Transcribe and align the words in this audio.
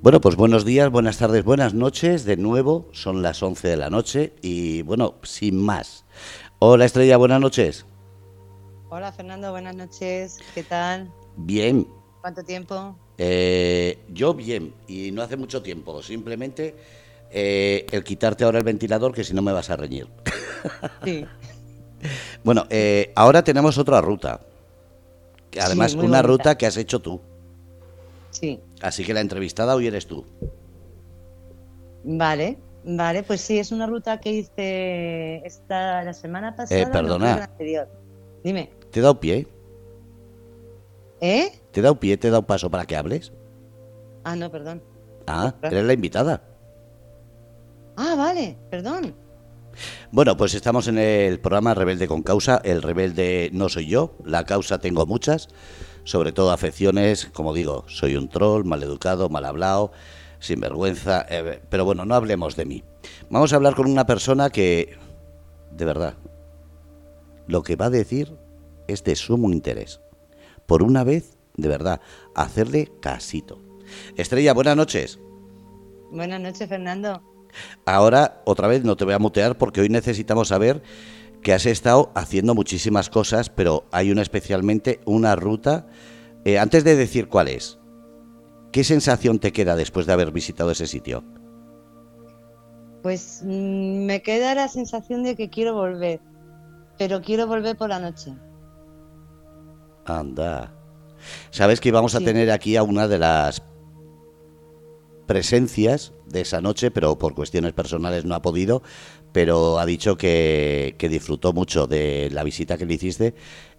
Bueno, 0.00 0.20
pues 0.20 0.36
buenos 0.36 0.64
días, 0.64 0.92
buenas 0.92 1.18
tardes, 1.18 1.42
buenas 1.42 1.74
noches. 1.74 2.24
De 2.24 2.36
nuevo, 2.36 2.88
son 2.92 3.20
las 3.20 3.42
11 3.42 3.66
de 3.66 3.76
la 3.76 3.90
noche 3.90 4.32
y 4.42 4.82
bueno, 4.82 5.16
sin 5.24 5.60
más. 5.60 6.04
Hola 6.60 6.84
Estrella, 6.84 7.16
buenas 7.16 7.40
noches. 7.40 7.84
Hola 8.90 9.10
Fernando, 9.10 9.50
buenas 9.50 9.74
noches. 9.74 10.38
¿Qué 10.54 10.62
tal? 10.62 11.10
Bien. 11.36 11.88
¿Cuánto 12.20 12.44
tiempo? 12.44 12.96
Eh, 13.18 13.98
yo 14.10 14.34
bien, 14.34 14.72
y 14.86 15.10
no 15.10 15.20
hace 15.20 15.36
mucho 15.36 15.62
tiempo. 15.62 16.00
Simplemente 16.00 16.76
eh, 17.32 17.84
el 17.90 18.04
quitarte 18.04 18.44
ahora 18.44 18.58
el 18.58 18.64
ventilador, 18.64 19.12
que 19.12 19.24
si 19.24 19.34
no 19.34 19.42
me 19.42 19.50
vas 19.50 19.68
a 19.68 19.76
reñir. 19.76 20.06
Sí. 21.04 21.26
bueno, 22.44 22.66
eh, 22.70 23.12
ahora 23.16 23.42
tenemos 23.42 23.76
otra 23.78 24.00
ruta. 24.00 24.42
Además, 25.60 25.94
una 25.94 26.22
ruta 26.22 26.56
que 26.56 26.66
has 26.66 26.76
hecho 26.76 27.00
tú. 27.00 27.20
Sí. 28.30 28.60
Así 28.82 29.04
que 29.04 29.14
la 29.14 29.20
entrevistada 29.20 29.74
hoy 29.74 29.86
eres 29.86 30.06
tú. 30.06 30.24
Vale, 32.04 32.58
vale, 32.84 33.22
pues 33.22 33.40
sí, 33.40 33.58
es 33.58 33.72
una 33.72 33.86
ruta 33.86 34.20
que 34.20 34.32
hice 34.32 35.46
esta 35.46 36.02
la 36.04 36.12
semana 36.12 36.54
pasada. 36.54 36.80
Eh, 36.80 36.86
perdona. 36.86 37.36
la 37.36 37.44
anterior. 37.44 37.88
Dime. 38.44 38.70
¿Te 38.90 39.00
he 39.00 39.02
dado 39.02 39.20
pie? 39.20 39.46
¿Eh? 41.20 41.52
¿Te 41.72 41.80
he 41.80 41.82
dado 41.82 41.98
pie? 41.98 42.16
¿Te 42.16 42.28
he 42.28 42.30
dado 42.30 42.46
paso 42.46 42.70
para 42.70 42.86
que 42.86 42.96
hables? 42.96 43.32
Ah, 44.24 44.36
no, 44.36 44.50
perdón. 44.50 44.82
Ah, 45.26 45.54
eres 45.62 45.84
la 45.84 45.92
invitada. 45.92 46.42
Ah, 47.96 48.14
vale, 48.16 48.56
perdón. 48.70 49.14
Bueno, 50.10 50.36
pues 50.36 50.54
estamos 50.54 50.88
en 50.88 50.98
el 50.98 51.40
programa 51.40 51.74
Rebelde 51.74 52.08
con 52.08 52.22
Causa. 52.22 52.60
El 52.64 52.82
rebelde 52.82 53.50
no 53.52 53.68
soy 53.68 53.88
yo, 53.88 54.16
la 54.24 54.44
causa 54.44 54.78
tengo 54.78 55.06
muchas, 55.06 55.48
sobre 56.08 56.32
todo 56.32 56.52
afecciones, 56.52 57.26
como 57.34 57.52
digo, 57.52 57.84
soy 57.86 58.16
un 58.16 58.30
troll, 58.30 58.64
mal 58.64 58.82
educado, 58.82 59.28
mal 59.28 59.44
hablado, 59.44 59.92
sin 60.38 60.58
vergüenza, 60.58 61.26
eh, 61.28 61.60
pero 61.68 61.84
bueno, 61.84 62.06
no 62.06 62.14
hablemos 62.14 62.56
de 62.56 62.64
mí. 62.64 62.82
Vamos 63.28 63.52
a 63.52 63.56
hablar 63.56 63.74
con 63.74 63.90
una 63.90 64.06
persona 64.06 64.48
que, 64.48 64.96
de 65.70 65.84
verdad, 65.84 66.14
lo 67.46 67.62
que 67.62 67.76
va 67.76 67.86
a 67.86 67.90
decir 67.90 68.34
es 68.86 69.04
de 69.04 69.16
sumo 69.16 69.52
interés. 69.52 70.00
Por 70.64 70.82
una 70.82 71.04
vez, 71.04 71.36
de 71.58 71.68
verdad, 71.68 72.00
hacerle 72.34 72.90
casito. 73.02 73.60
Estrella, 74.16 74.54
buenas 74.54 74.78
noches. 74.78 75.18
Buenas 76.10 76.40
noches, 76.40 76.70
Fernando. 76.70 77.22
Ahora, 77.84 78.40
otra 78.46 78.66
vez, 78.66 78.82
no 78.82 78.96
te 78.96 79.04
voy 79.04 79.12
a 79.12 79.18
mutear 79.18 79.58
porque 79.58 79.82
hoy 79.82 79.90
necesitamos 79.90 80.48
saber 80.48 80.82
que 81.48 81.54
has 81.54 81.64
estado 81.64 82.12
haciendo 82.14 82.54
muchísimas 82.54 83.08
cosas, 83.08 83.48
pero 83.48 83.86
hay 83.90 84.10
una 84.10 84.20
especialmente, 84.20 85.00
una 85.06 85.34
ruta. 85.34 85.86
Eh, 86.44 86.58
antes 86.58 86.84
de 86.84 86.94
decir 86.94 87.28
cuál 87.28 87.48
es, 87.48 87.78
¿qué 88.70 88.84
sensación 88.84 89.38
te 89.38 89.50
queda 89.50 89.74
después 89.74 90.04
de 90.04 90.12
haber 90.12 90.30
visitado 90.30 90.70
ese 90.72 90.86
sitio? 90.86 91.24
Pues 93.02 93.40
mm, 93.46 94.04
me 94.04 94.20
queda 94.20 94.54
la 94.54 94.68
sensación 94.68 95.22
de 95.22 95.36
que 95.36 95.48
quiero 95.48 95.72
volver, 95.72 96.20
pero 96.98 97.22
quiero 97.22 97.46
volver 97.46 97.78
por 97.78 97.88
la 97.88 97.98
noche. 97.98 98.34
Anda. 100.04 100.70
Sabes 101.48 101.80
que 101.80 101.88
íbamos 101.88 102.14
a 102.14 102.20
tener 102.20 102.50
aquí 102.50 102.76
a 102.76 102.82
una 102.82 103.08
de 103.08 103.20
las 103.20 103.62
presencias 105.28 106.12
de 106.26 106.40
esa 106.40 106.60
noche, 106.60 106.90
pero 106.90 107.18
por 107.18 107.34
cuestiones 107.34 107.74
personales 107.74 108.24
no 108.24 108.34
ha 108.34 108.42
podido, 108.42 108.82
pero 109.32 109.78
ha 109.78 109.86
dicho 109.86 110.16
que, 110.16 110.96
que 110.98 111.08
disfrutó 111.08 111.52
mucho 111.52 111.86
de 111.86 112.30
la 112.32 112.42
visita 112.42 112.78
que 112.78 112.86
le 112.86 112.94
hiciste 112.94 113.34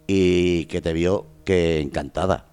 y 0.08 0.66
que 0.66 0.80
te 0.80 0.94
vio 0.94 1.26
que 1.44 1.82
encantada. 1.82 2.46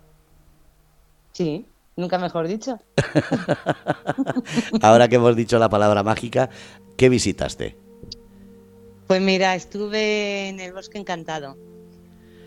Sí, 1.32 1.66
nunca 1.94 2.18
mejor 2.18 2.48
dicho. 2.48 2.80
Ahora 4.82 5.08
que 5.08 5.16
hemos 5.16 5.36
dicho 5.36 5.58
la 5.58 5.68
palabra 5.68 6.02
mágica, 6.02 6.48
¿qué 6.96 7.10
visitaste? 7.10 7.76
Pues 9.06 9.20
mira, 9.20 9.54
estuve 9.54 10.48
en 10.48 10.58
el 10.58 10.72
Bosque 10.72 10.98
Encantado. 10.98 11.56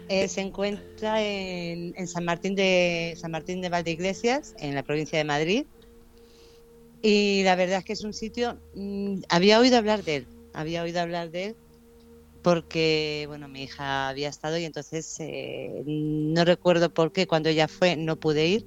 Eh, 0.09 0.27
se 0.27 0.41
encuentra 0.41 1.21
en, 1.21 1.93
en, 1.95 2.07
San 2.07 2.25
Martín 2.25 2.55
de 2.55 3.15
San 3.21 3.29
Martín 3.29 3.61
de 3.61 3.69
Valdeiglesias, 3.69 4.55
en 4.57 4.73
la 4.73 4.81
provincia 4.81 5.19
de 5.19 5.23
Madrid. 5.23 5.65
Y 7.01 7.43
la 7.43 7.55
verdad 7.55 7.79
es 7.79 7.85
que 7.85 7.93
es 7.93 8.03
un 8.03 8.13
sitio. 8.13 8.59
Mmm, 8.73 9.21
había 9.29 9.59
oído 9.59 9.77
hablar 9.77 10.03
de 10.03 10.17
él, 10.17 10.27
había 10.53 10.83
oído 10.83 10.99
hablar 11.01 11.31
de 11.31 11.45
él 11.45 11.55
porque, 12.41 13.25
bueno, 13.27 13.47
mi 13.47 13.63
hija 13.63 14.09
había 14.09 14.29
estado 14.29 14.57
y 14.57 14.65
entonces 14.65 15.19
eh, 15.19 15.83
no 15.85 16.45
recuerdo 16.45 16.89
por 16.89 17.11
qué 17.11 17.27
cuando 17.27 17.49
ella 17.49 17.67
fue 17.67 17.95
no 17.95 18.15
pude 18.15 18.47
ir. 18.47 18.65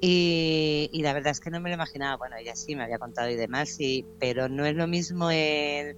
Y, 0.00 0.90
y, 0.92 1.02
la 1.02 1.12
verdad 1.12 1.30
es 1.30 1.40
que 1.40 1.50
no 1.50 1.60
me 1.60 1.70
lo 1.70 1.74
imaginaba. 1.74 2.16
Bueno, 2.16 2.36
ella 2.36 2.56
sí 2.56 2.74
me 2.74 2.82
había 2.82 2.98
contado 2.98 3.30
y 3.30 3.36
demás, 3.36 3.78
y, 3.78 4.04
pero 4.18 4.48
no 4.48 4.66
es 4.66 4.74
lo 4.74 4.88
mismo 4.88 5.30
el, 5.30 5.94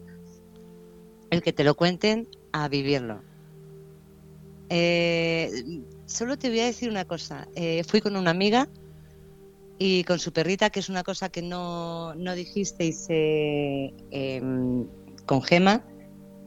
el 1.30 1.42
que 1.42 1.52
te 1.54 1.64
lo 1.64 1.74
cuenten 1.74 2.28
a 2.52 2.68
vivirlo. 2.68 3.22
Eh, 4.68 5.50
solo 6.06 6.36
te 6.36 6.50
voy 6.50 6.60
a 6.60 6.66
decir 6.66 6.90
una 6.90 7.06
cosa. 7.06 7.48
Eh, 7.54 7.82
fui 7.84 8.02
con 8.02 8.16
una 8.16 8.30
amiga 8.30 8.68
y 9.78 10.04
con 10.04 10.18
su 10.18 10.32
perrita, 10.32 10.70
que 10.70 10.80
es 10.80 10.88
una 10.88 11.02
cosa 11.02 11.28
que 11.28 11.42
no, 11.42 12.14
no 12.14 12.34
dijisteis 12.34 13.06
eh, 13.08 13.92
con 15.26 15.42
Gema, 15.42 15.84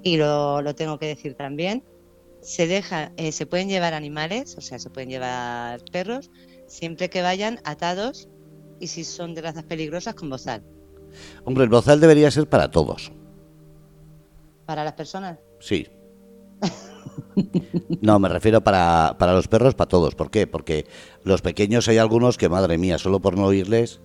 y 0.04 0.18
lo, 0.18 0.62
lo, 0.62 0.76
tengo 0.76 0.98
que 1.00 1.08
decir 1.08 1.36
también. 1.36 1.84
Se 2.42 2.68
deja, 2.68 3.12
eh, 3.18 3.32
se 3.32 3.46
pueden 3.46 3.68
llevar 3.68 3.94
animales, 3.94 4.56
o 4.58 4.62
sea, 4.62 4.80
se 4.80 4.90
pueden 4.90 5.10
llevar 5.10 5.82
perros, 5.92 6.32
siempre 6.68 7.10
que 7.10 7.22
vayan 7.22 7.60
atados 7.64 8.30
y 8.80 8.88
si 8.88 9.04
son 9.04 9.34
de 9.34 9.42
razas 9.42 9.64
peligrosas 9.64 10.16
con 10.16 10.30
bozal. 10.30 10.64
Hombre, 11.44 11.64
el 11.64 11.70
bozal 11.70 12.00
debería 12.00 12.30
ser 12.32 12.48
para 12.48 12.70
todos. 12.70 13.12
¿Para 14.66 14.84
las 14.84 14.94
personas? 14.94 15.40
Sí. 15.60 15.88
No, 18.02 18.20
me 18.20 18.30
refiero 18.30 18.62
para, 18.62 19.16
para 19.18 19.34
los 19.34 19.48
perros, 19.48 19.74
para 19.74 19.88
todos. 19.88 20.14
¿Por 20.14 20.30
qué? 20.30 20.46
Porque 20.46 20.86
los 21.28 21.42
pequeños 21.42 21.88
hay 21.88 21.98
algunos 21.98 22.38
que, 22.38 22.50
madre 22.50 22.78
mía, 22.78 22.98
solo 22.98 23.20
por 23.20 23.38
no 23.38 23.46
oírles. 23.46 24.02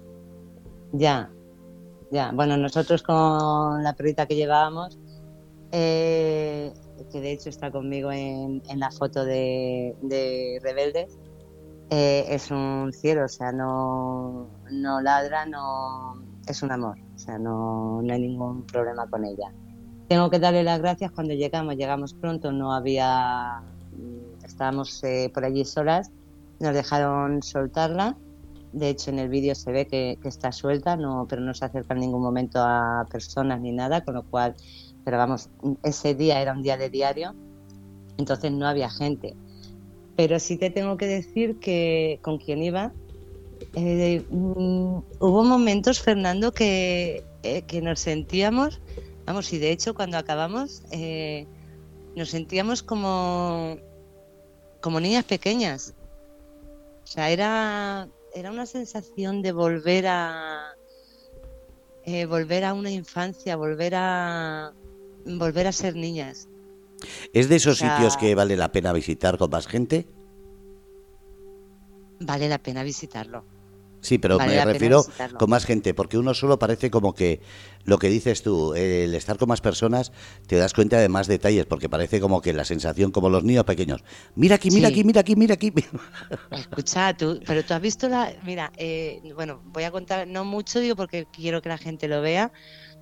Ya, 0.92 1.30
ya. 2.10 2.32
Bueno, 2.32 2.56
nosotros 2.56 3.02
con 3.02 3.82
la 3.82 3.94
perrita 3.96 4.26
que 4.26 4.36
llevábamos, 4.36 4.98
eh, 5.70 6.72
que 7.10 7.20
de 7.20 7.32
hecho 7.32 7.48
está 7.48 7.70
conmigo 7.70 8.12
en, 8.12 8.62
en 8.68 8.78
la 8.78 8.90
foto 8.90 9.24
de, 9.24 9.96
de 10.02 10.58
Rebeldes, 10.62 11.18
eh, 11.90 12.24
es 12.28 12.50
un 12.50 12.90
cielo, 12.92 13.26
o 13.26 13.28
sea, 13.28 13.52
no, 13.52 14.48
no 14.70 15.00
ladra, 15.00 15.44
no 15.44 16.22
es 16.46 16.62
un 16.62 16.72
amor, 16.72 16.96
o 17.14 17.18
sea, 17.18 17.38
no, 17.38 18.00
no 18.02 18.14
hay 18.14 18.20
ningún 18.20 18.66
problema 18.66 19.06
con 19.08 19.24
ella. 19.24 19.52
Tengo 20.08 20.30
que 20.30 20.38
darle 20.38 20.62
las 20.62 20.80
gracias 20.80 21.12
cuando 21.12 21.34
llegamos, 21.34 21.76
llegamos 21.76 22.14
pronto, 22.14 22.50
no 22.50 22.72
había, 22.72 23.62
estábamos 24.44 25.02
eh, 25.04 25.30
por 25.32 25.44
allí 25.44 25.64
solas, 25.64 26.10
nos 26.62 26.74
dejaron 26.74 27.42
soltarla, 27.42 28.16
de 28.72 28.88
hecho 28.88 29.10
en 29.10 29.18
el 29.18 29.28
vídeo 29.28 29.54
se 29.54 29.70
ve 29.70 29.86
que, 29.86 30.18
está 30.24 30.52
suelta, 30.52 30.96
no, 30.96 31.26
pero 31.28 31.42
no 31.42 31.52
se 31.52 31.64
acerca 31.64 31.94
en 31.94 32.00
ningún 32.00 32.22
momento 32.22 32.60
a 32.60 33.06
personas 33.10 33.60
ni 33.60 33.72
nada, 33.72 34.02
con 34.04 34.14
lo 34.14 34.22
cual, 34.22 34.54
pero 35.04 35.18
vamos, 35.18 35.50
ese 35.82 36.14
día 36.14 36.40
era 36.40 36.52
un 36.52 36.62
día 36.62 36.76
de 36.76 36.88
diario, 36.88 37.34
entonces 38.16 38.50
no 38.52 38.66
había 38.66 38.88
gente. 38.88 39.34
Pero 40.16 40.38
sí 40.38 40.56
te 40.56 40.70
tengo 40.70 40.96
que 40.96 41.06
decir 41.06 41.58
que 41.58 42.18
con 42.22 42.38
quien 42.38 42.62
iba, 42.62 42.92
eh, 43.74 44.24
mm, 44.30 44.98
hubo 45.20 45.44
momentos, 45.44 46.00
Fernando, 46.00 46.52
que, 46.52 47.24
eh, 47.42 47.62
que 47.62 47.82
nos 47.82 48.00
sentíamos 48.00 48.80
Vamos, 49.26 49.52
y 49.52 49.58
de 49.58 49.70
hecho 49.70 49.94
cuando 49.94 50.18
acabamos 50.18 50.82
eh, 50.90 51.46
nos 52.16 52.30
sentíamos 52.30 52.82
como, 52.82 53.76
como 54.80 55.00
niñas 55.00 55.24
pequeñas. 55.24 55.94
O 57.02 57.06
sea, 57.06 57.30
era, 57.30 58.08
era 58.34 58.50
una 58.50 58.66
sensación 58.66 59.42
de 59.42 59.52
volver 59.52 60.06
a 60.06 60.76
eh, 62.04 62.26
volver 62.26 62.64
a 62.64 62.74
una 62.74 62.90
infancia, 62.90 63.56
volver 63.56 63.94
a 63.94 64.72
volver 65.24 65.66
a 65.66 65.72
ser 65.72 65.94
niñas. 65.94 66.48
¿Es 67.32 67.48
de 67.48 67.56
esos 67.56 67.76
o 67.76 67.78
sea, 67.78 67.96
sitios 67.96 68.16
que 68.16 68.34
vale 68.34 68.56
la 68.56 68.72
pena 68.72 68.92
visitar 68.92 69.38
con 69.38 69.50
más 69.50 69.66
gente? 69.66 70.08
Vale 72.20 72.48
la 72.48 72.58
pena 72.58 72.82
visitarlo. 72.82 73.44
Sí, 74.02 74.18
pero 74.18 74.36
vale 74.36 74.56
me 74.56 74.64
refiero 74.64 75.04
con 75.38 75.48
más 75.48 75.64
gente, 75.64 75.94
porque 75.94 76.18
uno 76.18 76.34
solo 76.34 76.58
parece 76.58 76.90
como 76.90 77.14
que 77.14 77.40
lo 77.84 77.98
que 77.98 78.08
dices 78.08 78.42
tú, 78.42 78.74
el 78.74 79.14
estar 79.14 79.38
con 79.38 79.48
más 79.48 79.60
personas, 79.60 80.12
te 80.48 80.56
das 80.56 80.72
cuenta 80.72 80.98
de 80.98 81.08
más 81.08 81.28
detalles, 81.28 81.66
porque 81.66 81.88
parece 81.88 82.20
como 82.20 82.40
que 82.40 82.52
la 82.52 82.64
sensación, 82.64 83.12
como 83.12 83.30
los 83.30 83.44
niños 83.44 83.64
pequeños, 83.64 84.02
mira 84.34 84.56
aquí, 84.56 84.72
mira 84.72 84.88
sí. 84.88 84.94
aquí, 84.94 85.04
mira 85.04 85.20
aquí, 85.20 85.36
mira 85.36 85.54
aquí. 85.54 85.72
Escucha, 86.50 87.16
tú, 87.16 87.40
pero 87.46 87.64
tú 87.64 87.74
has 87.74 87.80
visto 87.80 88.08
la, 88.08 88.32
mira, 88.44 88.72
eh, 88.76 89.20
bueno, 89.36 89.62
voy 89.66 89.84
a 89.84 89.92
contar, 89.92 90.26
no 90.26 90.44
mucho, 90.44 90.80
digo, 90.80 90.96
porque 90.96 91.26
quiero 91.32 91.62
que 91.62 91.68
la 91.68 91.78
gente 91.78 92.08
lo 92.08 92.20
vea, 92.20 92.52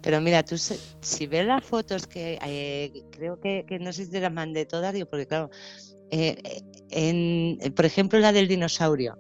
pero 0.03 0.21
mira, 0.21 0.45
tú 0.45 0.57
si 0.59 1.27
ves 1.27 1.47
las 1.47 1.65
fotos 1.65 2.07
que 2.07 2.39
eh, 2.45 2.93
creo 3.11 3.41
que, 3.41 3.65
que, 3.67 3.79
no 3.79 3.93
sé 3.93 4.05
si 4.05 4.11
te 4.11 4.21
las 4.21 4.33
mandé 4.33 4.67
todas, 4.67 4.93
digo, 4.93 5.09
porque 5.09 5.27
claro, 5.27 5.51
eh, 6.11 6.63
en, 6.91 7.73
por 7.75 7.87
ejemplo 7.87 8.19
la 8.19 8.33
del 8.33 8.49
dinosaurio 8.49 9.17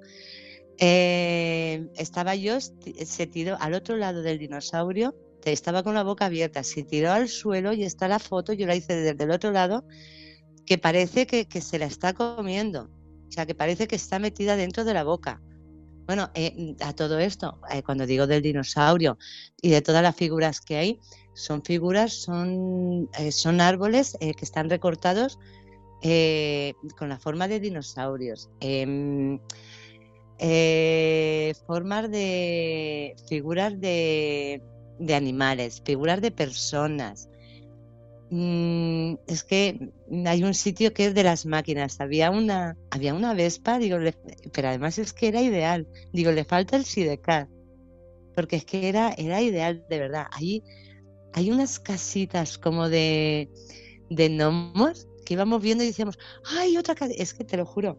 Eh, 0.82 1.90
estaba 1.96 2.34
yo, 2.34 2.58
se 2.58 3.26
tiró 3.26 3.58
al 3.60 3.74
otro 3.74 3.98
lado 3.98 4.22
del 4.22 4.38
dinosaurio, 4.38 5.14
estaba 5.44 5.82
con 5.82 5.92
la 5.92 6.02
boca 6.02 6.24
abierta, 6.24 6.62
se 6.62 6.82
tiró 6.84 7.12
al 7.12 7.28
suelo 7.28 7.74
y 7.74 7.84
está 7.84 8.08
la 8.08 8.18
foto, 8.18 8.54
yo 8.54 8.66
la 8.66 8.74
hice 8.74 8.96
desde 8.96 9.24
el 9.24 9.30
otro 9.30 9.50
lado, 9.50 9.84
que 10.64 10.78
parece 10.78 11.26
que, 11.26 11.60
se 11.60 11.78
la 11.78 11.84
está 11.84 12.14
comiendo, 12.14 12.88
o 13.28 13.30
sea, 13.30 13.44
que 13.44 13.54
parece 13.54 13.88
que 13.88 13.96
está 13.96 14.18
metida 14.18 14.56
dentro 14.56 14.84
de 14.84 14.94
la 14.94 15.04
boca. 15.04 15.42
Bueno, 16.06 16.30
eh, 16.34 16.74
a 16.80 16.94
todo 16.94 17.18
esto, 17.18 17.60
eh, 17.70 17.82
cuando 17.82 18.06
digo 18.06 18.26
del 18.26 18.40
dinosaurio 18.40 19.18
y 19.60 19.68
de 19.68 19.82
todas 19.82 20.02
las 20.02 20.16
figuras 20.16 20.62
que 20.62 20.76
hay, 20.76 20.98
son 21.34 21.62
figuras, 21.62 22.14
son, 22.14 23.10
son 23.30 23.60
árboles 23.60 24.16
que 24.18 24.44
están 24.44 24.70
recortados 24.70 25.38
con 26.98 27.08
la 27.10 27.18
forma 27.20 27.48
de 27.48 27.60
dinosaurios. 27.60 28.48
Eh, 30.42 31.52
formas 31.66 32.10
de 32.10 33.14
figuras 33.28 33.78
de, 33.78 34.62
animales, 35.14 35.82
figuras 35.84 36.22
de 36.22 36.30
personas. 36.30 37.28
Mm, 38.30 39.16
es 39.26 39.44
que 39.44 39.90
hay 40.24 40.42
un 40.42 40.54
sitio 40.54 40.94
que 40.94 41.06
es 41.06 41.14
de 41.14 41.24
las 41.24 41.44
máquinas. 41.44 42.00
Había 42.00 42.30
una, 42.30 42.78
había 42.90 43.12
una 43.12 43.34
Vespa, 43.34 43.78
digo, 43.78 43.98
pero 44.52 44.68
además 44.68 44.98
es 44.98 45.12
que 45.12 45.28
era 45.28 45.42
ideal. 45.42 45.86
Digo, 46.14 46.32
le 46.32 46.44
falta 46.44 46.76
el 46.76 46.86
Sidecar, 46.86 47.48
porque 48.34 48.56
es 48.56 48.64
que 48.64 48.88
era, 48.88 49.12
era 49.18 49.42
ideal, 49.42 49.84
de 49.90 49.98
verdad. 49.98 50.26
Hay 50.32 51.50
unas 51.50 51.78
casitas 51.78 52.56
como 52.56 52.88
de, 52.88 53.50
de 54.08 54.28
gnomos 54.30 55.06
que 55.26 55.34
íbamos 55.34 55.60
viendo 55.60 55.84
y 55.84 55.88
decíamos, 55.88 56.18
¡ay, 56.44 56.78
otra 56.78 56.94
casa! 56.94 57.12
Es 57.14 57.34
que 57.34 57.44
te 57.44 57.58
lo 57.58 57.66
juro. 57.66 57.98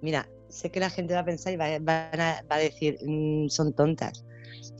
Mira, 0.00 0.28
sé 0.52 0.70
que 0.70 0.80
la 0.80 0.90
gente 0.90 1.14
va 1.14 1.20
a 1.20 1.24
pensar 1.24 1.52
y 1.52 1.56
va, 1.56 1.66
a, 1.66 2.58
decir, 2.58 2.98
mm, 3.04 3.48
son 3.48 3.72
tontas. 3.72 4.24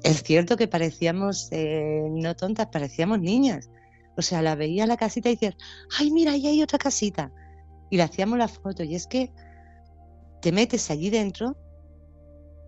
Es 0.04 0.22
cierto 0.22 0.56
que 0.56 0.68
parecíamos, 0.68 1.48
eh, 1.50 2.02
no 2.10 2.36
tontas, 2.36 2.66
parecíamos 2.66 3.20
niñas. 3.20 3.70
O 4.16 4.22
sea, 4.22 4.42
la 4.42 4.54
veía 4.54 4.86
la 4.86 4.98
casita 4.98 5.30
y 5.30 5.34
decías, 5.34 5.56
ay, 5.98 6.10
mira, 6.10 6.32
ahí 6.32 6.46
hay 6.46 6.62
otra 6.62 6.78
casita. 6.78 7.32
Y 7.90 7.96
le 7.96 8.02
hacíamos 8.02 8.38
la 8.38 8.48
foto. 8.48 8.82
Y 8.82 8.94
es 8.94 9.06
que 9.06 9.32
te 10.42 10.52
metes 10.52 10.90
allí 10.90 11.08
dentro 11.08 11.56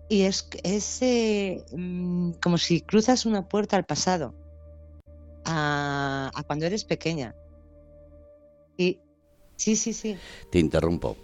y 0.09 0.23
es, 0.23 0.49
es 0.63 1.01
eh, 1.01 1.63
mm, 1.71 2.31
como 2.41 2.57
si 2.57 2.81
cruzas 2.81 3.25
una 3.25 3.47
puerta 3.47 3.77
al 3.77 3.85
pasado, 3.85 4.33
a, 5.45 6.31
a 6.33 6.43
cuando 6.43 6.65
eres 6.65 6.83
pequeña. 6.85 7.35
Y 8.77 8.99
sí, 9.57 9.75
sí, 9.75 9.93
sí. 9.93 10.17
Te 10.51 10.57
interrumpo. 10.57 11.15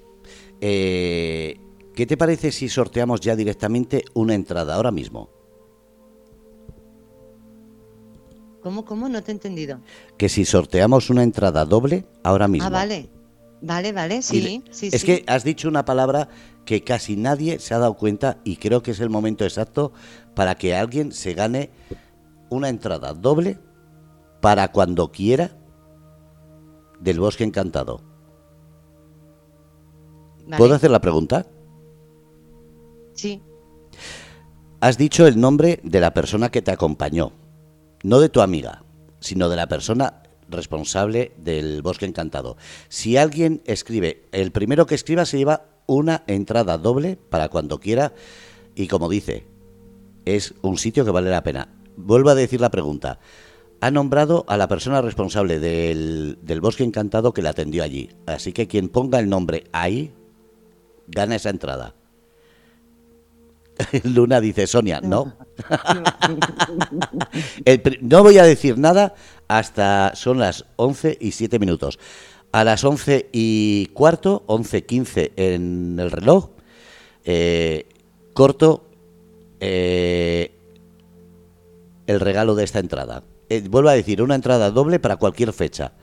Eh, 0.62 1.60
¿Qué 1.96 2.06
te 2.06 2.18
parece 2.18 2.52
si 2.52 2.70
sorteamos 2.70 3.20
ya 3.20 3.36
directamente 3.36 4.06
una 4.14 4.34
entrada 4.34 4.76
ahora 4.76 4.92
mismo? 4.92 5.30
¿Cómo, 8.62 8.86
cómo? 8.86 9.10
No 9.10 9.24
te 9.24 9.32
he 9.32 9.34
entendido. 9.34 9.80
Que 10.18 10.30
si 10.30 10.46
sorteamos 10.46 11.10
una 11.10 11.24
entrada 11.24 11.66
doble 11.66 12.06
ahora 12.24 12.48
mismo. 12.48 12.68
Ah, 12.68 12.70
vale. 12.70 13.10
Vale, 13.64 13.92
vale, 13.92 14.24
sí. 14.24 14.64
sí 14.72 14.90
es 14.92 15.04
que 15.04 15.24
has 15.28 15.44
dicho 15.44 15.68
una 15.68 15.86
palabra 15.86 16.30
que 16.66 16.84
casi 16.84 17.16
nadie 17.16 17.60
se 17.60 17.76
ha 17.76 17.78
dado 17.78 17.94
cuenta 17.94 18.40
y 18.44 18.58
creo 18.58 18.82
que 18.82 18.90
es 18.90 19.00
el 19.00 19.12
momento 19.12 19.44
exacto 19.44 19.94
para 20.34 20.56
que 20.56 20.76
alguien 20.76 21.12
se 21.12 21.36
gane 21.36 21.70
una 22.50 22.70
entrada 22.70 23.14
doble 23.14 23.60
para 24.42 24.72
cuando 24.72 25.12
quiera 25.12 25.52
del 27.00 27.20
bosque 27.20 27.44
encantado. 27.44 28.02
¿Puedo 30.58 30.74
hacer 30.74 30.90
la 30.90 31.02
pregunta? 31.02 31.46
Has 34.80 34.98
dicho 34.98 35.28
el 35.28 35.40
nombre 35.40 35.80
de 35.84 36.00
la 36.00 36.14
persona 36.14 36.50
que 36.50 36.62
te 36.62 36.72
acompañó, 36.72 37.34
no 38.04 38.20
de 38.20 38.30
tu 38.30 38.42
amiga, 38.42 38.84
sino 39.20 39.50
de 39.50 39.56
la 39.56 39.68
persona 39.68 40.24
responsable 40.50 41.32
del 41.38 41.82
bosque 41.82 42.06
encantado. 42.06 42.58
Si 42.90 43.18
alguien 43.18 43.62
escribe, 43.66 44.24
el 44.32 44.52
primero 44.52 44.86
que 44.86 44.96
escriba 44.96 45.26
se 45.26 45.38
lleva 45.38 45.66
una 45.88 46.24
entrada 46.28 46.78
doble 46.78 47.18
para 47.30 47.50
cuando 47.50 47.80
quiera 47.80 48.14
y 48.76 48.88
como 48.88 49.10
dice, 49.10 49.46
es 50.26 50.54
un 50.62 50.78
sitio 50.78 51.06
que 51.06 51.12
vale 51.12 51.30
la 51.30 51.44
pena. 51.44 51.70
Vuelvo 51.98 52.30
a 52.30 52.36
decir 52.36 52.62
la 52.62 52.72
pregunta. 52.72 53.20
Ha 53.82 53.92
nombrado 53.92 54.46
a 54.48 54.58
la 54.58 54.68
persona 54.68 55.02
responsable 55.02 55.60
del, 55.60 56.38
del 56.42 56.62
bosque 56.62 56.84
encantado 56.84 57.34
que 57.34 57.42
la 57.42 57.50
atendió 57.50 57.84
allí. 57.84 58.10
Así 58.28 58.54
que 58.54 58.68
quien 58.68 58.90
ponga 58.90 59.20
el 59.20 59.30
nombre 59.30 59.66
ahí, 59.72 60.14
gana 61.08 61.36
esa 61.36 61.50
entrada. 61.50 61.96
Luna 64.04 64.42
dice, 64.42 64.68
Sonia, 64.68 65.02
no. 65.02 65.34
no 68.02 68.24
voy 68.24 68.38
a 68.38 68.44
decir 68.44 68.78
nada 68.78 69.16
hasta 69.48 70.14
son 70.16 70.40
las 70.40 70.66
11 70.78 71.18
y 71.20 71.32
7 71.32 71.60
minutos. 71.60 72.00
A 72.52 72.64
las 72.64 72.84
11 72.84 73.30
y 73.32 73.88
cuarto, 73.88 74.44
11.15 74.48 75.32
en 75.36 75.98
el 76.00 76.12
reloj, 76.12 76.50
eh, 77.24 77.88
corto 78.34 78.86
eh, 79.60 80.52
el 82.08 82.20
regalo 82.20 82.56
de 82.56 82.64
esta 82.64 82.80
entrada. 82.80 83.24
Eh, 83.50 83.64
vuelvo 83.70 83.90
a 83.90 83.94
decir, 83.94 84.22
una 84.22 84.36
entrada 84.36 84.72
doble 84.72 85.00
para 85.00 85.18
cualquier 85.18 85.54
fecha. 85.54 85.94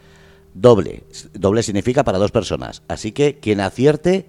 Doble. 0.55 1.05
Doble 1.35 1.63
significa 1.63 2.05
para 2.05 2.19
dos 2.19 2.31
personas. 2.31 2.83
Así 2.89 3.13
que 3.13 3.39
quien 3.39 3.61
acierte 3.61 4.27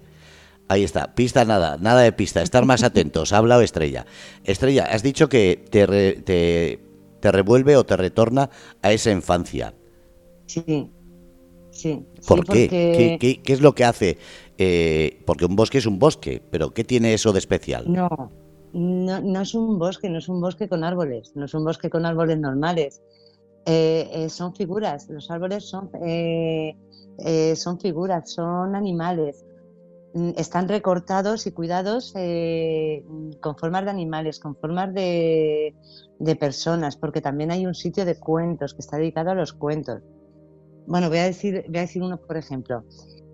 Ahí 0.70 0.84
está, 0.84 1.16
pista 1.16 1.44
nada, 1.44 1.78
nada 1.78 2.02
de 2.02 2.12
pista, 2.12 2.42
estar 2.42 2.64
más 2.64 2.84
atentos, 2.84 3.32
ha 3.32 3.38
hablado 3.38 3.60
Estrella. 3.60 4.06
Estrella, 4.44 4.84
has 4.84 5.02
dicho 5.02 5.28
que 5.28 5.64
te, 5.68 6.78
te, 7.20 7.32
revuelve 7.32 7.76
o 7.76 7.84
te 7.84 7.96
retorna 7.96 8.50
a 8.80 8.92
esa 8.92 9.10
infancia. 9.10 9.74
Sí, 10.46 10.88
sí. 11.72 12.06
¿Por 12.24 12.44
qué? 12.44 13.18
¿Qué, 13.18 13.52
es 13.52 13.60
lo 13.60 13.74
que 13.74 13.84
hace? 13.84 14.18
Eh, 14.58 15.20
porque 15.26 15.44
un 15.44 15.56
bosque 15.56 15.78
es 15.78 15.86
un 15.86 15.98
bosque, 15.98 16.40
pero 16.52 16.70
¿qué 16.70 16.84
tiene 16.84 17.14
eso 17.14 17.32
de 17.32 17.40
especial? 17.40 17.92
No, 17.92 18.30
no, 18.72 19.40
es 19.40 19.54
un 19.56 19.76
bosque, 19.76 20.08
no 20.08 20.18
es 20.18 20.28
un 20.28 20.40
bosque 20.40 20.68
con 20.68 20.84
árboles, 20.84 21.32
no 21.34 21.46
es 21.46 21.54
un 21.54 21.64
bosque 21.64 21.90
con 21.90 22.06
árboles 22.06 22.38
normales. 22.38 23.02
Eh, 23.66 24.08
eh, 24.12 24.28
son 24.28 24.54
figuras, 24.54 25.08
los 25.10 25.32
árboles 25.32 25.64
son, 25.64 25.90
son 27.56 27.80
figuras, 27.80 28.30
son 28.30 28.76
animales. 28.76 29.44
Mm, 30.12 30.30
están 30.36 30.68
recortados 30.68 31.46
y 31.46 31.52
cuidados 31.52 32.12
eh, 32.16 33.04
con 33.40 33.56
formas 33.56 33.84
de 33.84 33.90
animales, 33.90 34.40
con 34.40 34.56
formas 34.56 34.92
de, 34.92 35.74
personas, 36.38 36.96
porque 36.96 37.20
también 37.20 37.50
hay 37.50 37.66
un 37.66 37.74
sitio 37.74 38.04
de 38.04 38.18
cuentos 38.18 38.74
que 38.74 38.80
está 38.80 38.96
dedicado 38.96 39.30
a 39.30 39.34
los 39.34 39.52
cuentos. 39.52 40.02
Bueno, 40.86 41.08
voy 41.08 41.18
a 41.18 41.24
decir, 41.24 41.64
voy 41.68 41.78
a 41.78 41.82
decir 41.82 42.02
uno, 42.02 42.18
por 42.18 42.36
ejemplo. 42.36 42.84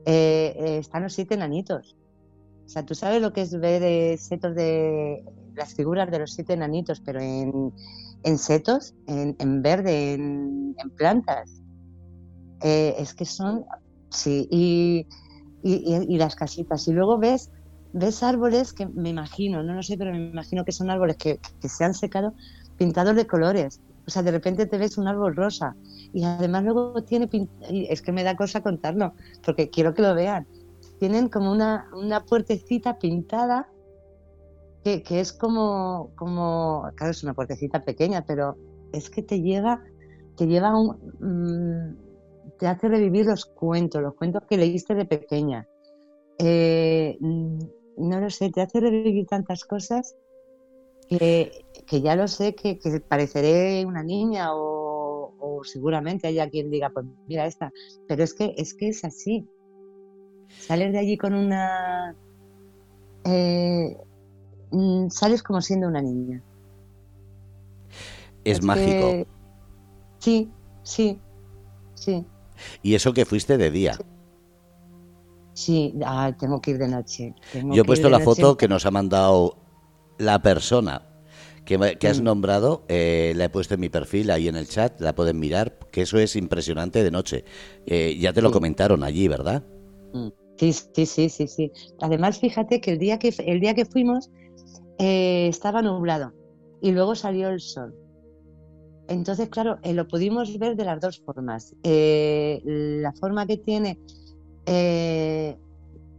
Eh, 0.05 0.55
eh, 0.59 0.79
están 0.79 1.03
los 1.03 1.15
siete 1.15 1.35
enanitos. 1.35 1.97
O 2.67 2.69
sea, 2.69 2.85
tú 2.85 2.95
sabes 2.95 3.23
lo 3.23 3.33
que 3.33 3.43
es 3.43 3.59
ver 3.59 4.19
setos 4.19 4.55
de 4.55 5.25
las 5.55 5.75
figuras 5.75 6.11
de 6.11 6.19
los 6.19 6.33
siete 6.33 6.53
enanitos, 6.53 7.01
pero 7.01 7.21
en, 7.21 7.73
setos, 8.39 8.95
en, 9.07 9.63
verde, 9.63 10.15
en, 10.15 10.75
en 10.77 10.91
plantas. 10.91 11.63
es 12.61 13.15
que 13.15 13.25
son, 13.25 13.65
sí, 14.11 14.49
y 14.51 15.07
y, 15.67 16.19
las 16.19 16.37
casitas. 16.37 16.87
Y 16.89 16.93
luego 16.93 17.19
ves, 17.19 17.51
ves 17.93 18.23
árboles 18.23 18.73
que 18.73 18.87
me 18.87 19.11
imagino, 19.11 19.63
no 19.63 19.75
lo 19.75 19.83
sé, 19.83 19.97
pero 19.97 20.13
me 20.13 20.29
imagino 20.29 20.65
que 20.65 20.73
son 20.73 20.91
árboles 20.91 21.17
que, 21.17 21.41
se 21.61 21.85
han 21.85 21.95
secado 21.95 22.35
pintados 22.77 23.17
de 23.17 23.27
colores. 23.27 23.81
O 24.07 24.11
sea, 24.11 24.23
de 24.23 24.31
repente 24.31 24.67
te 24.67 24.79
ves 24.79 24.99
un 24.99 25.09
árbol 25.09 25.35
rosa 25.35 25.75
y 26.13 26.23
además 26.23 26.63
luego 26.63 27.03
tiene, 27.03 27.29
es 27.69 28.03
que 28.03 28.13
me 28.13 28.23
da 28.23 28.37
cosa 28.37 28.63
contarlo, 28.63 29.15
porque 29.45 29.69
quiero 29.71 29.95
que 29.95 30.03
lo 30.03 30.15
vean. 30.15 30.47
Tienen 31.01 31.29
como 31.29 31.51
una, 31.51 31.89
una 31.93 32.25
puertecita 32.25 32.99
pintada 32.99 33.69
que, 34.85 35.03
que, 35.03 35.19
es 35.19 35.33
como, 35.33 36.11
como, 36.15 36.89
claro, 36.95 37.11
es 37.11 37.25
una 37.25 37.35
puertecita 37.35 37.83
pequeña, 37.83 38.25
pero 38.25 38.57
es 38.93 39.11
que 39.11 39.23
te 39.23 39.43
lleva, 39.43 39.83
te 40.37 40.47
lleva 40.47 40.79
un, 40.79 40.97
mm, 41.19 42.06
te 42.59 42.67
hace 42.67 42.89
revivir 42.89 43.27
los 43.27 43.45
cuentos, 43.47 44.03
los 44.03 44.15
cuentos 44.15 44.43
que 44.49 44.57
leíste 44.57 44.95
de 44.95 45.05
pequeña. 45.05 45.69
Eh, 46.39 47.17
mm, 47.21 47.59
no 47.99 48.21
lo 48.21 48.31
sé, 48.31 48.51
te 48.51 48.61
hace 48.61 48.81
revivir 48.81 49.27
tantas 49.27 49.65
cosas 49.65 50.17
que, 51.09 51.65
ya 51.91 52.17
lo 52.17 52.29
sé 52.29 52.55
que, 52.55 52.79
pareceré 53.09 53.85
una 53.87 54.03
niña 54.03 54.49
o, 54.53 55.61
seguramente 55.65 56.27
haya 56.27 56.51
quien 56.51 56.71
diga, 56.71 56.91
pues 56.91 57.07
mira 57.27 57.47
esta, 57.47 57.73
pero 58.07 58.23
es 58.23 58.35
que 58.35 58.55
es 58.59 58.75
que 58.75 58.89
es 58.89 59.05
así. 59.05 59.49
Sales 60.49 60.93
de 60.93 60.99
allí 60.99 61.17
con 61.17 61.35
una... 61.35 62.15
Eh, 63.25 63.97
mm, 64.71 65.09
sales 65.09 65.43
como 65.43 65.61
siendo 65.61 65.89
una 65.89 66.03
niña. 66.03 66.43
Es, 68.45 68.63
mágico. 68.63 69.27
Sí, 70.19 70.51
sí, 70.83 71.21
sí. 71.95 72.25
Y 72.83 72.95
eso 72.95 73.13
que 73.13 73.25
fuiste 73.25 73.59
de 73.59 73.71
día. 73.71 73.99
Sí, 75.55 75.95
ah, 76.05 76.33
tengo 76.39 76.61
que 76.61 76.73
ir 76.73 76.79
de 76.79 76.89
noche. 76.89 77.35
Yo 77.55 77.83
he 77.83 77.85
puesto 77.85 78.11
la 78.11 78.21
foto 78.21 78.57
que 78.57 78.69
nos 78.69 78.85
ha 78.85 78.91
mandado 78.91 79.57
la 80.19 80.41
persona 80.43 81.03
que, 81.67 82.09
has 82.09 82.21
mm. 82.21 82.25
nombrado, 82.25 82.85
eh, 82.89 83.33
la 83.37 83.45
he 83.45 83.49
puesto 83.49 83.75
en 83.75 83.81
mi 83.81 83.89
perfil 83.89 84.31
ahí 84.31 84.49
en 84.49 84.57
el 84.57 84.69
chat, 84.69 85.01
la 85.01 85.15
pueden 85.15 85.39
mirar, 85.39 85.79
que 85.91 86.03
eso 86.03 86.19
es 86.19 86.37
impresionante 86.37 87.03
de 87.03 87.11
noche. 87.11 87.45
Eh, 87.87 88.17
ya 88.19 88.33
te 88.33 88.41
lo 88.41 88.53
comentaron 88.53 89.03
allí, 89.03 89.29
¿verdad? 89.29 89.65
Mm. 90.15 90.29
Sí, 90.59 90.73
sí, 90.73 91.07
sí, 91.07 91.29
sí, 91.29 91.47
sí. 91.49 91.73
Además, 92.01 92.39
fíjate 92.39 92.81
que 92.81 92.93
el 92.93 92.99
día 92.99 93.19
que, 93.19 93.35
el 93.39 93.61
día 93.61 93.75
que 93.75 93.85
fuimos 93.85 94.31
eh, 94.99 95.49
estaba 95.49 95.83
nublado 95.83 96.33
y 96.81 96.93
luego 96.93 97.15
salió 97.15 97.51
el 97.51 97.61
sol. 97.61 97.95
Entonces, 99.09 99.49
claro, 99.49 99.79
lo 99.83 100.09
pudimos 100.09 100.59
ver 100.59 100.77
de 100.77 100.85
las 100.85 101.01
dos 101.01 101.21
formas. 101.21 101.75
la 101.83 103.13
forma 103.13 103.47
que 103.47 103.57
tiene 103.59 103.99
eh, 104.67 105.57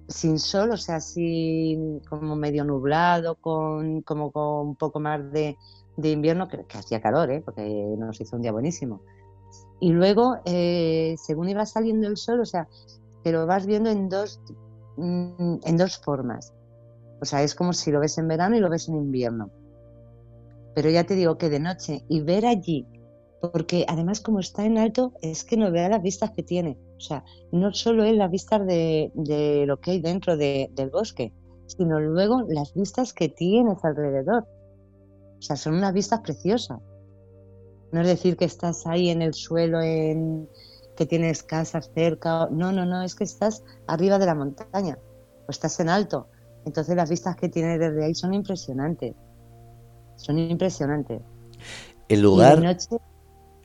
sin 0.08 0.39
sol, 0.39 0.72
o 0.72 0.77
sea, 0.77 0.96
así 0.96 1.77
como 2.10 2.36
medio 2.38 2.63
nublado, 2.63 3.36
con 3.36 4.01
como 4.01 4.32
con 4.32 4.67
un 4.67 4.75
poco 4.75 5.01
más 5.01 5.20
de, 5.32 5.58
invierno, 6.01 6.48
que, 6.48 6.65
hacía 6.77 7.01
calor, 7.01 7.29
¿eh? 7.29 7.41
porque 7.44 7.62
nos 7.98 8.20
hizo 8.22 8.38
un 8.38 8.41
día 8.41 8.53
buenísimo. 8.53 9.01
Y 9.82 9.91
luego, 9.91 10.38
eh, 10.46 11.15
según 11.17 11.50
iba 11.50 11.65
saliendo 11.65 12.08
el 12.08 12.15
sol, 12.15 12.39
o 12.39 12.46
sea, 12.46 12.67
te 13.24 13.34
lo 13.34 13.46
vas 13.46 13.65
viendo 13.65 13.89
en 13.89 14.08
dos, 14.08 14.39
mm, 14.96 15.58
en 15.63 15.77
dos 15.77 15.98
formas. 15.98 16.53
O 17.20 17.25
sea, 17.25 17.44
es 17.44 17.53
como 17.53 17.74
si 17.74 17.91
lo 17.91 18.00
ves 18.00 18.17
en 18.17 18.27
verano 18.27 18.56
y 18.56 18.60
lo 18.60 18.70
ves 18.70 18.88
en 18.88 18.96
invierno. 18.96 19.51
Pero 20.77 20.91
ya 20.91 21.05
te 21.05 21.15
digo 21.15 21.39
que 21.39 21.50
de 21.50 21.60
noche 21.60 22.05
y 22.07 22.22
ver 22.22 22.46
allí 22.46 22.86
porque 23.41 23.84
además 23.88 24.22
como 24.22 24.39
está 24.39 24.63
en 24.63 24.77
alto 24.77 25.12
es 25.24 25.43
que 25.43 25.57
no 25.57 25.72
vea 25.72 25.89
las 25.89 26.03
vistas 26.03 26.29
que 26.36 26.43
tiene. 26.43 26.77
O 26.98 27.00
sea, 27.00 27.24
no 27.51 27.74
solo 27.74 28.03
es 28.03 28.15
las 28.15 28.29
vistas 28.29 28.63
de, 28.63 29.63
lo 29.65 29.79
que 29.79 29.89
hay 29.89 30.01
dentro 30.01 30.38
del 30.38 30.91
bosque, 30.93 31.34
sino 31.65 32.00
luego 32.00 32.43
las 32.48 32.75
vistas 32.75 33.12
que 33.12 33.27
tienes 33.27 33.84
alrededor. 33.84 34.46
O 35.39 35.41
sea, 35.41 35.55
son 35.55 35.74
unas 35.74 35.93
vistas 35.93 36.19
preciosas. 36.19 36.77
No 37.91 38.01
es 38.01 38.07
decir 38.07 38.38
que 38.38 38.46
estás 38.46 38.86
ahí 38.86 39.10
en 39.10 39.24
el 39.24 39.34
suelo, 39.34 39.81
en 39.81 40.48
que 40.96 41.07
tienes 41.07 41.41
casas 41.41 41.89
cerca. 41.96 42.50
No, 42.51 42.72
no, 42.72 42.86
no, 42.86 43.01
es 43.01 43.15
que 43.15 43.24
estás 43.24 43.63
arriba 43.88 44.19
de 44.19 44.27
la 44.27 44.36
montaña 44.36 45.00
o 45.48 45.50
estás 45.50 45.79
en 45.79 45.89
alto. 45.89 46.27
Entonces 46.67 46.96
las 46.96 47.10
vistas 47.10 47.36
que 47.36 47.50
tienes 47.50 47.79
desde 47.79 48.05
ahí 48.05 48.13
son 48.13 48.36
impresionantes. 48.36 49.15
Son 50.17 50.38
impresionantes. 50.38 51.21
El 52.09 52.21
lugar, 52.21 52.77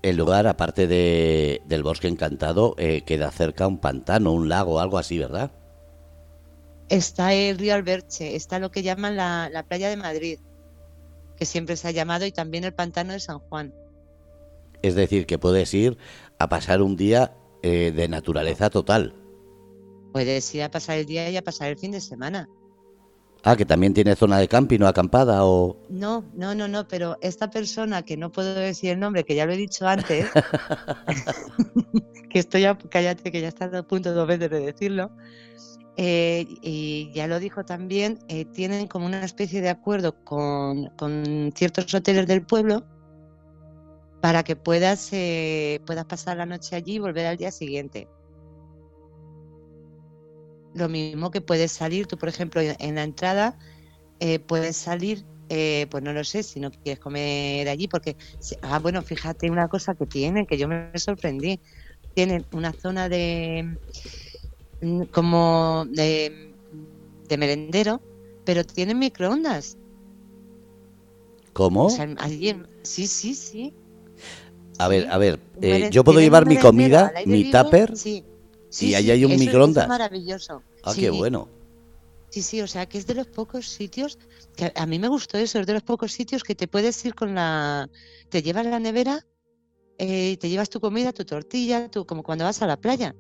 el 0.02 0.16
lugar, 0.16 0.46
aparte 0.46 0.86
de, 0.86 1.62
del 1.66 1.82
bosque 1.82 2.08
encantado, 2.08 2.74
eh, 2.78 3.02
queda 3.02 3.30
cerca 3.30 3.66
un 3.66 3.78
pantano, 3.78 4.32
un 4.32 4.48
lago, 4.48 4.80
algo 4.80 4.98
así, 4.98 5.18
¿verdad? 5.18 5.52
Está 6.88 7.32
el 7.32 7.58
río 7.58 7.74
Alberche, 7.74 8.36
está 8.36 8.58
lo 8.58 8.70
que 8.70 8.82
llaman 8.82 9.16
la, 9.16 9.64
playa 9.68 9.88
de 9.88 9.96
Madrid, 9.96 10.38
que 11.36 11.46
siempre 11.46 11.76
se 11.76 11.88
ha 11.88 11.92
llamado, 11.92 12.26
y 12.26 12.32
también 12.32 12.64
el 12.64 12.74
pantano 12.74 13.12
de 13.12 13.20
San 13.20 13.38
Juan. 13.38 13.72
Es 14.82 14.94
decir, 14.94 15.26
que 15.26 15.38
puedes 15.38 15.72
ir 15.72 15.96
a 16.38 16.48
pasar 16.48 16.82
un 16.82 16.96
día 16.96 17.32
eh, 17.62 17.92
de 17.94 18.08
naturaleza 18.08 18.68
total. 18.68 19.14
Puedes 20.12 20.52
ir 20.54 20.64
a 20.64 20.70
pasar 20.70 20.98
el 20.98 21.06
día 21.06 21.30
y 21.30 21.36
a 21.36 21.42
pasar 21.42 21.68
el 21.68 21.78
fin 21.78 21.92
de 21.92 22.00
semana. 22.00 22.48
Ah, 23.44 23.56
que 23.56 23.66
también 23.66 23.92
tiene 23.92 24.14
zona 24.14 24.38
de 24.38 24.46
camping 24.46 24.80
o 24.80 24.86
acampada 24.86 25.44
o... 25.44 25.76
No, 25.88 26.24
no, 26.34 26.54
no, 26.54 26.68
no, 26.68 26.86
pero 26.86 27.18
esta 27.20 27.50
persona, 27.50 28.02
que 28.02 28.16
no 28.16 28.30
puedo 28.30 28.54
decir 28.54 28.90
el 28.90 29.00
nombre, 29.00 29.24
que 29.24 29.34
ya 29.34 29.46
lo 29.46 29.52
he 29.52 29.56
dicho 29.56 29.86
antes, 29.86 30.30
que 32.30 32.38
estoy 32.38 32.62
ya, 32.62 32.78
cállate, 32.78 33.32
que 33.32 33.40
ya 33.40 33.48
está 33.48 33.64
a 33.66 33.82
punto 33.82 34.14
dos 34.14 34.28
veces 34.28 34.48
de 34.48 34.60
decirlo, 34.60 35.10
eh, 35.96 36.46
y 36.62 37.10
ya 37.14 37.26
lo 37.26 37.40
dijo 37.40 37.64
también, 37.64 38.20
eh, 38.28 38.44
tienen 38.44 38.86
como 38.86 39.06
una 39.06 39.24
especie 39.24 39.60
de 39.60 39.70
acuerdo 39.70 40.14
con, 40.24 40.86
con 40.96 41.52
ciertos 41.54 41.92
hoteles 41.92 42.28
del 42.28 42.46
pueblo 42.46 42.84
para 44.20 44.44
que 44.44 44.54
puedas, 44.54 45.12
eh, 45.12 45.80
puedas 45.84 46.04
pasar 46.04 46.36
la 46.36 46.46
noche 46.46 46.76
allí 46.76 46.94
y 46.94 46.98
volver 47.00 47.26
al 47.26 47.36
día 47.36 47.50
siguiente. 47.50 48.08
Lo 50.74 50.88
mismo 50.88 51.30
que 51.30 51.40
puedes 51.40 51.72
salir, 51.72 52.06
tú 52.06 52.16
por 52.16 52.28
ejemplo 52.28 52.60
en 52.60 52.94
la 52.94 53.02
entrada 53.02 53.58
eh, 54.24 54.38
puedes 54.38 54.76
salir, 54.76 55.24
eh, 55.48 55.88
pues 55.90 56.00
no 56.04 56.12
lo 56.12 56.22
sé, 56.22 56.44
si 56.44 56.60
no 56.60 56.70
quieres 56.70 57.00
comer 57.00 57.68
allí, 57.68 57.88
porque, 57.88 58.16
ah, 58.62 58.78
bueno, 58.78 59.02
fíjate 59.02 59.50
una 59.50 59.66
cosa 59.66 59.96
que 59.96 60.06
tienen, 60.06 60.46
que 60.46 60.56
yo 60.56 60.68
me 60.68 60.92
sorprendí, 60.94 61.60
tienen 62.14 62.46
una 62.52 62.72
zona 62.72 63.08
de, 63.08 63.78
mm, 64.80 65.02
como 65.06 65.84
de, 65.90 66.54
merendero, 67.36 68.00
pero 68.44 68.62
tienen 68.62 69.00
microondas. 69.00 69.76
¿Cómo? 71.52 71.88
sí, 71.88 73.06
sí, 73.08 73.34
sí. 73.34 73.74
A 74.78 74.86
ver, 74.86 75.08
a 75.10 75.18
ver, 75.18 75.40
eh, 75.62 75.88
yo 75.90 76.04
puedo 76.04 76.20
llevar 76.20 76.46
mi 76.46 76.58
comida, 76.58 77.12
mi 77.26 77.50
tupper. 77.50 77.96
Sí 77.96 78.24
y 78.80 78.94
ahí 78.94 79.10
hay 79.10 79.24
un 79.24 79.36
microondas. 79.38 79.84
Es 79.84 79.88
maravilloso. 79.88 80.62
Ah, 80.82 80.92
qué 80.94 81.10
bueno. 81.10 81.48
Sí, 82.30 82.40
sí, 82.40 82.62
o 82.62 82.66
sea 82.66 82.86
que 82.86 82.96
es 82.96 83.06
de 83.06 83.14
los 83.14 83.26
pocos 83.26 83.68
sitios, 83.68 84.18
que 84.56 84.72
a 84.74 84.86
mí 84.86 84.98
me 84.98 85.08
gustó 85.08 85.36
eso, 85.36 85.60
es 85.60 85.66
de 85.66 85.74
los 85.74 85.82
pocos 85.82 86.12
sitios 86.12 86.42
que 86.42 86.54
te 86.54 86.66
puedes 86.66 87.04
ir 87.04 87.14
con 87.14 87.34
la, 87.34 87.90
te 88.30 88.42
llevas 88.42 88.64
la 88.64 88.80
nevera, 88.80 89.26
eh, 89.98 90.38
te 90.38 90.48
llevas 90.48 90.70
tu 90.70 90.80
comida, 90.80 91.12
tu 91.12 91.26
tortilla, 91.26 91.90
tu, 91.90 92.06
como 92.06 92.22
cuando 92.22 92.44
vas 92.44 92.62
a 92.62 92.66
la 92.66 92.78
playa. 92.78 93.14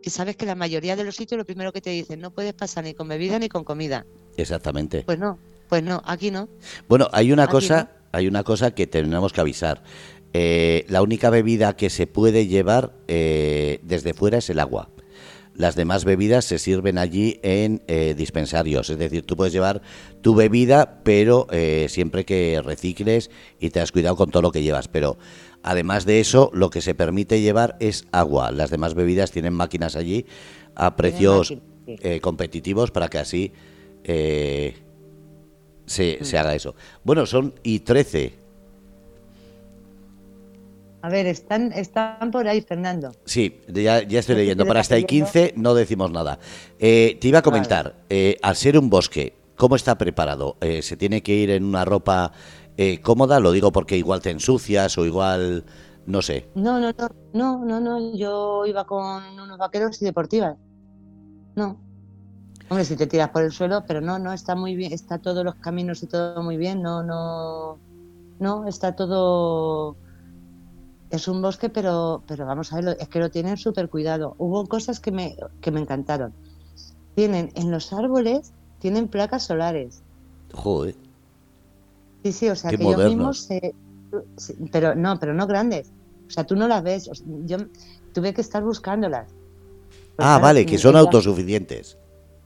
Que 0.00 0.08
sabes 0.08 0.36
que 0.36 0.46
la 0.46 0.54
mayoría 0.54 0.94
de 0.94 1.02
los 1.02 1.16
sitios 1.16 1.36
lo 1.36 1.44
primero 1.44 1.72
que 1.72 1.80
te 1.80 1.90
dicen, 1.90 2.20
no 2.20 2.30
puedes 2.30 2.54
pasar 2.54 2.84
ni 2.84 2.94
con 2.94 3.08
bebida 3.08 3.40
ni 3.40 3.48
con 3.48 3.64
comida. 3.64 4.06
Exactamente. 4.36 5.02
Pues 5.02 5.18
no, 5.18 5.40
pues 5.68 5.82
no, 5.82 6.00
aquí 6.04 6.30
no. 6.30 6.48
Bueno, 6.88 7.08
hay 7.12 7.32
una 7.32 7.48
cosa, 7.48 7.90
hay 8.12 8.28
una 8.28 8.44
cosa 8.44 8.70
que 8.70 8.86
tenemos 8.86 9.32
que 9.32 9.40
avisar. 9.40 9.82
Eh, 10.32 10.84
la 10.88 11.02
única 11.02 11.28
bebida 11.28 11.74
que 11.74 11.90
se 11.90 12.06
puede 12.06 12.46
llevar 12.46 12.92
eh, 13.08 13.80
desde 13.82 14.14
fuera 14.14 14.38
es 14.38 14.48
el 14.50 14.60
agua. 14.60 14.90
Las 15.54 15.74
demás 15.74 16.04
bebidas 16.04 16.44
se 16.44 16.58
sirven 16.58 16.96
allí 16.96 17.40
en 17.42 17.82
eh, 17.88 18.14
dispensarios, 18.16 18.88
es 18.88 18.98
decir, 18.98 19.26
tú 19.26 19.36
puedes 19.36 19.52
llevar 19.52 19.82
tu 20.22 20.34
bebida, 20.34 21.00
pero 21.02 21.48
siempre 21.88 22.24
que 22.24 22.62
recicles 22.64 23.30
y 23.58 23.70
te 23.70 23.80
has 23.80 23.92
cuidado 23.92 24.16
con 24.16 24.30
todo 24.30 24.42
lo 24.42 24.52
que 24.52 24.62
llevas. 24.62 24.88
Pero 24.88 25.18
además 25.62 26.06
de 26.06 26.20
eso, 26.20 26.50
lo 26.54 26.70
que 26.70 26.80
se 26.80 26.94
permite 26.94 27.42
llevar 27.42 27.76
es 27.80 28.06
agua. 28.12 28.52
Las 28.52 28.70
demás 28.70 28.94
bebidas 28.94 29.32
tienen 29.32 29.52
máquinas 29.52 29.96
allí 29.96 30.24
a 30.76 30.96
precios 30.96 31.52
competitivos 32.22 32.90
para 32.90 33.08
que 33.08 33.18
así 33.18 33.52
se, 34.04 34.74
se, 36.24 36.38
haga 36.38 36.54
eso. 36.54 36.74
Bueno, 37.04 37.26
son 37.26 37.54
y 37.62 37.80
13 37.80 38.39
a 41.02 41.08
ver, 41.08 41.26
están, 41.26 41.72
están 41.72 42.30
por 42.30 42.46
ahí, 42.46 42.60
Fernando. 42.60 43.12
Sí, 43.24 43.60
ya, 43.68 43.98
estoy 44.00 44.36
leyendo. 44.36 44.66
Para 44.66 44.80
hasta 44.80 44.96
el 44.96 45.06
15 45.06 45.54
no 45.56 45.74
decimos 45.74 46.10
nada. 46.10 46.38
Eh, 46.78 47.16
te 47.20 47.28
iba 47.28 47.38
a 47.38 47.42
comentar, 47.42 47.94
eh, 48.10 48.36
al 48.42 48.56
ser 48.56 48.78
un 48.78 48.90
bosque, 48.90 49.34
¿cómo 49.56 49.76
está 49.76 49.96
preparado? 49.96 50.56
Eh, 50.60 50.82
¿Se 50.82 50.96
tiene 50.96 51.22
que 51.22 51.34
ir 51.34 51.50
en 51.50 51.64
una 51.64 51.84
ropa 51.84 52.32
cómoda? 53.02 53.40
Lo 53.40 53.52
digo 53.52 53.72
porque 53.72 53.96
igual 53.96 54.20
te 54.20 54.30
ensucias 54.30 54.96
o 54.98 55.06
igual, 55.06 55.64
no 56.06 56.22
sé. 56.22 56.48
No, 56.54 56.78
no, 56.80 56.92
no, 56.92 57.08
no, 57.32 57.64
no, 57.64 57.80
no. 57.80 58.16
Yo 58.16 58.66
iba 58.66 58.84
con 58.86 59.22
unos 59.38 59.58
vaqueros 59.58 60.00
y 60.02 60.04
deportivas. 60.04 60.56
No. 61.56 61.80
Hombre, 62.68 62.84
si 62.84 62.94
te 62.94 63.06
tiras 63.06 63.30
por 63.30 63.42
el 63.42 63.52
suelo, 63.52 63.84
pero 63.86 64.00
no, 64.00 64.18
no, 64.18 64.32
está 64.32 64.54
muy 64.54 64.76
bien, 64.76 64.92
está 64.92 65.18
todos 65.18 65.44
los 65.44 65.56
caminos 65.56 66.02
y 66.02 66.06
todo 66.06 66.40
muy 66.42 66.56
bien, 66.56 66.80
no, 66.80 67.02
no, 67.02 67.80
no, 68.38 68.68
está 68.68 68.94
todo 68.94 69.96
es 71.10 71.28
un 71.28 71.42
bosque, 71.42 71.68
pero, 71.68 72.22
pero 72.26 72.46
vamos 72.46 72.72
a 72.72 72.76
verlo, 72.76 72.92
es 72.92 73.08
que 73.08 73.18
lo 73.18 73.30
tienen 73.30 73.56
súper 73.56 73.88
cuidado. 73.88 74.34
Hubo 74.38 74.66
cosas 74.66 75.00
que 75.00 75.10
me, 75.10 75.36
que 75.60 75.70
me 75.70 75.80
encantaron. 75.80 76.32
Tienen 77.16 77.50
en 77.56 77.70
los 77.70 77.92
árboles, 77.92 78.52
tienen 78.78 79.08
placas 79.08 79.44
solares. 79.44 80.02
Joder. 80.52 80.94
Sí, 82.22 82.32
sí, 82.32 82.48
o 82.48 82.56
sea, 82.56 82.70
que 82.70 82.82
yo 82.82 82.96
mismo 82.96 83.30
pero 84.72 84.94
no, 84.94 85.18
pero 85.18 85.34
no 85.34 85.46
grandes. 85.46 85.92
O 86.26 86.30
sea, 86.30 86.44
tú 86.44 86.56
no 86.56 86.68
las 86.68 86.82
ves. 86.82 87.10
yo 87.44 87.58
tuve 88.12 88.34
que 88.34 88.40
estar 88.40 88.62
buscándolas. 88.62 89.28
ah, 90.18 90.38
vale, 90.38 90.66
que 90.66 90.78
son 90.78 90.96
autosuficientes. 90.96 91.96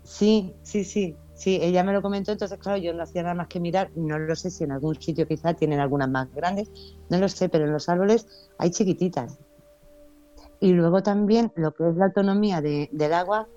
Sí, 0.02 0.52
sí, 0.62 0.84
sí. 0.84 1.16
Sí, 1.34 1.58
ella 1.60 1.82
me 1.82 1.92
lo 1.92 2.00
comentó, 2.00 2.32
entonces 2.32 2.58
claro, 2.58 2.78
yo 2.78 2.94
no 2.94 3.02
hacía 3.02 3.22
nada 3.22 3.34
más 3.34 3.48
que 3.48 3.58
mirar, 3.58 3.90
no 3.96 4.18
lo 4.18 4.36
sé 4.36 4.50
si 4.50 4.64
en 4.64 4.72
algún 4.72 5.00
sitio 5.00 5.26
quizá 5.26 5.54
tienen 5.54 5.80
algunas 5.80 6.08
más 6.08 6.32
grandes, 6.32 6.70
no 7.10 7.18
lo 7.18 7.28
sé, 7.28 7.48
pero 7.48 7.64
en 7.64 7.72
los 7.72 7.88
árboles 7.88 8.26
hay 8.58 8.70
chiquititas. 8.70 9.38
Y 10.60 10.72
luego 10.72 11.02
también 11.02 11.52
lo 11.56 11.74
que 11.74 11.88
es 11.88 11.96
la 11.96 12.06
autonomía 12.06 12.62
del 12.62 13.12
agua, 13.12 13.48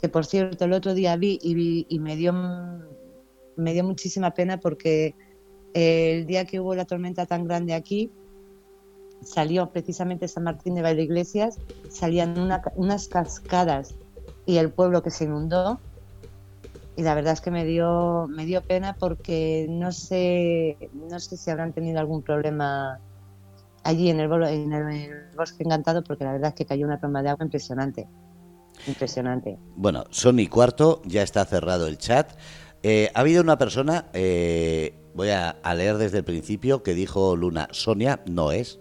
que 0.00 0.08
por 0.08 0.26
cierto 0.26 0.66
el 0.66 0.74
otro 0.74 0.94
día 0.94 1.16
vi 1.16 1.38
y, 1.42 1.86
y 1.88 1.98
me, 1.98 2.16
dio, 2.16 2.34
me 3.56 3.72
dio 3.72 3.84
muchísima 3.84 4.32
pena 4.32 4.60
porque 4.60 5.14
el 5.72 6.26
día 6.26 6.44
que 6.44 6.60
hubo 6.60 6.74
la 6.74 6.84
tormenta 6.84 7.24
tan 7.24 7.44
grande 7.44 7.72
aquí, 7.72 8.12
salió 9.24 9.70
precisamente 9.70 10.28
San 10.28 10.44
Martín 10.44 10.74
de 10.74 11.02
Iglesias, 11.02 11.58
salían 11.88 12.34
unas 12.76 13.08
cascadas 13.08 13.94
y 14.46 14.56
el 14.58 14.70
pueblo 14.70 15.02
que 15.02 15.10
se 15.10 15.24
inundó. 15.24 15.80
Y 16.96 17.02
la 17.02 17.14
verdad 17.14 17.32
es 17.32 17.40
que 17.40 17.50
me 17.50 17.64
dio, 17.64 18.26
me 18.28 18.44
dio 18.44 18.62
pena 18.62 18.96
porque 18.98 19.66
no 19.68 19.92
sé, 19.92 20.76
no 20.92 21.18
sé 21.20 21.36
si 21.36 21.50
habrán 21.50 21.72
tenido 21.72 21.98
algún 21.98 22.22
problema 22.22 23.00
allí 23.84 24.10
en 24.10 24.20
el, 24.20 24.30
en 24.44 24.72
el 24.72 25.30
bosque 25.36 25.64
encantado, 25.64 26.04
porque 26.04 26.24
la 26.24 26.32
verdad 26.32 26.48
es 26.50 26.54
que 26.54 26.66
cayó 26.66 26.86
una 26.86 27.00
tromba 27.00 27.22
de 27.22 27.30
agua 27.30 27.44
impresionante. 27.44 28.08
Impresionante. 28.86 29.58
Bueno, 29.76 30.04
son 30.10 30.44
cuarto, 30.46 31.02
ya 31.04 31.22
está 31.22 31.44
cerrado 31.44 31.86
el 31.86 31.98
chat. 31.98 32.32
Eh, 32.82 33.10
ha 33.14 33.20
habido 33.20 33.42
una 33.42 33.58
persona, 33.58 34.06
eh, 34.12 34.94
voy 35.14 35.30
a, 35.30 35.56
leer 35.74 35.98
desde 35.98 36.18
el 36.18 36.24
principio, 36.24 36.82
que 36.82 36.94
dijo 36.94 37.36
Luna, 37.36 37.68
Sonia 37.70 38.20
no 38.26 38.50
es. 38.52 38.80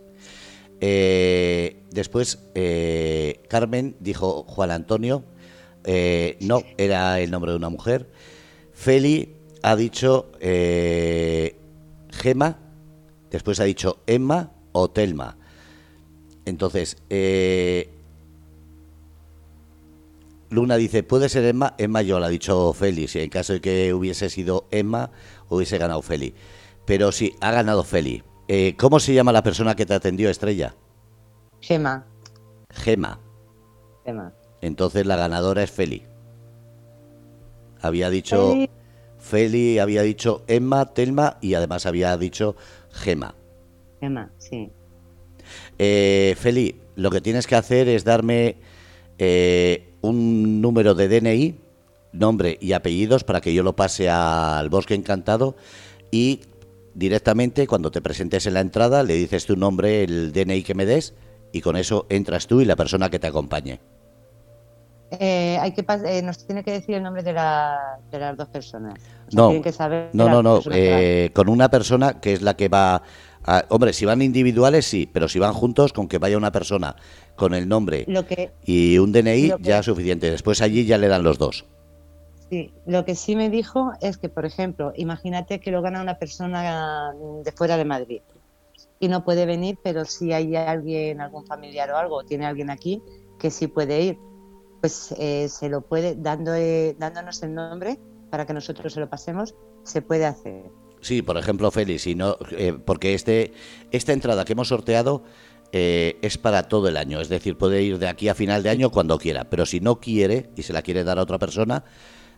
Eh, 0.80 1.84
después 1.92 2.40
Carmen 3.48 3.96
dijo 4.00 4.44
Juan 4.48 4.72
Antonio, 4.72 5.24
no, 5.86 6.64
era 6.78 7.20
el 7.20 7.32
nombre 7.32 7.52
de 7.52 7.58
una 7.58 7.70
mujer. 7.70 8.10
Feli 8.74 9.36
ha 9.64 9.76
dicho 9.76 10.32
Gema, 10.40 12.60
después 13.30 13.60
ha 13.60 13.64
dicho 13.64 14.02
Emma 14.08 14.52
o 14.72 14.90
Telma. 14.90 15.38
Entonces, 16.46 16.98
Luna 20.52 20.76
dice, 20.76 21.04
puede 21.04 21.30
ser 21.30 21.46
Emma, 21.46 21.76
Emma 21.78 22.02
yo, 22.02 22.20
la 22.20 22.28
ha 22.28 22.30
dicho 22.30 22.74
Félix, 22.74 23.16
en 23.16 23.30
caso 23.30 23.54
de 23.54 23.62
que 23.62 23.94
hubiese 23.94 24.30
sido 24.30 24.68
Emma, 24.70 25.12
hubiese 25.48 25.78
ganado 25.78 26.02
Feli. 26.02 26.36
Pero 26.86 27.14
sí, 27.14 27.34
ha 27.40 27.52
ganado 27.52 27.84
Feli. 27.84 28.22
Eh, 28.50 28.76
¿Cómo 28.78 29.00
se 29.00 29.14
llama 29.14 29.32
la 29.32 29.44
persona 29.44 29.76
que 29.76 29.86
te 29.86 29.94
atendió, 29.94 30.30
Estrella? 30.30 30.76
Gema. 31.62 32.06
Gema. 32.74 33.18
Gema. 34.04 34.34
Entonces 34.62 35.06
la 35.06 35.16
ganadora 35.16 35.64
es 35.64 35.72
Feli. 35.72 36.04
Había 37.82 38.10
dicho 38.10 38.56
Feli. 39.18 39.80
había 39.80 40.04
dicho 40.04 40.44
Emma, 40.48 40.94
Telma 40.94 41.38
y 41.42 41.56
además 41.56 41.86
había 41.86 42.16
dicho 42.18 42.56
Gema. 42.92 43.36
Gema, 44.00 44.32
sí. 44.38 44.72
Eh, 45.78 46.36
Feli, 46.38 46.80
lo 46.96 47.10
que 47.10 47.22
tienes 47.22 47.48
que 47.48 47.56
hacer 47.56 47.88
es 47.88 48.04
darme 48.04 48.58
eh, 49.18 49.94
un 50.02 50.62
número 50.62 50.94
de 50.94 51.08
DNI, 51.08 51.56
nombre 52.14 52.58
y 52.62 52.74
apellidos 52.74 53.24
para 53.24 53.42
que 53.42 53.54
yo 53.54 53.64
lo 53.64 53.76
pase 53.76 54.10
al 54.10 54.70
Bosque 54.70 54.94
Encantado 54.94 55.56
y 56.12 56.42
directamente 56.94 57.68
cuando 57.68 57.92
te 57.92 58.02
presentes 58.02 58.46
en 58.46 58.56
la 58.56 58.62
entrada 58.62 59.04
le 59.04 59.16
dices 59.16 59.46
tu 59.46 59.56
nombre, 59.56 60.04
el 60.04 60.34
DNI 60.34 60.64
que 60.64 60.76
me 60.76 60.86
des 60.86 61.14
y 61.52 61.62
con 61.62 61.78
eso 61.78 62.06
entras 62.10 62.48
tú 62.48 62.62
y 62.62 62.66
la 62.66 62.76
persona 62.76 63.10
que 63.10 63.20
te 63.20 63.28
acompañe. 63.28 63.80
Eh, 65.20 65.58
hay 65.60 65.74
que 65.74 65.86
eh, 66.06 66.22
nos 66.22 66.46
tiene 66.46 66.64
que 66.64 66.72
decir 66.72 66.96
el 66.96 67.04
nombre 67.04 67.22
de, 67.22 67.34
de 67.34 68.20
las 68.20 68.38
dos 68.38 68.48
personas. 68.48 68.94
no, 69.34 69.52
no, 70.14 70.30
no, 70.30 70.42
no, 70.42 70.62
eh, 70.72 71.32
con 71.34 71.50
una 71.50 71.70
persona 71.70 72.22
que 72.22 72.34
es 72.34 72.42
la 72.42 72.56
que 72.56 72.70
va 72.70 73.04
hombre, 73.70 73.92
si 73.92 74.06
van 74.06 74.22
individuales 74.22 74.86
sí, 74.86 75.10
pero 75.12 75.28
si 75.28 75.40
van 75.40 75.54
juntos, 75.54 75.92
con 75.92 76.08
que 76.08 76.18
vaya 76.18 76.38
una 76.38 76.52
persona 76.52 76.96
con 77.36 77.54
el 77.54 77.68
nombre 77.68 78.06
y 78.64 78.98
un 79.00 79.12
DNI 79.12 79.54
ya 79.60 79.80
es 79.80 79.86
suficiente. 79.86 80.32
Después 80.32 80.62
allí 80.62 80.86
ya 80.86 80.98
le 80.98 81.10
dan 81.10 81.24
los 81.24 81.38
dos. 81.38 81.66
Sí, 82.50 82.72
lo 82.86 83.04
que 83.04 83.16
sí 83.16 83.36
me 83.36 83.50
dijo 83.50 83.94
es 84.02 84.18
que, 84.18 84.30
por 84.30 84.46
ejemplo, 84.46 84.94
imagínate 84.96 85.60
que 85.60 85.72
lo 85.72 85.82
gana 85.82 86.02
una 86.02 86.20
persona 86.20 87.14
de 87.44 87.52
fuera 87.52 87.78
de 87.78 87.86
Madrid 87.86 88.22
y 89.00 89.08
no 89.08 89.24
puede 89.26 89.46
venir, 89.46 89.78
pero 89.84 90.06
si 90.06 90.32
hay 90.32 90.56
alguien, 90.56 91.20
algún 91.20 91.46
familiar 91.46 91.92
o 91.92 91.98
algo, 91.98 92.24
tiene 92.24 92.46
alguien 92.46 92.70
aquí 92.70 93.02
que 93.40 93.50
sí 93.50 93.68
puede 93.68 94.02
ir, 94.02 94.18
pues 94.82 95.14
eh, 95.18 95.48
se 95.48 95.70
lo 95.70 95.82
puede, 95.82 96.16
dando, 96.16 96.52
dándonos 96.98 97.42
el 97.44 97.54
nombre 97.54 98.00
para 98.32 98.46
que 98.46 98.54
nosotros 98.54 98.92
se 98.94 99.00
lo 99.00 99.10
pasemos, 99.10 99.54
se 99.84 100.02
puede 100.02 100.26
hacer. 100.26 100.64
Sí, 101.02 101.22
por 101.22 101.38
ejemplo, 101.38 101.70
Félix, 101.72 102.08
y 102.08 102.16
no, 102.16 102.38
eh, 102.52 102.74
porque 102.74 103.14
este, 103.14 103.54
esta 103.92 104.14
entrada 104.14 104.46
que 104.46 104.54
hemos 104.54 104.68
sorteado 104.68 105.24
eh, 105.72 106.18
es 106.22 106.38
para 106.38 106.68
todo 106.68 106.88
el 106.88 106.98
año, 106.98 107.20
es 107.20 107.28
decir, 107.28 107.58
puede 107.58 107.82
ir 107.82 107.98
de 107.98 108.08
aquí 108.08 108.30
a 108.30 108.36
final 108.36 108.62
de 108.64 108.70
año 108.70 108.92
cuando 108.92 109.18
quiera, 109.18 109.50
pero 109.50 109.66
si 109.66 109.80
no 109.80 110.00
quiere 110.00 110.52
y 110.56 110.64
se 110.64 110.74
la 110.74 110.84
quiere 110.84 111.04
dar 111.04 111.18
a 111.18 111.24
otra 111.24 111.40
persona, 111.40 111.84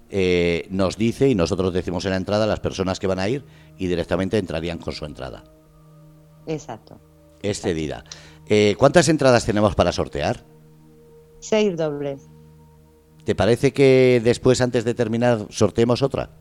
eh, 0.10 0.68
nos 0.70 0.98
dice 0.98 1.28
y 1.30 1.36
nosotros 1.36 1.74
decimos 1.74 2.06
en 2.06 2.12
la 2.12 2.18
entrada 2.18 2.48
las 2.48 2.60
personas 2.62 3.00
que 3.00 3.08
van 3.08 3.20
a 3.20 3.28
ir 3.28 3.46
y 3.78 3.88
directamente 3.88 4.38
entrarían 4.38 4.78
con 4.78 4.94
su 4.94 5.06
entrada. 5.06 5.44
Exacto. 6.48 7.00
Es 7.42 7.60
cedida. 7.60 8.06
¿Cuántas 8.78 9.10
entradas 9.10 9.46
tenemos 9.46 9.76
para 9.76 9.92
sortear? 9.92 10.46
Seis 11.40 11.76
dobles. 11.76 12.30
¿Te 13.24 13.36
parece 13.36 13.72
que 13.72 14.22
después, 14.24 14.62
antes 14.62 14.84
de 14.84 14.94
terminar, 14.94 15.48
sorteemos 15.50 16.02
otra? 16.02 16.32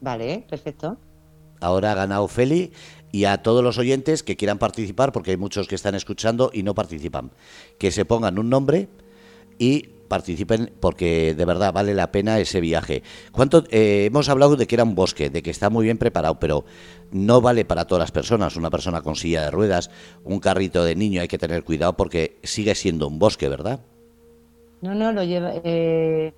Vale, 0.00 0.46
perfecto. 0.48 0.98
Ahora 1.60 1.92
ha 1.92 1.94
ganado 1.94 2.28
Feli 2.28 2.72
y 3.10 3.24
a 3.24 3.42
todos 3.42 3.64
los 3.64 3.78
oyentes 3.78 4.22
que 4.22 4.36
quieran 4.36 4.58
participar, 4.58 5.12
porque 5.12 5.32
hay 5.32 5.36
muchos 5.36 5.66
que 5.66 5.74
están 5.74 5.94
escuchando 5.94 6.50
y 6.52 6.62
no 6.62 6.74
participan, 6.74 7.32
que 7.78 7.90
se 7.90 8.04
pongan 8.04 8.38
un 8.38 8.48
nombre 8.48 8.88
y 9.58 9.88
participen 10.08 10.72
porque 10.80 11.34
de 11.34 11.44
verdad 11.44 11.72
vale 11.72 11.94
la 11.94 12.12
pena 12.12 12.38
ese 12.38 12.60
viaje. 12.60 13.02
¿Cuánto 13.32 13.64
eh, 13.70 14.06
hemos 14.06 14.28
hablado 14.28 14.56
de 14.56 14.66
que 14.66 14.76
era 14.76 14.84
un 14.84 14.94
bosque, 14.94 15.30
de 15.30 15.42
que 15.42 15.50
está 15.50 15.68
muy 15.68 15.84
bien 15.84 15.98
preparado, 15.98 16.38
pero 16.38 16.64
no 17.10 17.40
vale 17.40 17.64
para 17.64 17.86
todas 17.86 18.00
las 18.00 18.12
personas. 18.12 18.56
Una 18.56 18.70
persona 18.70 19.02
con 19.02 19.16
silla 19.16 19.42
de 19.42 19.50
ruedas, 19.50 19.90
un 20.24 20.40
carrito 20.40 20.84
de 20.84 20.94
niño, 20.94 21.20
hay 21.20 21.28
que 21.28 21.38
tener 21.38 21.64
cuidado 21.64 21.96
porque 21.96 22.38
sigue 22.42 22.74
siendo 22.74 23.08
un 23.08 23.18
bosque, 23.18 23.48
¿verdad? 23.48 23.80
No, 24.80 24.94
no, 24.94 25.12
lo 25.12 25.24
lleva. 25.24 25.52
Eh, 25.64 26.34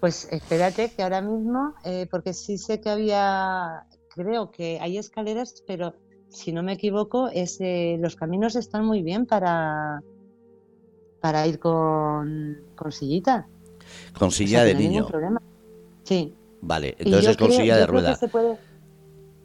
pues 0.00 0.28
espérate 0.30 0.90
que 0.90 1.02
ahora 1.02 1.20
mismo, 1.20 1.74
eh, 1.84 2.06
porque 2.10 2.32
sí 2.34 2.58
sé 2.58 2.80
que 2.80 2.90
había 2.90 3.86
creo 4.14 4.50
que 4.50 4.78
hay 4.80 4.98
escaleras, 4.98 5.62
pero 5.66 5.94
si 6.28 6.52
no 6.52 6.62
me 6.62 6.74
equivoco, 6.74 7.28
es, 7.28 7.58
los 7.98 8.16
caminos 8.16 8.56
están 8.56 8.84
muy 8.84 9.02
bien 9.02 9.26
para, 9.26 10.02
para 11.20 11.46
ir 11.46 11.58
con, 11.58 12.58
con 12.76 12.92
sillita. 12.92 13.46
Con 14.18 14.30
silla 14.30 14.64
de 14.64 14.74
niño. 14.74 15.06
Problema. 15.06 15.42
Sí. 16.04 16.34
Vale, 16.60 16.96
entonces 16.98 17.36
con 17.36 17.52
silla 17.52 17.76
de 17.76 17.86
rueda. 17.86 18.18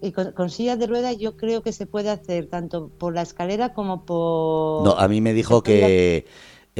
y 0.01 0.11
con, 0.11 0.49
silla 0.49 0.77
de 0.77 0.87
rueda 0.87 1.11
yo 1.13 1.35
creo 1.35 1.61
que 1.61 1.73
se 1.73 1.85
puede 1.85 2.09
hacer 2.09 2.47
tanto 2.47 2.89
por 2.89 3.13
la 3.13 3.23
escalera 3.23 3.73
como 3.73 4.05
por... 4.05 4.85
No, 4.85 4.91
a 4.91 5.07
mí 5.07 5.19
me 5.19 5.33
dijo 5.33 5.61
que, 5.61 6.25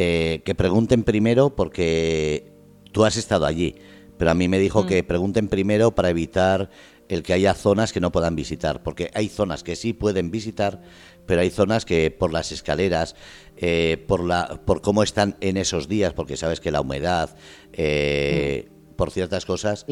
eh, 0.02 0.44
que 0.46 0.56
pregunten 0.56 1.04
primero 1.04 1.58
porque 1.58 2.54
tú 2.94 3.04
has 3.04 3.18
estado 3.18 3.46
allí, 3.46 3.76
pero 4.18 4.32
a 4.32 4.34
mí 4.34 4.48
me 4.48 4.58
dijo 4.58 4.84
mm. 4.84 4.88
que 4.88 5.04
pregunten 5.04 5.50
primero 5.50 5.94
para 5.94 6.10
evitar 6.10 6.70
el 7.10 7.22
que 7.22 7.34
haya 7.34 7.54
zonas 7.54 7.92
que 7.92 8.00
no 8.00 8.10
puedan 8.10 8.34
visitar, 8.34 8.82
porque 8.82 9.12
hay 9.14 9.28
zonas 9.28 9.62
que 9.62 9.76
sí 9.76 9.92
pueden 9.92 10.32
visitar, 10.32 10.82
pero 11.26 11.42
hay 11.42 11.50
zonas 11.50 11.84
que 11.84 12.12
por 12.12 12.32
las 12.32 12.54
escaleras, 12.54 13.18
eh, 13.58 14.02
por, 14.08 14.24
la, 14.24 14.62
por 14.64 14.82
cómo 14.82 15.04
están 15.04 15.36
en 15.42 15.58
esos 15.58 15.90
días, 15.90 16.14
porque 16.14 16.38
sabes 16.38 16.62
que 16.62 16.72
la 16.72 16.80
humedad, 16.80 17.36
eh, 17.74 18.70
por 18.96 19.12
ciertas 19.12 19.46
cosas, 19.46 19.86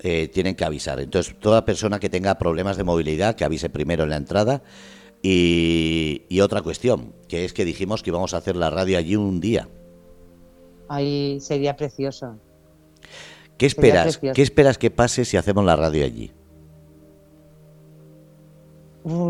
eh, 0.00 0.28
tienen 0.28 0.56
que 0.56 0.66
avisar. 0.66 1.00
Entonces, 1.00 1.34
toda 1.40 1.64
persona 1.64 1.98
que 1.98 2.10
tenga 2.10 2.36
problemas 2.36 2.76
de 2.76 2.84
movilidad, 2.84 3.34
que 3.34 3.44
avise 3.44 3.70
primero 3.70 4.04
en 4.04 4.10
la 4.10 4.16
entrada. 4.16 4.62
Y, 5.22 6.22
y 6.28 6.40
otra 6.40 6.62
cuestión, 6.62 7.12
que 7.28 7.44
es 7.44 7.52
que 7.52 7.64
dijimos 7.64 8.02
que 8.02 8.10
íbamos 8.10 8.34
a 8.34 8.38
hacer 8.38 8.56
la 8.56 8.70
radio 8.70 8.98
allí 8.98 9.16
un 9.16 9.40
día. 9.40 9.68
Ahí 10.88 11.38
sería 11.40 11.76
precioso. 11.76 12.36
¿Qué 13.58 13.66
esperas? 13.66 14.18
¿Qué 14.18 14.42
esperas 14.42 14.78
que 14.78 14.90
pase 14.90 15.24
si 15.24 15.36
hacemos 15.36 15.64
la 15.64 15.76
radio 15.76 16.04
allí? 16.04 16.32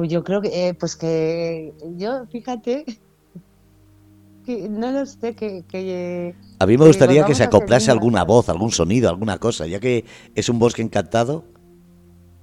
yo 0.05 0.25
creo 0.25 0.41
que, 0.41 0.69
eh, 0.69 0.75
pues 0.75 0.97
que 0.97 1.73
yo, 1.97 2.27
fíjate, 2.27 2.85
que 4.45 4.69
no 4.69 4.91
lo 4.91 5.07
sé, 5.07 5.37
que... 5.37 6.35
a 6.59 6.67
mí 6.67 6.77
me 6.77 6.87
gustaría 6.87 7.25
que 7.25 7.35
se 7.35 7.45
acoplase 7.45 7.91
alguna 7.91 8.25
voz, 8.25 8.49
algún 8.49 8.73
sonido, 8.73 9.09
alguna 9.09 9.39
cosa, 9.39 9.67
ya 9.67 9.79
que 9.79 10.05
es 10.35 10.49
un 10.49 10.59
bosque 10.59 10.83
encantado. 10.83 11.45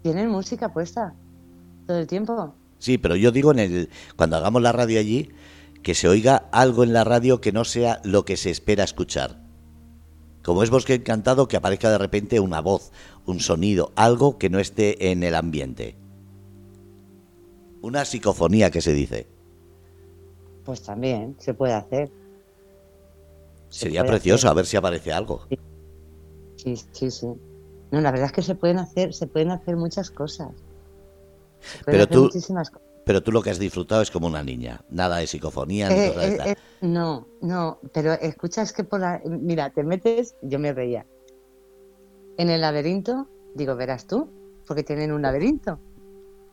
Tienen 0.01 0.29
música 0.29 0.71
puesta 0.71 1.13
todo 1.88 1.97
el 1.97 2.08
tiempo. 2.08 2.55
Sí, 2.86 3.00
pero 3.00 3.15
yo 3.15 3.32
digo 3.32 3.50
en 3.50 3.58
el 3.58 3.89
cuando 4.15 4.38
hagamos 4.38 4.62
la 4.62 4.71
radio 4.71 5.00
allí 5.00 5.32
que 5.82 5.95
se 5.95 6.08
oiga 6.08 6.48
algo 6.52 6.84
en 6.84 6.93
la 6.93 7.04
radio 7.04 7.41
que 7.41 7.52
no 7.52 7.65
sea 7.65 8.00
lo 8.04 8.26
que 8.26 8.38
se 8.38 8.52
espera 8.52 8.84
escuchar. 8.84 9.41
Como 10.43 10.62
es 10.62 10.69
bosque 10.69 10.93
encantado, 10.93 11.48
que 11.48 11.58
aparezca 11.58 11.89
de 11.89 11.98
repente 11.98 12.39
una 12.39 12.62
voz, 12.62 12.91
un 13.26 13.39
sonido, 13.39 13.91
algo 13.95 14.38
que 14.38 14.52
no 14.52 14.60
esté 14.60 15.10
en 15.10 15.24
el 15.24 15.34
ambiente. 15.34 15.98
Una 17.82 18.06
psicofonía 18.06 18.69
que 18.69 18.82
se 18.82 18.93
dice. 18.93 19.26
Pues 20.63 20.84
también 20.84 21.36
se 21.39 21.56
puede 21.56 21.74
hacer. 21.74 22.12
Sería 23.69 24.06
precioso 24.06 24.48
a 24.48 24.54
ver 24.54 24.67
si 24.67 24.78
aparece 24.78 25.12
algo. 25.12 25.48
Sí, 26.58 26.76
sí, 26.91 27.10
sí. 27.10 27.30
No, 27.89 28.00
la 28.02 28.12
verdad 28.12 28.28
es 28.28 28.32
que 28.32 28.43
se 28.43 28.54
pueden 28.54 28.78
hacer, 28.78 29.12
se 29.12 29.26
pueden 29.26 29.50
hacer 29.50 29.76
muchas 29.76 30.12
cosas. 30.12 30.52
Pero 31.86 32.08
tú, 32.08 32.30
pero 33.06 33.21
tú 33.21 33.32
lo 33.32 33.41
que 33.41 33.51
has 33.51 33.60
disfrutado 33.60 34.01
es 34.01 34.10
como 34.10 34.28
una 34.28 34.43
niña, 34.43 34.82
nada 34.89 35.17
de 35.17 35.28
psicofonía 35.28 35.89
ni 35.89 35.95
Eh, 35.95 35.97
de 35.97 36.08
eh, 36.08 36.28
estas. 36.28 36.47
eh, 36.47 36.58
no, 36.82 37.28
no, 37.41 37.80
pero 37.93 38.13
escucha, 38.13 38.63
es 38.63 38.73
que 38.73 38.84
por 38.84 38.99
la... 38.99 39.21
Mira, 39.25 39.69
te 39.69 39.84
metes, 39.84 40.36
yo 40.41 40.58
me 40.58 40.73
reía. 40.73 41.06
En 42.38 42.49
el 42.49 42.62
laberinto, 42.62 43.28
digo, 43.54 43.75
verás 43.75 44.08
tú, 44.08 44.30
porque 44.65 44.84
tienen 44.84 45.12
un 45.12 45.21
laberinto. 45.21 45.80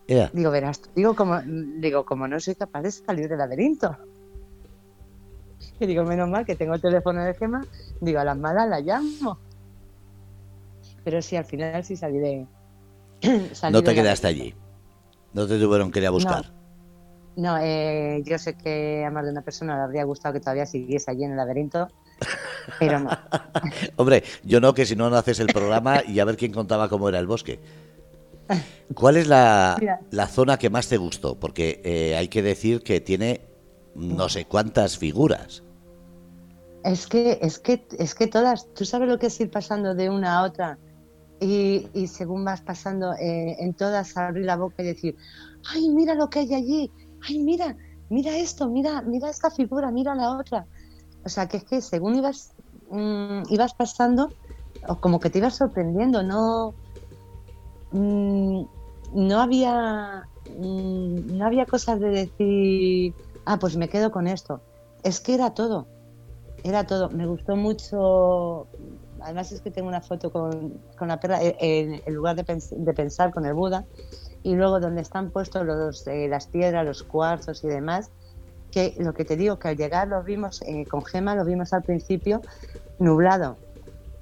Ea, 0.07 0.31
Digo, 0.33 0.51
verás 0.51 0.81
tú, 0.81 0.91
digo, 0.95 1.17
como, 1.17 1.41
digo, 1.43 2.05
como 2.05 2.29
no 2.29 2.39
soy 2.39 2.55
capaz 2.55 2.83
de 2.83 2.91
salir 2.91 3.29
del 3.29 3.39
laberinto. 3.39 3.97
Y 5.81 5.87
digo, 5.87 6.05
menos 6.05 6.29
mal 6.29 6.45
que 6.45 6.55
tengo 6.55 6.75
el 6.75 6.81
teléfono 6.81 7.25
de 7.25 7.35
Gema, 7.35 7.65
digo, 8.01 8.19
a 8.21 8.25
las 8.25 8.37
malas 8.37 8.69
la 8.69 8.81
llamo. 8.81 9.39
Pero 11.03 11.23
sí, 11.23 11.37
al 11.37 11.45
final 11.45 11.83
sí 11.83 11.97
salí 11.97 12.19
de... 12.19 12.47
salí 13.53 13.73
no 13.73 13.83
te 13.83 13.95
quedaste 13.95 14.27
allí. 14.27 14.55
No 15.33 15.47
te 15.47 15.59
tuvieron 15.59 15.91
que 15.91 16.01
ir 16.01 16.07
a 16.07 16.11
buscar. 16.11 16.53
No, 17.37 17.57
eh, 17.59 18.23
yo 18.27 18.39
sé 18.39 18.55
que 18.55 19.05
a 19.07 19.11
más 19.11 19.25
de 19.25 19.31
una 19.31 19.43
persona 19.43 19.77
le 19.77 19.83
habría 19.83 20.05
gustado 20.05 20.35
que 20.35 20.41
todavía 20.41 20.67
siguiese 20.67 21.11
allí 21.11 21.25
en 21.25 21.31
el 21.31 21.37
laberinto, 21.39 21.89
pero 22.79 23.01
no. 23.01 23.11
Hombre, 23.97 24.23
yo 24.45 24.61
no, 24.61 24.75
que 24.75 24.85
si 24.85 24.97
no, 24.97 25.09
no 25.09 25.17
haces 25.17 25.41
el 25.41 25.47
programa 25.47 26.03
y 26.07 26.21
a 26.21 26.25
ver 26.27 26.37
quién 26.37 26.53
contaba 26.53 26.89
cómo 26.89 27.09
era 27.09 27.19
el 27.19 27.27
bosque. 27.27 27.59
¿Cuál 28.95 29.17
es 29.17 29.29
la, 29.29 29.79
la 30.11 30.27
zona 30.27 30.59
que 30.59 30.69
más 30.69 30.89
te 30.89 30.99
gustó? 30.99 31.41
Porque 31.41 31.81
eh, 31.85 32.17
hay 32.17 32.29
que 32.29 32.43
decir 32.43 32.83
que 32.83 33.01
tiene 33.01 33.41
no 33.95 34.29
sé 34.29 34.45
cuántas 34.45 34.99
figuras. 34.99 35.63
Es 36.85 37.07
que, 37.07 37.39
es 37.41 37.59
que, 37.59 37.87
es 37.99 38.15
que 38.15 38.27
todas, 38.27 38.69
tú 38.75 38.85
sabes 38.85 39.09
lo 39.09 39.19
que 39.19 39.29
es 39.29 39.41
ir 39.41 39.51
pasando 39.51 39.95
de 39.95 40.11
una 40.11 40.39
a 40.39 40.43
otra 40.43 40.79
y, 41.43 42.07
según 42.07 42.45
vas 42.45 42.61
pasando 42.61 43.15
eh, 43.15 43.57
en 43.59 43.75
todas 43.75 44.17
abrir 44.17 44.45
la 44.45 44.57
boca 44.57 44.83
y 44.83 44.87
decir, 44.87 45.17
ay, 45.73 45.89
mira 45.89 46.15
lo 46.15 46.31
que 46.31 46.41
hay 46.41 46.55
allí, 46.55 46.91
ay, 47.29 47.39
mira, 47.41 47.77
mira 48.09 48.37
esto, 48.37 48.69
mira, 48.69 49.03
mira 49.03 49.29
esta 49.31 49.51
figura, 49.51 49.91
mira 49.91 50.15
la 50.15 50.39
otra. 50.39 50.67
O 51.25 51.29
sea, 51.29 51.49
que 51.49 51.59
es 51.59 51.65
que 51.65 51.81
según 51.81 52.17
ibas, 52.17 52.55
mm, 52.91 53.43
ibas 53.51 53.75
pasando, 53.75 54.31
o 54.89 55.01
como 55.01 55.21
que 55.21 55.31
te 55.31 55.39
ibas 55.39 55.57
sorprendiendo, 55.57 56.23
no, 56.23 56.75
mm, 57.93 58.63
no 59.15 59.41
había, 59.41 60.29
mm, 60.59 61.37
no 61.39 61.47
había 61.47 61.67
cosas 61.67 62.01
de 62.01 62.09
decir, 62.09 63.15
ah, 63.47 63.59
pues 63.59 63.77
me 63.77 63.89
quedo 63.89 64.11
con 64.11 64.27
esto. 64.27 64.61
Es 65.03 65.21
que 65.21 65.35
era 65.35 65.55
todo, 65.55 65.87
era 66.65 66.87
todo. 66.87 67.11
Me 67.11 67.27
gustó 67.27 67.57
mucho. 67.57 68.67
Además 69.25 69.53
es 69.53 69.61
que 69.61 69.71
tengo 69.71 69.89
una 69.89 70.01
foto 70.03 70.31
con, 70.31 70.73
con 70.97 71.09
la 71.09 71.19
perra 71.19 71.43
eh, 71.43 71.57
en, 71.61 72.03
en 72.05 72.15
lugar 72.15 72.37
de, 72.37 72.45
pens- 72.45 72.71
de 72.77 72.93
pensar 72.95 73.33
con 73.33 73.45
el 73.47 73.55
Buda 73.55 73.85
y 74.43 74.55
luego 74.55 74.81
donde 74.81 75.03
están 75.03 75.31
puestos 75.31 75.65
los, 75.65 76.07
eh, 76.07 76.29
las 76.29 76.47
piedras, 76.49 76.85
los 76.85 77.03
cuarzos 77.05 77.63
y 77.65 77.69
demás, 77.69 78.11
que 78.71 78.95
lo 78.99 79.13
que 79.15 79.25
te 79.25 79.37
digo, 79.37 79.59
que 79.59 79.69
al 79.69 79.77
llegar 79.77 80.09
los 80.09 80.25
vimos 80.25 80.61
eh, 80.63 80.87
con 80.87 81.05
Gema, 81.05 81.35
lo 81.37 81.45
vimos 81.45 81.73
al 81.73 81.83
principio 81.83 82.41
nublado, 82.99 83.57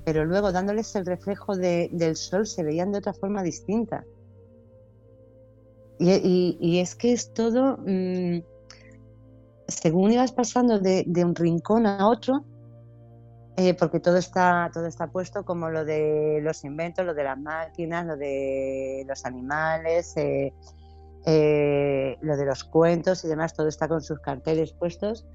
pero 0.05 0.25
luego 0.25 0.53
dándoles 0.53 0.95
el 0.97 1.07
reflejo 1.07 1.57
de- 1.57 1.89
del 1.93 2.17
sol 2.17 2.47
se 2.47 2.63
veían 2.65 2.93
de 2.93 2.99
otra 2.99 3.15
forma 3.15 3.43
distinta. 3.43 4.05
Y, 5.99 6.11
y- 6.13 6.59
y 6.61 6.79
es 6.81 6.95
que 6.95 7.13
es 7.13 7.33
todo, 7.33 7.77
mm, 7.79 8.41
según 9.69 10.13
ibas 10.13 10.33
pasando 10.33 10.79
de, 10.79 11.05
de 11.07 11.25
un 11.25 11.35
rincón 11.35 11.87
a 11.87 12.09
otro, 12.09 12.45
eh, 13.61 13.75
porque 13.75 14.01
todo 14.01 14.17
está, 14.17 14.71
todo 14.73 14.87
está 14.87 15.09
puesto 15.09 15.45
como 15.45 15.69
lo 15.69 15.85
de 15.85 16.41
los 16.43 16.65
inventos, 16.65 17.05
lo 17.05 17.13
de 17.13 17.25
las 17.25 17.39
máquinas, 17.39 18.07
lo 18.07 18.17
de 18.17 19.05
los 19.07 19.27
animales, 19.27 20.17
eh, 20.17 20.55
eh, 21.27 22.17
lo 22.23 22.39
de 22.39 22.47
los 22.47 22.65
cuentos 22.65 23.23
y 23.23 23.29
demás, 23.29 23.53
todo 23.53 23.69
está 23.69 23.87
con 23.87 24.01
sus 24.01 24.19
carteles 24.21 24.73
puestos. 24.73 25.27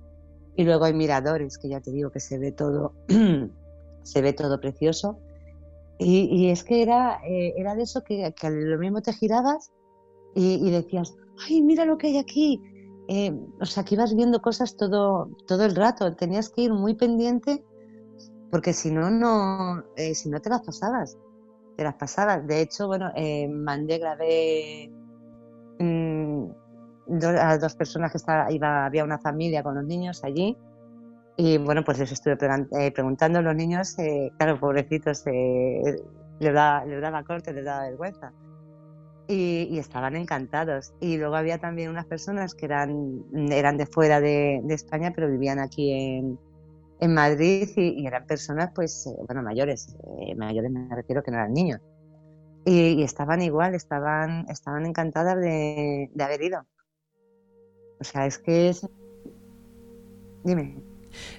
Y 0.56 0.64
luego 0.64 0.86
hay 0.86 0.94
miradores, 0.96 1.60
que 1.60 1.70
ya 1.70 1.82
te 1.82 1.92
digo 1.92 2.10
que 2.10 2.20
se 2.20 2.40
ve 2.40 2.52
todo, 2.52 2.94
se 4.04 4.22
ve 4.24 4.34
todo 4.34 4.60
precioso. 4.60 5.20
Y, 6.00 6.28
y 6.32 6.50
es 6.50 6.64
que 6.64 6.82
era, 6.82 7.20
eh, 7.28 7.54
era 7.58 7.76
de 7.76 7.84
eso 7.84 8.04
que, 8.04 8.34
que 8.34 8.50
lo 8.50 8.80
mismo 8.80 9.04
te 9.04 9.14
girabas 9.14 9.72
y, 10.34 10.68
y 10.68 10.72
decías, 10.72 11.14
ay, 11.48 11.62
mira 11.62 11.86
lo 11.86 12.00
que 12.00 12.08
hay 12.08 12.18
aquí. 12.18 12.60
Eh, 13.08 13.40
o 13.62 13.66
sea, 13.66 13.86
que 13.86 13.94
ibas 13.94 14.16
viendo 14.16 14.42
cosas 14.42 14.78
todo, 14.78 15.30
todo 15.46 15.64
el 15.64 15.76
rato. 15.76 16.16
Tenías 16.16 16.50
que 16.50 16.64
ir 16.64 16.74
muy 16.74 16.96
pendiente 16.96 17.64
porque 18.51 18.73
si 18.73 18.91
no, 18.91 19.10
no, 19.10 19.84
eh, 19.95 20.15
si 20.15 20.29
no 20.29 20.39
te 20.41 20.49
las 20.49 20.62
pasabas. 20.62 21.17
Te 21.77 21.84
las 21.84 21.95
pasabas. 21.95 22.45
De 22.47 22.62
hecho, 22.62 22.88
bueno, 22.88 23.12
eh, 23.15 23.47
mandé, 23.49 23.97
grabé 23.99 24.89
mm, 25.79 26.45
do- 27.08 27.29
a 27.41 27.58
dos 27.58 27.75
personas 27.75 28.12
que 28.12 28.17
estaba, 28.17 28.51
iba, 28.51 28.86
había 28.86 29.03
una 29.03 29.19
familia 29.19 29.63
con 29.63 29.75
los 29.75 29.86
niños 29.86 30.23
allí. 30.23 30.58
Y 31.38 31.58
bueno, 31.58 31.84
pues 31.84 31.99
les 31.99 32.12
estuve 32.12 32.38
eh, 32.79 32.91
preguntando 32.91 33.39
a 33.39 33.41
los 33.41 33.55
niños, 33.55 33.97
eh, 33.99 34.31
claro, 34.38 34.60
pobrecitos, 34.60 35.23
eh, 35.27 35.95
les, 36.39 36.53
da, 36.53 36.86
les 36.86 37.01
daba 37.01 37.23
corte, 37.23 37.53
les 37.53 37.65
daba 37.65 37.84
vergüenza. 37.89 38.31
Y, 39.27 39.67
y 39.71 39.79
estaban 39.79 40.15
encantados. 40.15 40.93
Y 41.01 41.17
luego 41.17 41.36
había 41.36 41.58
también 41.60 41.89
unas 41.89 42.05
personas 42.05 42.53
que 42.55 42.67
eran, 42.67 43.23
eran 43.51 43.77
de 43.77 43.88
fuera 43.88 44.21
de, 44.21 44.62
de 44.63 44.73
España, 44.75 45.12
pero 45.15 45.29
vivían 45.29 45.60
aquí 45.60 45.91
en, 45.91 46.39
en 47.06 47.13
Madrid 47.13 47.70
y, 47.76 48.06
eran 48.06 48.26
personas, 48.26 48.72
pues, 48.76 49.08
eh, 49.08 49.15
bueno, 49.26 49.41
mayores, 49.41 49.96
eh, 50.20 50.36
mayores 50.36 50.72
me 50.72 50.94
refiero 50.94 51.24
que 51.24 51.32
no 51.32 51.38
eran 51.38 51.54
niños. 51.54 51.80
Y, 52.65 53.00
y 53.00 53.04
estaban 53.04 53.41
igual, 53.41 53.76
estaban, 53.76 54.46
estaban 54.50 54.86
encantadas 54.86 55.39
de, 55.39 56.10
de 56.13 56.24
haber 56.24 56.41
ido. 56.41 56.65
O 58.00 58.04
sea, 58.04 58.26
es 58.26 58.39
que 58.39 58.70
es... 58.70 58.88
Dime. 60.44 60.78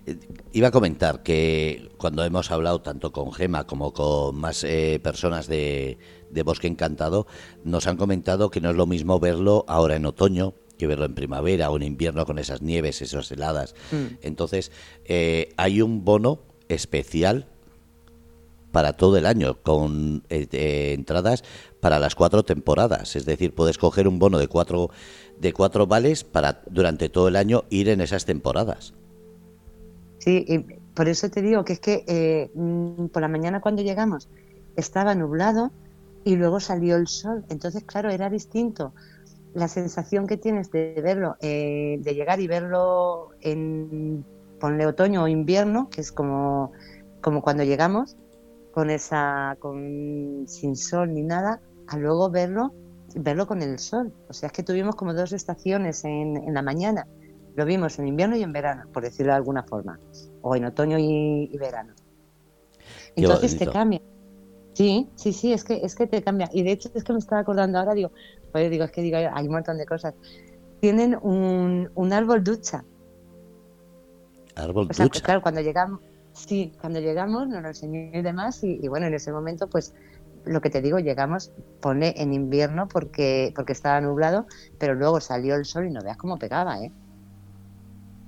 Eh, 0.06 0.18
Iba 0.52 0.68
a 0.68 0.70
comentar 0.70 1.22
que 1.22 1.90
cuando 1.98 2.24
hemos 2.24 2.50
hablado 2.50 2.80
tanto 2.80 3.12
con 3.12 3.32
Gema 3.32 3.66
como 3.66 3.92
con 3.92 4.36
más 4.36 4.64
eh, 4.64 5.00
personas 5.02 5.48
de, 5.48 5.98
de 6.30 6.42
Bosque 6.42 6.66
Encantado, 6.66 7.26
nos 7.64 7.86
han 7.86 7.96
comentado 7.96 8.50
que 8.50 8.60
no 8.60 8.70
es 8.70 8.76
lo 8.76 8.86
mismo 8.86 9.20
verlo 9.20 9.64
ahora 9.68 9.96
en 9.96 10.06
otoño 10.06 10.54
que 10.78 10.86
verlo 10.86 11.04
en 11.04 11.14
primavera 11.14 11.70
o 11.70 11.76
en 11.76 11.82
invierno 11.82 12.26
con 12.26 12.38
esas 12.38 12.62
nieves, 12.62 13.02
esas 13.02 13.30
heladas. 13.32 13.74
Mm. 13.92 14.16
Entonces, 14.22 14.72
eh, 15.04 15.52
hay 15.56 15.82
un 15.82 16.04
bono 16.04 16.40
especial 16.68 17.46
para 18.76 18.92
todo 18.92 19.16
el 19.16 19.24
año, 19.24 19.62
con 19.62 20.22
eh, 20.28 20.46
eh, 20.52 20.92
entradas 20.92 21.44
para 21.80 21.98
las 21.98 22.14
cuatro 22.14 22.44
temporadas. 22.44 23.16
Es 23.16 23.24
decir, 23.24 23.54
puedes 23.54 23.78
coger 23.78 24.06
un 24.06 24.18
bono 24.18 24.38
de 24.38 24.48
cuatro, 24.48 24.90
de 25.40 25.54
cuatro 25.54 25.86
vales 25.86 26.24
para 26.24 26.60
durante 26.66 27.08
todo 27.08 27.28
el 27.28 27.36
año 27.36 27.64
ir 27.70 27.88
en 27.88 28.02
esas 28.02 28.26
temporadas. 28.26 28.92
Sí, 30.18 30.44
y 30.46 30.58
por 30.94 31.08
eso 31.08 31.30
te 31.30 31.40
digo 31.40 31.64
que 31.64 31.72
es 31.72 31.80
que 31.80 32.04
eh, 32.06 32.50
mm, 32.54 33.06
por 33.06 33.22
la 33.22 33.28
mañana 33.28 33.62
cuando 33.62 33.80
llegamos 33.80 34.28
estaba 34.76 35.14
nublado 35.14 35.70
y 36.24 36.36
luego 36.36 36.60
salió 36.60 36.96
el 36.96 37.06
sol. 37.06 37.46
Entonces, 37.48 37.82
claro, 37.84 38.10
era 38.10 38.28
distinto 38.28 38.92
la 39.56 39.68
sensación 39.68 40.26
que 40.26 40.36
tienes 40.36 40.70
de 40.70 41.00
verlo, 41.02 41.36
eh, 41.40 41.96
de 42.00 42.14
llegar 42.14 42.40
y 42.40 42.46
verlo 42.46 43.30
en, 43.40 44.22
ponle 44.60 44.86
otoño 44.86 45.24
o 45.24 45.28
invierno, 45.28 45.88
que 45.88 46.02
es 46.02 46.12
como, 46.12 46.72
como 47.22 47.40
cuando 47.40 47.64
llegamos, 47.64 48.18
con 48.72 48.90
esa, 48.90 49.56
con, 49.58 50.44
sin 50.46 50.76
sol 50.76 51.14
ni 51.14 51.22
nada, 51.22 51.62
a 51.88 51.96
luego 51.96 52.30
verlo, 52.30 52.74
verlo 53.14 53.46
con 53.46 53.62
el 53.62 53.78
sol. 53.78 54.12
O 54.28 54.34
sea, 54.34 54.48
es 54.48 54.52
que 54.52 54.62
tuvimos 54.62 54.94
como 54.94 55.14
dos 55.14 55.32
estaciones 55.32 56.04
en, 56.04 56.36
en 56.36 56.52
la 56.52 56.60
mañana. 56.60 57.06
Lo 57.54 57.64
vimos 57.64 57.98
en 57.98 58.08
invierno 58.08 58.36
y 58.36 58.42
en 58.42 58.52
verano, 58.52 58.90
por 58.92 59.04
decirlo 59.04 59.32
de 59.32 59.36
alguna 59.36 59.62
forma, 59.62 59.98
o 60.42 60.54
en 60.54 60.66
otoño 60.66 60.98
y, 60.98 61.48
y 61.50 61.56
verano. 61.56 61.94
Entonces 63.14 63.56
te 63.56 63.66
cambia. 63.66 64.02
Sí, 64.74 65.08
sí, 65.14 65.32
sí, 65.32 65.54
es 65.54 65.64
que, 65.64 65.80
es 65.82 65.94
que 65.94 66.06
te 66.06 66.22
cambia. 66.22 66.50
Y 66.52 66.62
de 66.62 66.72
hecho 66.72 66.90
es 66.94 67.02
que 67.02 67.14
me 67.14 67.18
estaba 67.18 67.40
acordando 67.40 67.78
ahora, 67.78 67.94
digo, 67.94 68.10
pues 68.56 68.70
digo, 68.70 68.84
es 68.84 68.90
que 68.90 69.02
digo, 69.02 69.18
hay 69.18 69.46
un 69.46 69.52
montón 69.52 69.76
de 69.76 69.84
cosas. 69.84 70.14
Tienen 70.80 71.18
un, 71.20 71.90
un 71.94 72.12
árbol 72.14 72.42
ducha. 72.42 72.84
Árbol 74.54 74.88
O 74.90 74.94
sea, 74.94 75.04
ducha. 75.04 75.20
claro, 75.20 75.42
cuando 75.42 75.60
llegamos, 75.60 76.00
sí, 76.32 76.72
cuando 76.80 77.00
llegamos 77.00 77.48
nos 77.48 77.60
lo 77.60 77.68
enseñó 77.68 78.18
y 78.18 78.22
demás, 78.22 78.64
y, 78.64 78.78
y 78.82 78.88
bueno, 78.88 79.06
en 79.08 79.12
ese 79.12 79.30
momento, 79.30 79.68
pues 79.68 79.92
lo 80.46 80.62
que 80.62 80.70
te 80.70 80.80
digo, 80.80 80.98
llegamos, 80.98 81.52
pone 81.82 82.14
en 82.16 82.32
invierno 82.32 82.88
porque, 82.88 83.52
porque 83.54 83.72
estaba 83.72 84.00
nublado, 84.00 84.46
pero 84.78 84.94
luego 84.94 85.20
salió 85.20 85.54
el 85.54 85.66
sol 85.66 85.86
y 85.86 85.90
no 85.90 86.00
veas 86.00 86.16
cómo 86.16 86.38
pegaba, 86.38 86.80
¿eh? 86.82 86.92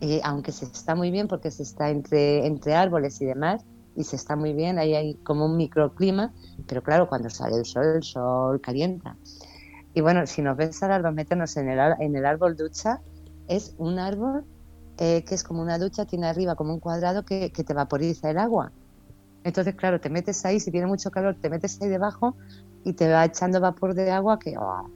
Y 0.00 0.20
aunque 0.24 0.52
se 0.52 0.66
está 0.66 0.94
muy 0.94 1.10
bien 1.10 1.26
porque 1.26 1.50
se 1.50 1.62
está 1.62 1.88
entre, 1.88 2.46
entre 2.46 2.74
árboles 2.74 3.18
y 3.22 3.24
demás, 3.24 3.64
y 3.96 4.04
se 4.04 4.16
está 4.16 4.36
muy 4.36 4.52
bien, 4.52 4.78
ahí 4.78 4.94
hay 4.94 5.14
como 5.14 5.46
un 5.46 5.56
microclima, 5.56 6.32
pero 6.68 6.82
claro, 6.82 7.08
cuando 7.08 7.30
sale 7.30 7.56
el 7.56 7.64
sol, 7.64 7.86
el 7.96 8.02
sol 8.02 8.60
calienta. 8.60 9.16
Y 9.98 10.00
bueno, 10.00 10.24
si 10.28 10.42
nos 10.42 10.56
ves 10.56 10.80
ahora 10.80 11.00
dos 11.00 11.12
meternos 11.12 11.56
en 11.56 11.70
el, 11.70 11.80
en 11.98 12.14
el 12.14 12.24
árbol 12.24 12.56
ducha, 12.56 13.00
es 13.48 13.74
un 13.78 13.98
árbol 13.98 14.44
eh, 14.96 15.24
que 15.24 15.34
es 15.34 15.42
como 15.42 15.60
una 15.60 15.76
ducha, 15.76 16.04
tiene 16.04 16.28
arriba 16.28 16.54
como 16.54 16.72
un 16.72 16.78
cuadrado 16.78 17.24
que, 17.24 17.50
que 17.50 17.64
te 17.64 17.74
vaporiza 17.74 18.30
el 18.30 18.38
agua. 18.38 18.70
Entonces, 19.42 19.74
claro, 19.74 20.00
te 20.00 20.08
metes 20.08 20.46
ahí, 20.46 20.60
si 20.60 20.70
tiene 20.70 20.86
mucho 20.86 21.10
calor, 21.10 21.34
te 21.40 21.50
metes 21.50 21.82
ahí 21.82 21.88
debajo 21.88 22.36
y 22.84 22.92
te 22.92 23.10
va 23.10 23.24
echando 23.24 23.58
vapor 23.60 23.94
de 23.94 24.12
agua 24.12 24.38
que... 24.38 24.56
¡oh! 24.56 24.88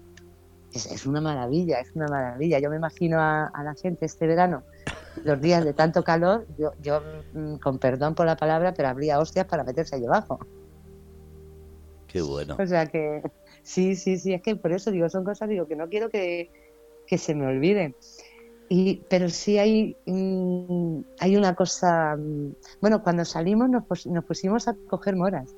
es, 0.73 1.05
una 1.05 1.21
maravilla, 1.21 1.81
es 1.81 1.91
una 1.97 2.07
maravilla. 2.07 2.61
Yo 2.61 2.71
me 2.71 2.77
imagino 2.77 3.19
a, 3.21 3.51
la 3.65 3.75
gente 3.75 4.07
este 4.07 4.29
verano, 4.29 4.63
los 5.25 5.41
días 5.41 5.65
de 5.65 5.73
tanto 5.73 6.05
calor, 6.05 6.47
yo, 6.57 6.75
yo, 6.81 7.03
mm, 7.35 7.57
con 7.57 7.81
perdón 7.81 8.15
por 8.15 8.27
la 8.27 8.37
palabra, 8.37 8.73
pero 8.73 8.89
habría 8.89 9.19
hostias 9.19 9.47
para 9.47 9.65
meterse 9.65 9.97
allí 9.97 10.07
abajo. 10.07 10.39
Qué 12.13 12.21
bueno. 12.21 12.57
O 12.59 12.67
sea 12.67 12.87
que, 12.87 13.23
sí, 13.63 13.97
sí, 13.97 14.19
sí, 14.19 14.35
es 14.35 14.43
que 14.43 14.55
por 14.55 14.73
eso 14.73 14.91
digo, 14.91 15.09
son 15.09 15.25
cosas 15.25 15.49
digo 15.49 15.67
que 15.67 15.77
no 15.77 15.89
quiero 15.89 16.11
que, 16.11 16.51
se 17.17 17.35
me 17.35 17.47
olviden. 17.47 17.97
Y, 18.69 19.03
pero 19.09 19.29
sí 19.31 19.59
hay, 19.59 19.97
mm, 20.07 21.01
hay 21.21 21.37
una 21.37 21.55
cosa, 21.55 22.17
mm, 22.17 22.55
bueno, 22.81 23.03
cuando 23.03 23.25
salimos 23.25 23.71
nos, 23.71 24.07
nos 24.07 24.25
pusimos 24.25 24.69
a 24.69 24.77
coger 24.89 25.17
moras. 25.17 25.55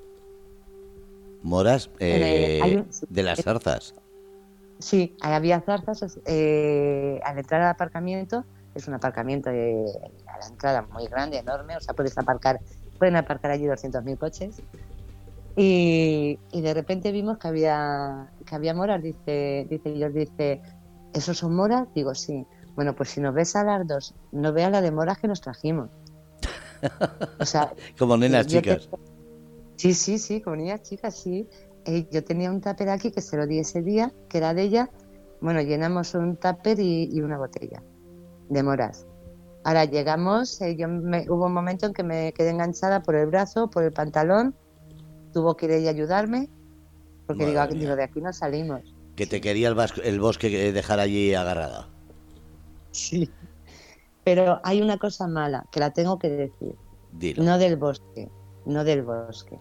Moras 1.42 1.90
eh, 1.98 2.84
de 3.08 3.22
las 3.22 3.42
zarzas. 3.42 3.94
Sí, 4.78 5.16
había 5.20 5.60
zarzas 5.60 6.18
eh, 6.24 7.20
al 7.24 7.38
entrar 7.38 7.62
al 7.62 7.68
aparcamiento, 7.70 8.44
es 8.74 8.86
un 8.88 8.94
aparcamiento 8.94 9.50
de, 9.50 9.84
a 10.26 10.38
la 10.38 10.46
entrada 10.46 10.82
muy 10.82 11.06
grande, 11.06 11.38
enorme, 11.38 11.76
o 11.76 11.80
sea, 11.80 11.94
puedes 11.94 12.16
aparcar, 12.16 12.60
pueden 12.98 13.16
aparcar 13.16 13.50
allí 13.50 13.64
200.000 13.66 14.18
coches. 14.18 14.62
Y, 15.56 16.38
de 16.52 16.74
repente 16.74 17.12
vimos 17.12 17.38
que 17.38 17.48
había, 17.48 18.32
que 18.44 18.54
había 18.54 18.74
moras, 18.74 19.02
dice, 19.02 19.66
dice 19.70 19.92
Dios, 19.92 20.12
dice, 20.12 20.60
¿esos 21.12 21.38
son 21.38 21.54
moras? 21.54 21.86
Digo, 21.94 22.14
sí. 22.14 22.46
Bueno, 22.74 22.94
pues 22.96 23.10
si 23.10 23.20
nos 23.20 23.34
ves 23.34 23.54
a 23.54 23.62
las 23.62 23.86
dos, 23.86 24.14
no 24.32 24.52
veas 24.52 24.72
la 24.72 24.80
de 24.80 24.90
moras 24.90 25.18
que 25.18 25.28
nos 25.28 25.40
trajimos. 25.40 25.90
O 27.38 27.44
sea, 27.44 27.72
como 27.98 28.16
nenas 28.16 28.46
chicas. 28.46 28.88
Sí, 29.76 29.94
sí, 29.94 30.18
sí, 30.18 30.40
como 30.40 30.56
niñas 30.56 30.82
chicas, 30.82 31.14
sí. 31.16 31.48
Eh, 31.84 32.06
yo 32.10 32.24
tenía 32.24 32.50
un 32.50 32.60
tupper 32.60 32.88
aquí 32.88 33.10
que 33.10 33.20
se 33.20 33.36
lo 33.36 33.46
di 33.46 33.58
ese 33.58 33.82
día, 33.82 34.12
que 34.28 34.38
era 34.38 34.54
de 34.54 34.62
ella. 34.62 34.90
Bueno, 35.40 35.60
llenamos 35.60 36.14
un 36.14 36.36
tupper 36.36 36.80
y, 36.80 37.20
una 37.20 37.38
botella 37.38 37.82
de 38.48 38.62
moras. 38.62 39.06
Ahora 39.64 39.84
llegamos, 39.84 40.60
eh, 40.60 40.76
yo 40.76 40.88
me, 40.88 41.28
hubo 41.30 41.46
un 41.46 41.54
momento 41.54 41.86
en 41.86 41.92
que 41.92 42.02
me 42.02 42.32
quedé 42.32 42.50
enganchada 42.50 43.02
por 43.02 43.14
el 43.14 43.26
brazo, 43.26 43.70
por 43.70 43.82
el 43.82 43.92
pantalón, 43.92 44.54
tuvo 45.34 45.56
que 45.56 45.66
ir 45.66 45.72
ella 45.72 45.90
a 45.90 45.92
ayudarme, 45.92 46.48
porque 47.26 47.44
digo, 47.44 47.66
digo, 47.66 47.96
de 47.96 48.04
aquí 48.04 48.20
no 48.20 48.32
salimos. 48.32 48.80
Que 49.16 49.26
te 49.26 49.40
quería 49.40 49.68
el, 49.68 49.76
el 50.02 50.20
bosque 50.20 50.72
dejar 50.72 51.00
allí 51.00 51.34
agarrada. 51.34 51.88
Sí, 52.92 53.30
pero 54.24 54.60
hay 54.64 54.80
una 54.80 54.98
cosa 54.98 55.26
mala, 55.26 55.66
que 55.70 55.80
la 55.80 55.90
tengo 55.90 56.18
que 56.18 56.30
decir. 56.30 56.76
No 57.38 57.58
del 57.58 57.76
bosque, 57.76 58.30
no 58.64 58.82
del 58.84 59.02
bosque. 59.02 59.58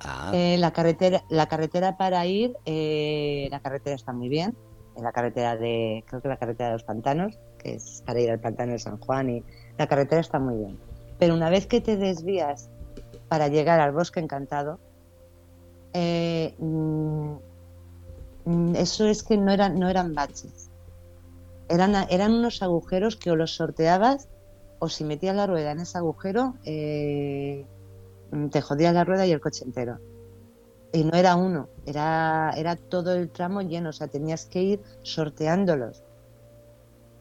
Ah. 0.00 0.30
Eh, 0.32 0.56
la, 0.58 0.72
carretera, 0.72 1.24
la 1.28 1.46
carretera 1.46 1.96
para 1.96 2.24
ir, 2.26 2.54
eh, 2.64 3.48
la 3.50 3.60
carretera 3.60 3.96
está 3.96 4.12
muy 4.12 4.28
bien. 4.28 4.56
En 4.96 5.02
la 5.02 5.12
carretera 5.12 5.56
de, 5.56 6.04
creo 6.06 6.22
que 6.22 6.28
la 6.28 6.38
carretera 6.38 6.70
de 6.70 6.74
los 6.74 6.84
pantanos, 6.84 7.38
que 7.58 7.74
es 7.74 8.02
para 8.06 8.20
ir 8.20 8.30
al 8.30 8.40
pantano 8.40 8.72
de 8.72 8.78
San 8.78 8.98
Juan, 8.98 9.28
y 9.28 9.42
la 9.76 9.86
carretera 9.86 10.20
está 10.20 10.38
muy 10.38 10.56
bien. 10.56 10.78
Pero 11.18 11.34
una 11.34 11.50
vez 11.50 11.66
que 11.66 11.80
te 11.80 11.96
desvías 11.96 12.70
para 13.28 13.48
llegar 13.48 13.80
al 13.80 13.92
bosque 13.92 14.20
encantado, 14.20 14.78
eh, 15.98 16.54
mm, 16.58 17.36
mm, 18.44 18.76
eso 18.76 19.06
es 19.06 19.22
que 19.22 19.38
no 19.38 19.50
eran, 19.50 19.78
no 19.78 19.88
eran 19.88 20.14
baches. 20.14 20.70
Eran, 21.70 21.94
eran 22.10 22.34
unos 22.34 22.60
agujeros 22.60 23.16
que 23.16 23.30
o 23.30 23.36
los 23.36 23.56
sorteabas 23.56 24.28
o 24.78 24.90
si 24.90 25.04
metías 25.04 25.34
la 25.34 25.46
rueda 25.46 25.70
en 25.70 25.80
ese 25.80 25.96
agujero, 25.96 26.54
eh, 26.64 27.64
te 28.50 28.60
jodías 28.60 28.92
la 28.92 29.04
rueda 29.04 29.26
y 29.26 29.32
el 29.32 29.40
coche 29.40 29.64
entero. 29.64 29.98
Y 30.92 31.02
no 31.02 31.16
era 31.16 31.34
uno, 31.34 31.70
era, 31.86 32.52
era 32.58 32.76
todo 32.76 33.14
el 33.14 33.30
tramo 33.30 33.62
lleno, 33.62 33.88
o 33.88 33.92
sea, 33.94 34.08
tenías 34.08 34.44
que 34.44 34.62
ir 34.62 34.82
sorteándolos. 35.02 36.04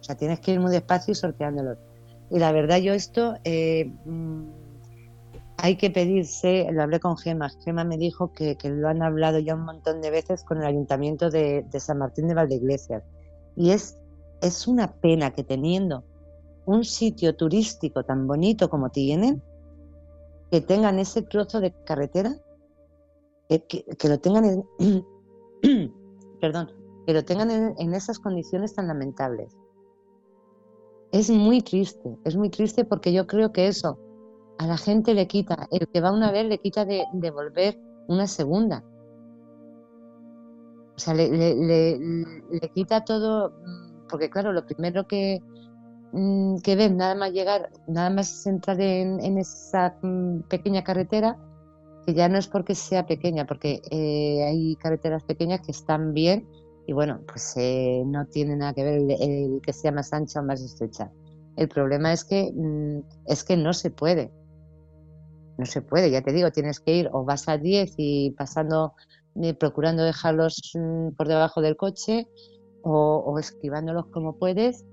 O 0.02 0.04
sea, 0.04 0.16
tienes 0.16 0.42
que 0.42 0.52
ir 0.52 0.60
muy 0.60 0.72
despacio 0.74 1.14
y 1.14 1.16
sorteándolos. 1.16 1.78
Y 2.30 2.40
la 2.40 2.52
verdad, 2.52 2.80
yo 2.80 2.94
esto 2.94 3.36
eh, 3.46 3.90
mm, 4.04 4.65
hay 5.58 5.78
que 5.78 5.90
pedirse, 5.90 6.68
lo 6.72 6.84
hablé 6.84 7.00
con 7.00 7.18
Gema, 7.18 7.50
Gema 7.64 7.84
me 7.84 7.98
dijo 7.98 8.34
que, 8.34 8.58
lo 8.64 8.90
han 8.90 9.02
hablado 9.02 9.40
ya 9.40 9.56
un 9.56 9.66
montón 9.66 10.02
de 10.02 10.12
veces 10.12 10.44
con 10.44 10.58
el 10.58 10.66
ayuntamiento 10.66 11.30
de, 11.30 11.66
San 11.80 12.00
Martín 12.00 12.28
de 12.28 12.34
Valdeiglesias. 12.34 13.04
Y 13.56 13.72
es, 13.72 13.98
es 14.42 14.68
una 14.68 14.94
pena 14.94 15.32
que 15.32 15.44
teniendo 15.44 16.04
un 16.66 16.84
sitio 16.84 17.36
turístico 17.36 18.04
tan 18.04 18.28
bonito 18.28 18.70
como 18.70 18.90
tienen, 18.90 19.42
que 20.52 20.62
tengan 20.62 21.00
ese 21.00 21.22
trozo 21.22 21.60
de 21.62 21.74
carretera, 21.86 22.36
eh, 23.50 23.64
que, 23.66 24.10
lo 24.10 24.20
tengan 24.20 24.46
en, 24.80 25.06
perdón, 26.42 26.72
que 27.06 27.14
lo 27.14 27.24
tengan 27.24 27.52
en, 27.78 27.94
esas 27.94 28.20
condiciones 28.20 28.74
tan 28.74 28.88
lamentables. 28.88 29.56
Es 31.12 31.30
muy 31.30 31.62
triste, 31.62 32.18
es 32.26 32.36
muy 32.36 32.50
triste 32.50 32.84
porque 32.84 33.14
yo 33.14 33.26
creo 33.26 33.54
que 33.54 33.68
eso 33.68 34.00
a 34.58 34.68
la 34.68 34.78
gente 34.78 35.14
le 35.14 35.28
quita, 35.28 35.68
el 35.72 35.88
que 35.88 36.02
va 36.02 36.12
una 36.12 36.32
vez 36.32 36.46
le 36.46 36.60
quita 36.60 36.86
de, 36.86 37.06
volver 37.32 37.80
una 38.08 38.28
segunda. 38.28 38.84
O 40.96 41.00
sea, 41.00 41.14
le, 41.14 41.30
le, 41.30 42.70
quita 42.74 43.04
todo, 43.04 43.50
mm, 43.50 44.08
porque 44.10 44.30
claro, 44.30 44.54
lo 44.54 44.66
primero 44.66 45.06
que, 45.08 45.42
Mm, 46.18 46.60
que 46.60 46.78
ven 46.78 46.96
nada 46.96 47.14
más 47.14 47.34
llegar, 47.34 47.70
nada 47.88 48.10
más 48.10 48.48
entrar 48.48 48.80
en, 48.80 49.38
esa 49.38 49.98
mm, 50.02 50.44
pequeña 50.44 50.82
carretera, 50.82 51.38
que 52.06 52.14
ya 52.14 52.30
no 52.30 52.38
es 52.38 52.48
porque 52.48 52.74
sea 52.74 53.06
pequeña, 53.06 53.46
porque 53.46 53.82
eh, 53.92 54.46
hay 54.46 54.78
carreteras 54.78 55.24
pequeñas 55.24 55.60
que 55.60 55.72
están 55.72 56.14
bien 56.14 56.48
y 56.88 56.94
bueno, 56.94 57.20
pues 57.28 57.56
eh, 57.58 58.04
no 58.06 58.26
tiene 58.28 58.56
nada 58.56 58.74
que 58.74 58.84
ver 58.86 59.02
el, 59.20 59.60
que 59.62 59.74
sea 59.74 59.92
más 59.92 60.14
ancha 60.14 60.40
o 60.40 60.44
más 60.44 60.62
estrecha. 60.62 61.12
El 61.58 61.68
problema 61.68 62.14
es 62.14 62.24
que 62.24 62.54
es 63.26 63.44
que 63.44 63.58
no 63.58 63.74
se 63.74 63.90
puede. 63.92 64.32
No 65.58 65.66
se 65.66 65.82
puede, 65.82 66.12
ya 66.12 66.22
te 66.22 66.34
digo, 66.34 66.52
tienes 66.52 66.80
que 66.80 66.96
ir 66.96 67.10
o 67.14 67.24
vas 67.24 67.48
a 67.48 67.58
10 67.58 67.94
y 67.98 68.32
pasando, 68.32 68.94
eh, 69.42 69.54
procurando 69.54 70.04
dejarlos 70.04 70.74
por 71.18 71.28
debajo 71.28 71.62
del 71.62 71.78
coche 71.78 72.28
o, 72.82 73.24
o 73.26 73.40
esquivándolos 73.40 74.08
como 74.08 74.38
puedes 74.38 74.86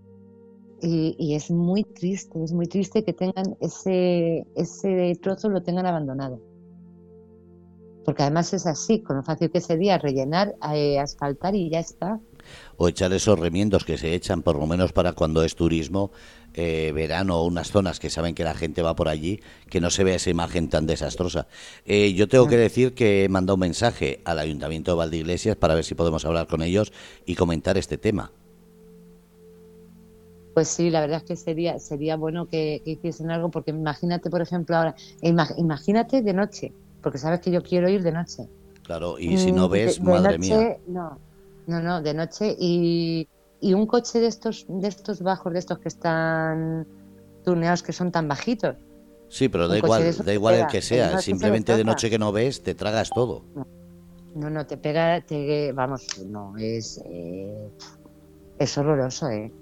y, 0.82 1.34
es 1.34 1.50
muy 1.50 1.84
triste, 1.84 2.42
es 2.42 2.52
muy 2.52 2.66
triste 2.66 3.04
que 3.04 3.12
tengan 3.12 3.56
ese, 3.60 4.44
ese 4.56 5.16
trozo 5.22 5.48
lo 5.48 5.62
tengan 5.62 5.86
abandonado. 5.86 6.40
Porque 8.04 8.24
además 8.24 8.52
es 8.52 8.66
así, 8.66 9.00
con 9.00 9.16
lo 9.16 9.22
fácil 9.22 9.50
que 9.50 9.60
sería 9.60 9.96
rellenar, 9.98 10.56
eh, 10.74 10.98
asfaltar 10.98 11.54
y 11.54 11.70
ya 11.70 11.78
está. 11.78 12.20
O 12.76 12.88
echar 12.88 13.12
esos 13.12 13.38
remiendos 13.38 13.84
que 13.84 13.96
se 13.96 14.12
echan, 14.12 14.42
por 14.42 14.56
lo 14.56 14.66
menos 14.66 14.92
para 14.92 15.12
cuando 15.12 15.44
es 15.44 15.54
turismo, 15.54 16.10
eh, 16.54 16.92
verano 16.94 17.38
o 17.38 17.46
unas 17.46 17.70
zonas 17.70 17.98
que 17.98 18.10
saben 18.10 18.34
que 18.34 18.44
la 18.44 18.54
gente 18.54 18.82
va 18.82 18.94
por 18.94 19.08
allí, 19.08 19.40
que 19.70 19.80
no 19.80 19.90
se 19.90 20.04
vea 20.04 20.16
esa 20.16 20.30
imagen 20.30 20.68
tan 20.68 20.86
desastrosa. 20.86 21.46
Eh, 21.86 22.12
yo 22.14 22.28
tengo 22.28 22.46
que 22.48 22.56
decir 22.56 22.94
que 22.94 23.24
he 23.24 23.28
mandado 23.28 23.54
un 23.54 23.60
mensaje 23.60 24.20
al 24.24 24.38
Ayuntamiento 24.38 24.92
de 24.92 24.98
Valdeiglesias 24.98 25.56
para 25.56 25.74
ver 25.74 25.84
si 25.84 25.94
podemos 25.94 26.24
hablar 26.24 26.46
con 26.46 26.62
ellos 26.62 26.92
y 27.26 27.34
comentar 27.34 27.78
este 27.78 27.98
tema. 27.98 28.30
Pues 30.54 30.68
sí, 30.68 30.90
la 30.90 31.00
verdad 31.00 31.18
es 31.18 31.24
que 31.24 31.36
sería, 31.36 31.78
sería 31.78 32.16
bueno 32.16 32.46
que, 32.46 32.82
hiciesen 32.84 33.30
algo, 33.30 33.50
porque 33.50 33.70
imagínate, 33.70 34.28
por 34.28 34.42
ejemplo, 34.42 34.76
ahora, 34.76 34.94
imagínate 35.22 36.20
de 36.20 36.34
noche, 36.34 36.72
porque 37.02 37.18
sabes 37.18 37.40
que 37.40 37.50
yo 37.50 37.62
quiero 37.62 37.88
ir 37.88 38.02
de 38.02 38.12
noche. 38.12 38.48
Claro, 38.82 39.18
y 39.18 39.38
si 39.38 39.52
no 39.52 39.68
mm, 39.68 39.70
ves, 39.70 40.00
madre 40.02 40.38
mía. 40.38 40.76
No, 40.86 41.18
no, 41.66 41.80
no, 41.80 42.02
de 42.02 42.14
noche. 42.14 42.54
Y, 42.58 43.28
un 43.62 43.86
coche 43.86 44.20
de 44.20 44.26
estos, 44.26 44.66
de 44.68 44.88
estos 44.88 45.22
bajos, 45.22 45.52
de 45.52 45.58
estos 45.58 45.78
que 45.78 45.88
están 45.88 46.86
tuneados, 47.44 47.82
que 47.82 47.92
son 47.92 48.10
tan 48.10 48.28
bajitos. 48.28 48.76
Sí, 49.28 49.48
pero 49.48 49.68
da 49.68 49.78
igual, 49.78 50.14
da 50.24 50.32
igual 50.32 50.54
el 50.56 50.66
que 50.66 50.82
sea, 50.82 51.18
simplemente 51.18 51.76
de 51.76 51.84
noche 51.84 52.10
que 52.10 52.18
no 52.18 52.32
ves, 52.32 52.62
te 52.62 52.74
tragas 52.74 53.10
todo. 53.10 53.42
No, 54.34 54.50
no, 54.50 54.66
te 54.66 54.76
pega, 54.76 55.20
te, 55.20 55.72
vamos, 55.72 56.06
no, 56.26 56.56
es, 56.58 57.00
eh, 57.04 57.68
es 58.58 58.78
horroroso, 58.78 59.28
¿eh? 59.28 59.52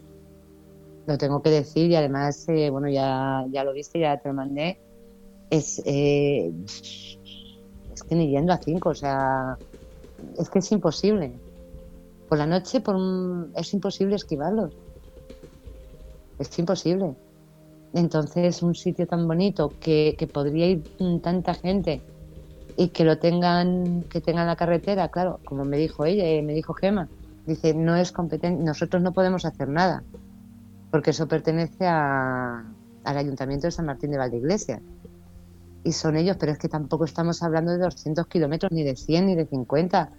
lo 1.06 1.18
tengo 1.18 1.42
que 1.42 1.50
decir 1.50 1.90
y 1.90 1.96
además, 1.96 2.48
eh, 2.48 2.70
bueno, 2.70 2.88
ya, 2.88 3.44
ya 3.50 3.64
lo 3.64 3.72
viste, 3.72 3.98
ya 3.98 4.18
te 4.18 4.28
lo 4.28 4.34
mandé. 4.34 4.78
Es, 5.50 5.82
eh, 5.84 6.52
es 6.66 8.02
que 8.08 8.14
ni 8.14 8.30
yendo 8.30 8.52
a 8.52 8.58
cinco, 8.58 8.90
o 8.90 8.94
sea, 8.94 9.58
es 10.38 10.48
que 10.48 10.60
es 10.60 10.72
imposible. 10.72 11.32
Por 12.30 12.38
la 12.38 12.46
noche 12.46 12.80
por 12.80 12.96
es 13.56 13.74
imposible 13.74 14.14
esquivarlos. 14.14 14.72
Es 16.38 16.58
imposible. 16.58 17.14
Entonces, 17.92 18.62
un 18.62 18.74
sitio 18.74 19.06
tan 19.06 19.28
bonito 19.28 19.72
que, 19.80 20.16
podría 20.32 20.68
ir 20.68 20.84
tanta 21.22 21.52
gente 21.52 22.00
y 22.76 22.88
que 22.88 23.04
lo 23.04 23.18
tengan, 23.18 24.04
que 24.04 24.22
tengan 24.22 24.46
la 24.46 24.56
carretera, 24.56 25.08
claro, 25.08 25.40
como 25.44 25.66
me 25.66 25.76
dijo 25.76 26.06
ella, 26.06 26.24
eh, 26.24 26.40
me 26.40 26.54
dijo 26.54 26.72
Gema, 26.72 27.08
dice, 27.46 27.74
no 27.74 27.96
es 27.96 28.12
competente, 28.12 28.62
nosotros 28.62 29.02
no 29.02 29.12
podemos 29.12 29.44
hacer 29.44 29.68
nada 29.68 30.02
porque 30.90 31.10
eso 31.10 31.28
pertenece 31.28 31.86
al 31.86 32.64
Ayuntamiento 33.04 33.66
de 33.66 33.70
San 33.70 33.86
Martín 33.86 34.10
de 34.10 34.18
Valdeiglesias. 34.18 34.80
Y 35.82 35.92
son 35.92 36.16
ellos, 36.16 36.36
pero 36.38 36.52
es 36.52 36.58
que 36.58 36.68
tampoco 36.68 37.04
estamos 37.04 37.42
hablando 37.42 37.72
de 37.72 37.78
200 37.78 38.26
kilómetros, 38.26 38.70
ni 38.72 38.82
de 38.82 38.96
100, 38.96 39.26
ni 39.26 39.34
de 39.34 39.46
50. 39.46 40.12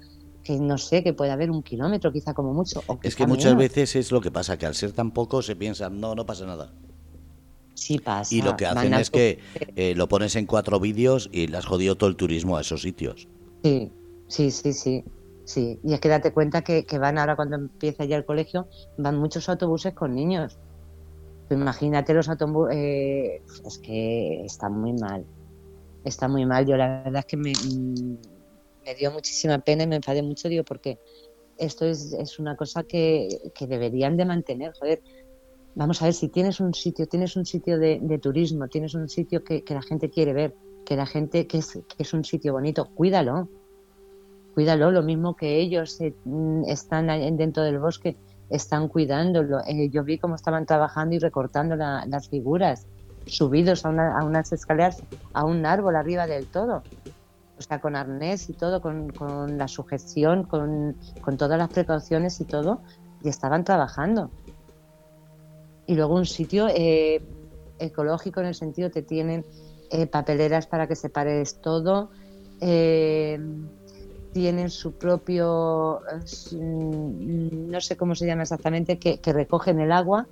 Que 0.44 0.60
no 0.60 0.78
sé, 0.78 1.04
que 1.04 1.14
puede 1.14 1.32
haber 1.32 1.52
un 1.52 1.64
kilómetro 1.64 2.12
quizá 2.12 2.34
como 2.34 2.54
mucho. 2.54 2.84
es 3.04 3.16
que 3.16 3.28
muchas 3.28 3.56
veces 3.56 3.96
es 3.96 4.12
lo 4.12 4.22
que 4.22 4.32
pasa, 4.32 4.58
que 4.58 4.66
al 4.66 4.76
ser 4.76 4.92
tan 4.92 5.12
poco 5.12 5.42
se 5.42 5.56
piensa, 5.56 5.90
no, 5.90 6.16
no 6.16 6.26
pasa 6.26 6.46
nada. 6.46 6.74
Sí 7.74 8.00
pasa. 8.00 8.34
Y 8.34 8.42
lo 8.42 8.58
que 8.58 8.66
hacen 8.66 8.94
es 8.94 9.10
que 9.10 9.40
eh, 9.76 9.94
lo 9.96 10.08
pones 10.08 10.36
en 10.36 10.46
cuatro 10.46 10.80
vídeos 10.80 11.30
y 11.32 11.48
le 11.48 11.58
has 11.58 11.66
jodido 11.66 11.96
todo 11.96 12.10
el 12.10 12.16
turismo 12.16 12.58
a 12.58 12.62
esos 12.62 12.82
sitios. 12.82 13.28
Sí, 13.64 13.92
sí, 14.28 14.52
sí, 14.52 14.74
sí. 14.74 15.04
Sí, 15.44 15.80
y 15.84 15.94
es 15.94 16.00
que 16.00 16.08
date 16.08 16.32
cuenta 16.32 16.62
que, 16.62 16.86
van 17.00 17.18
ahora 17.18 17.36
cuando 17.36 17.56
empieza 17.56 18.06
ya 18.06 18.16
el 18.16 18.26
colegio, 18.26 18.68
van 18.98 19.18
muchos 19.18 19.50
autobuses 19.50 19.94
con 19.94 20.16
niños. 20.16 20.58
imagínate 21.50 22.14
los 22.14 22.30
autobuses, 22.30 22.76
eh, 22.78 23.42
es 23.66 23.80
que 23.80 24.46
está 24.46 24.70
muy 24.70 24.94
mal, 24.94 25.26
está 26.06 26.28
muy 26.28 26.46
mal. 26.46 26.66
Yo 26.66 26.78
la 26.78 27.02
verdad 27.04 27.20
es 27.20 27.26
que 27.26 27.38
me, 27.38 27.52
mm, 27.52 28.31
me 28.86 28.96
dio 28.96 29.12
muchísima 29.12 29.60
pena 29.60 29.84
y 29.84 29.88
me 29.88 29.98
enfadé 29.98 30.22
mucho, 30.22 30.50
digo, 30.50 30.64
porque 30.64 31.00
esto 31.58 31.86
es, 31.86 32.14
es 32.14 32.40
una 32.40 32.56
cosa 32.56 32.84
que, 32.84 33.52
que, 33.54 33.68
deberían 33.68 34.18
de 34.18 34.26
mantener, 34.26 34.74
joder. 34.80 35.02
Vamos 35.76 36.02
a 36.02 36.06
ver, 36.06 36.14
si 36.14 36.28
tienes 36.28 36.60
un 36.60 36.74
sitio, 36.74 37.08
tienes 37.08 37.36
un 37.36 37.46
sitio 37.46 37.78
de, 37.80 38.20
turismo, 38.22 38.68
tienes 38.68 38.94
un 38.94 39.08
sitio 39.08 39.44
que, 39.44 39.64
que, 39.64 39.74
la 39.74 39.82
gente 39.82 40.10
quiere 40.10 40.34
ver, 40.34 40.56
que 40.86 40.96
la 40.96 41.06
gente, 41.06 41.48
que 41.48 41.60
es, 41.60 41.80
es 41.98 42.14
un 42.14 42.26
sitio 42.26 42.54
bonito, 42.54 42.90
cuídalo, 42.94 43.48
cuídalo, 44.54 44.92
lo 44.92 45.04
mismo 45.04 45.36
que 45.36 45.60
ellos 45.60 46.02
eh, 46.02 46.14
están 46.68 47.08
dentro 47.38 47.64
del 47.64 47.80
bosque, 47.80 48.18
están 48.50 48.90
cuidándolo. 48.90 49.60
Eh, 49.66 49.90
yo 49.90 50.04
vi 50.04 50.18
cómo 50.18 50.36
estaban 50.36 50.66
trabajando 50.66 51.16
y 51.16 51.20
recortando 51.20 51.76
las 51.76 52.28
figuras, 52.28 52.88
subidos 53.28 53.86
a, 53.86 53.90
a, 53.90 54.26
unas 54.26 54.52
escaleras, 54.52 55.02
a 55.32 55.46
un 55.46 55.66
árbol 55.66 55.96
arriba 55.96 56.28
del 56.28 56.48
todo 56.48 56.84
o 57.62 57.64
sea, 57.64 57.80
con 57.80 57.96
arnés 57.96 58.50
y 58.50 58.54
todo, 58.54 58.82
con, 58.82 59.58
la 59.58 59.68
sujeción, 59.68 60.44
con, 60.44 60.96
todas 61.38 61.58
las 61.60 61.70
precauciones 61.70 62.42
y 62.42 62.46
todo, 62.46 62.82
y 63.24 63.30
estaban 63.30 63.64
trabajando. 63.64 64.32
Y 65.86 65.96
luego 65.96 66.16
un 66.16 66.26
sitio 66.26 66.68
eh, 66.70 67.22
ecológico 67.78 68.40
en 68.40 68.48
el 68.48 68.56
sentido 68.56 68.90
que 68.90 69.04
tienen 69.04 69.46
eh, 69.92 70.08
papeleras 70.08 70.66
para 70.66 70.88
que 70.88 70.96
separes 70.96 71.62
todo, 71.62 72.10
eh, 72.62 73.40
tienen 74.34 74.70
su 74.72 74.94
propio, 74.94 76.02
no 76.62 77.82
sé 77.82 77.96
cómo 77.96 78.16
se 78.16 78.26
llama 78.26 78.42
exactamente, 78.42 78.98
que, 78.98 79.20
que 79.20 79.34
recogen 79.34 79.80
el 79.80 79.92
agua, 79.92 80.28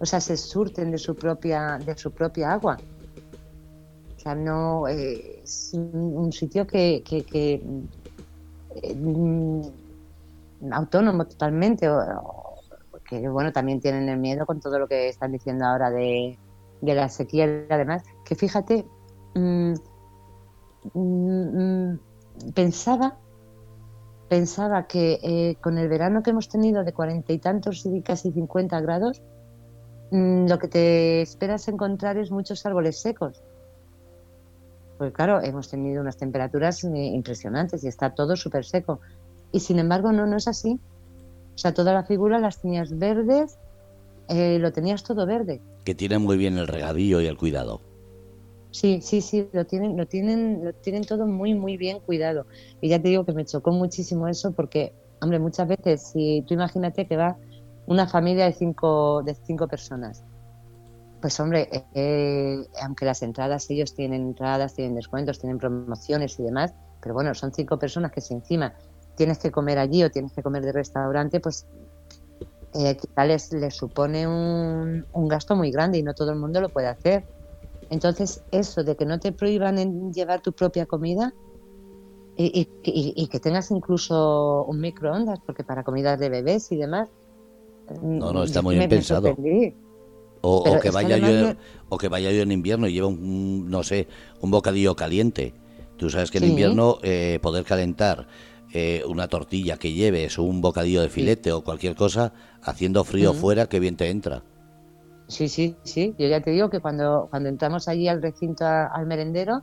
o 0.00 0.06
sea, 0.06 0.20
se 0.20 0.36
surten 0.36 0.90
de 0.90 0.98
su 0.98 1.14
propia, 1.14 1.78
de 1.78 1.96
su 1.96 2.10
propia 2.10 2.52
agua. 2.54 2.78
O 4.20 4.22
sea, 4.22 4.34
no 4.34 4.86
eh, 4.86 5.40
es 5.42 5.70
un 5.72 6.30
sitio 6.30 6.66
que, 6.66 7.02
que, 7.02 7.62
mm, 8.94 9.62
autónomo 10.72 11.24
totalmente, 11.26 11.88
o, 11.88 12.60
que 13.08 13.26
bueno, 13.30 13.50
también 13.50 13.80
tienen 13.80 14.10
el 14.10 14.18
miedo 14.18 14.44
con 14.44 14.60
todo 14.60 14.78
lo 14.78 14.86
que 14.88 15.08
están 15.08 15.32
diciendo 15.32 15.64
ahora 15.64 15.90
de, 15.90 16.38
la 16.82 17.08
sequía 17.08 17.46
y 17.46 17.72
además, 17.72 18.02
que 18.26 18.34
fíjate, 18.34 18.84
mm, 19.36 19.72
mm, 20.92 21.98
pensaba 22.54 23.16
pensaba 24.28 24.86
que 24.86 25.18
eh, 25.22 25.56
con 25.62 25.78
el 25.78 25.88
verano 25.88 26.22
que 26.22 26.28
hemos 26.30 26.50
tenido 26.50 26.84
de 26.84 26.92
cuarenta 26.92 27.32
y 27.32 27.38
tantos 27.38 27.86
y 27.86 28.02
casi 28.02 28.32
cincuenta 28.32 28.80
grados, 28.80 29.22
lo 30.10 30.58
que 30.58 30.68
te 30.68 31.22
esperas 31.22 31.68
encontrar 31.68 32.18
es 32.18 32.30
muchos 32.30 32.66
árboles 32.66 33.00
secos. 33.00 33.42
Porque 35.00 35.14
claro, 35.14 35.40
hemos 35.42 35.70
tenido 35.70 36.02
unas 36.02 36.18
temperaturas 36.18 36.84
eh, 36.84 36.90
impresionantes 36.94 37.82
y 37.84 37.88
está 37.88 38.10
todo 38.10 38.36
súper 38.36 38.66
seco. 38.66 39.00
Y 39.50 39.60
sin 39.60 39.78
embargo, 39.78 40.12
no, 40.12 40.26
no 40.26 40.36
es 40.36 40.46
así. 40.46 40.78
O 41.54 41.58
sea, 41.58 41.72
toda 41.72 41.94
la 41.94 42.04
figura 42.04 42.38
las 42.38 42.60
tenías 42.60 42.98
verdes, 42.98 43.56
eh, 44.28 44.58
lo 44.58 44.72
tenías 44.72 45.02
todo 45.02 45.24
verde. 45.24 45.62
Que 45.86 45.94
tienen 45.94 46.20
muy 46.20 46.36
bien 46.36 46.58
el 46.58 46.68
regadío 46.68 47.22
y 47.22 47.26
el 47.28 47.38
cuidado. 47.38 47.80
Sí, 48.72 49.00
sí, 49.00 49.22
sí, 49.22 49.48
lo 49.54 49.64
tienen, 49.64 49.96
lo 49.96 50.04
tienen, 50.04 50.66
lo 50.66 50.74
tienen 50.74 51.06
todo 51.06 51.26
muy, 51.26 51.54
muy 51.54 51.78
bien 51.78 52.00
cuidado. 52.00 52.44
Y 52.82 52.90
ya 52.90 53.00
te 53.00 53.08
digo 53.08 53.24
que 53.24 53.32
me 53.32 53.46
chocó 53.46 53.72
muchísimo 53.72 54.28
eso 54.28 54.52
porque, 54.52 54.92
hombre, 55.22 55.38
muchas 55.38 55.66
veces, 55.66 56.02
si 56.12 56.44
tú 56.46 56.52
imagínate 56.52 57.06
que 57.06 57.16
va 57.16 57.38
una 57.86 58.06
familia 58.06 58.44
de 58.44 58.52
cinco, 58.52 59.22
de 59.22 59.34
cinco 59.46 59.66
personas 59.66 60.24
pues 61.20 61.38
hombre, 61.40 61.68
eh, 61.94 62.64
aunque 62.82 63.04
las 63.04 63.22
entradas, 63.22 63.68
ellos 63.70 63.94
tienen 63.94 64.22
entradas, 64.22 64.74
tienen 64.74 64.94
descuentos, 64.94 65.38
tienen 65.38 65.58
promociones 65.58 66.38
y 66.38 66.42
demás, 66.42 66.74
pero 67.00 67.14
bueno, 67.14 67.34
son 67.34 67.52
cinco 67.52 67.78
personas 67.78 68.12
que 68.12 68.20
si 68.20 68.34
encima 68.34 68.74
tienes 69.16 69.38
que 69.38 69.50
comer 69.50 69.78
allí 69.78 70.02
o 70.02 70.10
tienes 70.10 70.32
que 70.32 70.42
comer 70.42 70.64
de 70.64 70.72
restaurante, 70.72 71.40
pues 71.40 71.66
eh, 72.74 72.96
les, 73.26 73.52
les 73.52 73.74
supone 73.74 74.26
un, 74.26 75.28
gasto 75.28 75.56
muy 75.56 75.70
grande 75.70 75.98
y 75.98 76.02
no 76.02 76.14
todo 76.14 76.30
el 76.30 76.38
mundo 76.38 76.60
lo 76.60 76.68
puede 76.68 76.86
hacer. 76.86 77.24
Entonces, 77.90 78.42
eso 78.52 78.84
de 78.84 78.96
que 78.96 79.04
no 79.04 79.18
te 79.18 79.32
prohíban 79.32 79.78
en 79.78 80.12
llevar 80.12 80.40
tu 80.40 80.52
propia 80.52 80.86
comida 80.86 81.34
y, 82.36 82.68
y, 82.82 83.26
que 83.26 83.40
tengas 83.40 83.70
incluso 83.70 84.64
un 84.64 84.80
microondas, 84.80 85.40
porque 85.44 85.64
para 85.64 85.82
comidas 85.82 86.18
de 86.18 86.30
bebés 86.30 86.72
y 86.72 86.76
demás. 86.76 87.10
No, 88.00 88.32
no, 88.32 88.44
está 88.44 88.62
muy 88.62 88.76
bien 88.76 88.88
pensado. 88.88 89.36
O, 90.42 90.80
que 90.80 90.90
vaya 90.90 91.18
yo, 91.18 91.54
o 91.88 91.98
que 91.98 92.08
vaya 92.08 92.30
yo 92.30 92.42
en 92.42 92.52
invierno 92.52 92.88
y 92.88 92.94
lleve 92.94 93.06
un, 93.06 93.68
no 93.70 93.82
sé, 93.82 94.08
un 94.40 94.50
bocadillo 94.50 94.96
caliente. 94.96 95.54
Tú 95.98 96.08
sabes 96.08 96.30
que 96.30 96.38
en 96.38 96.44
invierno 96.44 96.98
eh, 97.02 97.38
poder 97.42 97.64
calentar 97.64 98.26
eh, 98.72 99.02
una 99.06 99.28
tortilla 99.28 99.76
que 99.76 99.92
lleves 99.92 100.38
o 100.38 100.44
un 100.44 100.60
bocadillo 100.60 101.02
de 101.02 101.08
filete 101.08 101.52
o 101.52 101.62
cualquier 101.62 101.94
cosa, 101.94 102.32
haciendo 102.62 103.04
frío 103.04 103.34
fuera, 103.34 103.66
que 103.66 103.80
bien 103.80 103.96
te 103.96 104.08
entra. 104.08 104.42
Sí, 105.26 105.48
sí, 105.48 105.76
sí. 105.82 106.14
Yo 106.18 106.26
ya 106.26 106.40
te 106.40 106.50
digo 106.50 106.70
que 106.70 106.80
cuando, 106.80 107.28
cuando 107.30 107.48
entramos 107.48 107.88
allí 107.88 108.08
al 108.08 108.22
recinto 108.22 108.64
al 108.64 109.06
merendero, 109.06 109.62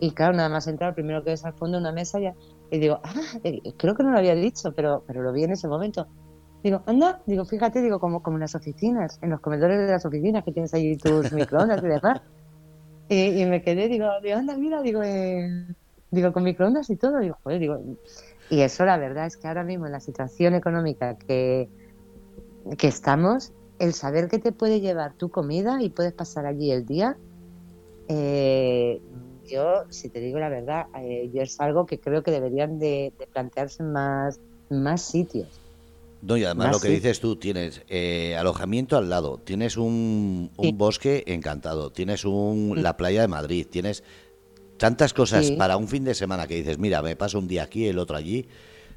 y 0.00 0.10
claro, 0.10 0.34
nada 0.34 0.48
más 0.48 0.66
entrar, 0.66 0.94
primero 0.94 1.22
que 1.22 1.30
ves 1.30 1.44
al 1.44 1.54
fondo 1.54 1.78
una 1.78 1.92
mesa 1.92 2.20
ya, 2.20 2.34
y 2.70 2.78
digo, 2.78 3.00
ah, 3.02 3.14
eh, 3.44 3.60
creo 3.76 3.94
que 3.94 4.02
no 4.02 4.10
lo 4.10 4.18
había 4.18 4.34
dicho, 4.34 4.72
pero, 4.72 5.04
pero 5.06 5.22
lo 5.22 5.32
vi 5.32 5.44
en 5.44 5.52
ese 5.52 5.68
momento. 5.68 6.06
Digo, 6.62 6.82
anda, 6.86 7.20
digo, 7.26 7.44
fíjate, 7.44 7.82
digo, 7.82 7.98
como, 7.98 8.22
como 8.22 8.36
en 8.36 8.42
las 8.42 8.54
oficinas, 8.54 9.18
en 9.20 9.30
los 9.30 9.40
comedores 9.40 9.80
de 9.80 9.86
las 9.90 10.06
oficinas 10.06 10.44
que 10.44 10.52
tienes 10.52 10.72
ahí 10.74 10.96
tus 10.96 11.32
microondas 11.32 11.82
y 11.82 11.86
demás. 11.88 12.20
Y, 13.08 13.44
me 13.44 13.62
quedé, 13.62 13.88
digo, 13.88 14.08
digo, 14.22 14.38
anda, 14.38 14.56
mira, 14.56 14.80
digo, 14.80 15.02
eh, 15.02 15.66
digo, 16.10 16.32
con 16.32 16.44
microondas 16.44 16.88
y 16.88 16.96
todo, 16.96 17.18
digo, 17.18 17.36
joder, 17.42 17.58
digo, 17.58 17.80
y 18.48 18.60
eso 18.60 18.84
la 18.86 18.96
verdad 18.96 19.26
es 19.26 19.36
que 19.36 19.48
ahora 19.48 19.64
mismo 19.64 19.86
en 19.86 19.92
la 19.92 20.00
situación 20.00 20.54
económica 20.54 21.18
que, 21.18 21.68
que 22.78 22.88
estamos, 22.88 23.52
el 23.78 23.92
saber 23.92 24.28
que 24.28 24.38
te 24.38 24.52
puede 24.52 24.80
llevar 24.80 25.14
tu 25.14 25.30
comida 25.30 25.82
y 25.82 25.90
puedes 25.90 26.12
pasar 26.12 26.46
allí 26.46 26.70
el 26.70 26.86
día, 26.86 27.18
eh, 28.08 29.02
yo, 29.44 29.84
si 29.90 30.08
te 30.08 30.20
digo 30.20 30.38
la 30.38 30.48
verdad, 30.48 30.86
eh, 30.96 31.28
yo 31.34 31.42
es 31.42 31.60
algo 31.60 31.84
que 31.86 31.98
creo 31.98 32.22
que 32.22 32.30
deberían 32.30 32.78
de, 32.78 33.12
de 33.18 33.26
plantearse 33.26 33.82
más, 33.82 34.40
más 34.70 35.02
sitios 35.02 35.61
no, 36.22 36.36
y 36.36 36.44
además 36.44 36.70
lo 36.70 36.78
que 36.78 36.88
dices 36.88 37.18
tú, 37.18 37.34
tienes 37.34 37.82
eh, 37.88 38.36
alojamiento 38.38 38.96
al 38.96 39.10
lado, 39.10 39.40
tienes 39.44 39.76
un, 39.76 40.52
bosque 40.74 41.24
encantado, 41.26 41.90
tienes 41.90 42.24
un, 42.24 42.80
la 42.80 42.96
playa 42.96 43.22
de 43.22 43.28
Madrid, 43.28 43.66
tienes 43.68 44.04
tantas 44.76 45.12
cosas 45.14 45.50
para 45.50 45.76
un 45.76 45.88
fin 45.88 46.04
de 46.04 46.14
semana 46.14 46.46
que 46.46 46.54
dices, 46.54 46.78
mira, 46.78 47.02
me 47.02 47.16
paso 47.16 47.40
un 47.40 47.48
día 47.48 47.64
aquí, 47.64 47.88
el 47.88 47.98
otro 47.98 48.16
allí, 48.16 48.46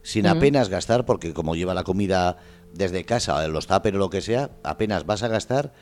sin 0.03 0.27
apenas 0.27 0.69
gastar, 0.69 1.03
porque 1.05 1.33
como 1.33 1.55
lleva 1.55 1.73
la 1.73 1.83
comida 1.83 2.37
desde 2.73 3.05
casa, 3.05 3.47
los 3.47 3.65
tapers 3.65 3.95
o 3.95 3.99
lo 3.99 4.11
que 4.11 4.21
sea, 4.21 4.51
apenas 4.63 5.07
vas 5.07 5.23
a 5.23 5.27
gastar 5.27 5.73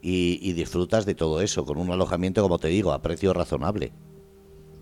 y, 0.00 0.52
disfrutas 0.52 1.04
de 1.04 1.16
todo 1.16 1.40
eso, 1.40 1.64
con 1.64 1.78
un 1.78 1.90
alojamiento, 1.90 2.42
como 2.42 2.58
te 2.58 2.68
digo, 2.68 2.92
a 2.92 3.02
precio 3.02 3.32
razonable. 3.32 3.92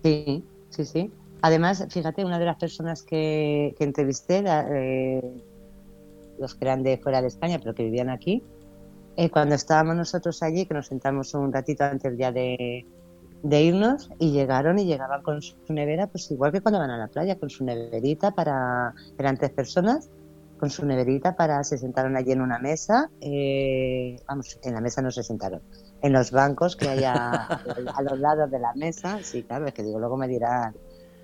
Sí, 0.03 0.43
sí, 0.69 0.85
sí. 0.85 1.11
Además, 1.41 1.83
fíjate, 1.89 2.23
una 2.23 2.37
de 2.37 2.45
las 2.45 2.57
personas 2.57 3.01
que, 3.01 3.73
que 3.77 3.83
entrevisté, 3.83 4.43
eh, 4.45 5.43
los 6.41 6.55
que 6.55 6.65
eran 6.65 6.83
de 6.83 6.97
fuera 6.97 7.21
de 7.21 7.27
España, 7.27 7.59
pero 7.59 7.73
que 7.73 7.83
vivían 7.83 8.09
aquí, 8.09 8.43
eh, 9.15 9.29
cuando 9.29 9.55
estábamos 9.55 9.95
nosotros 9.95 10.41
allí, 10.43 10.65
que 10.65 10.73
nos 10.73 10.87
sentamos 10.87 11.33
un 11.33 11.51
ratito 11.51 11.83
antes 11.83 12.17
ya 12.17 12.31
de, 12.31 12.85
de 13.43 13.61
irnos, 13.61 14.09
y 14.19 14.31
llegaron 14.31 14.79
y 14.79 14.85
llegaban 14.85 15.21
con 15.21 15.41
su 15.41 15.55
nevera, 15.69 16.07
pues 16.07 16.29
igual 16.31 16.51
que 16.51 16.61
cuando 16.61 16.79
van 16.79 16.91
a 16.91 16.97
la 16.97 17.07
playa, 17.07 17.37
con 17.37 17.49
su 17.49 17.63
neverita 17.63 18.31
para, 18.31 18.93
eran 19.17 19.37
tres 19.37 19.51
personas, 19.51 20.09
con 20.61 20.69
su 20.69 20.85
neverita 20.85 21.35
para, 21.35 21.63
se 21.63 21.77
sentaron 21.77 22.15
allí 22.15 22.31
en 22.31 22.41
una 22.41 22.59
mesa, 22.59 23.09
eh, 23.19 24.15
vamos, 24.27 24.59
en 24.63 24.75
la 24.75 24.81
mesa 24.81 25.01
no 25.01 25.09
se 25.09 25.23
sentaron, 25.23 25.61
en 26.01 26.13
los 26.13 26.31
bancos 26.31 26.75
que 26.75 26.87
hay 26.87 27.03
a, 27.03 27.61
los 28.03 28.19
lados 28.19 28.49
de 28.51 28.59
la 28.59 28.73
mesa, 28.75 29.19
sí, 29.23 29.43
claro, 29.43 29.65
es 29.65 29.73
que 29.73 29.83
digo, 29.83 29.99
luego 29.99 30.17
me 30.17 30.27
dirán, 30.27 30.75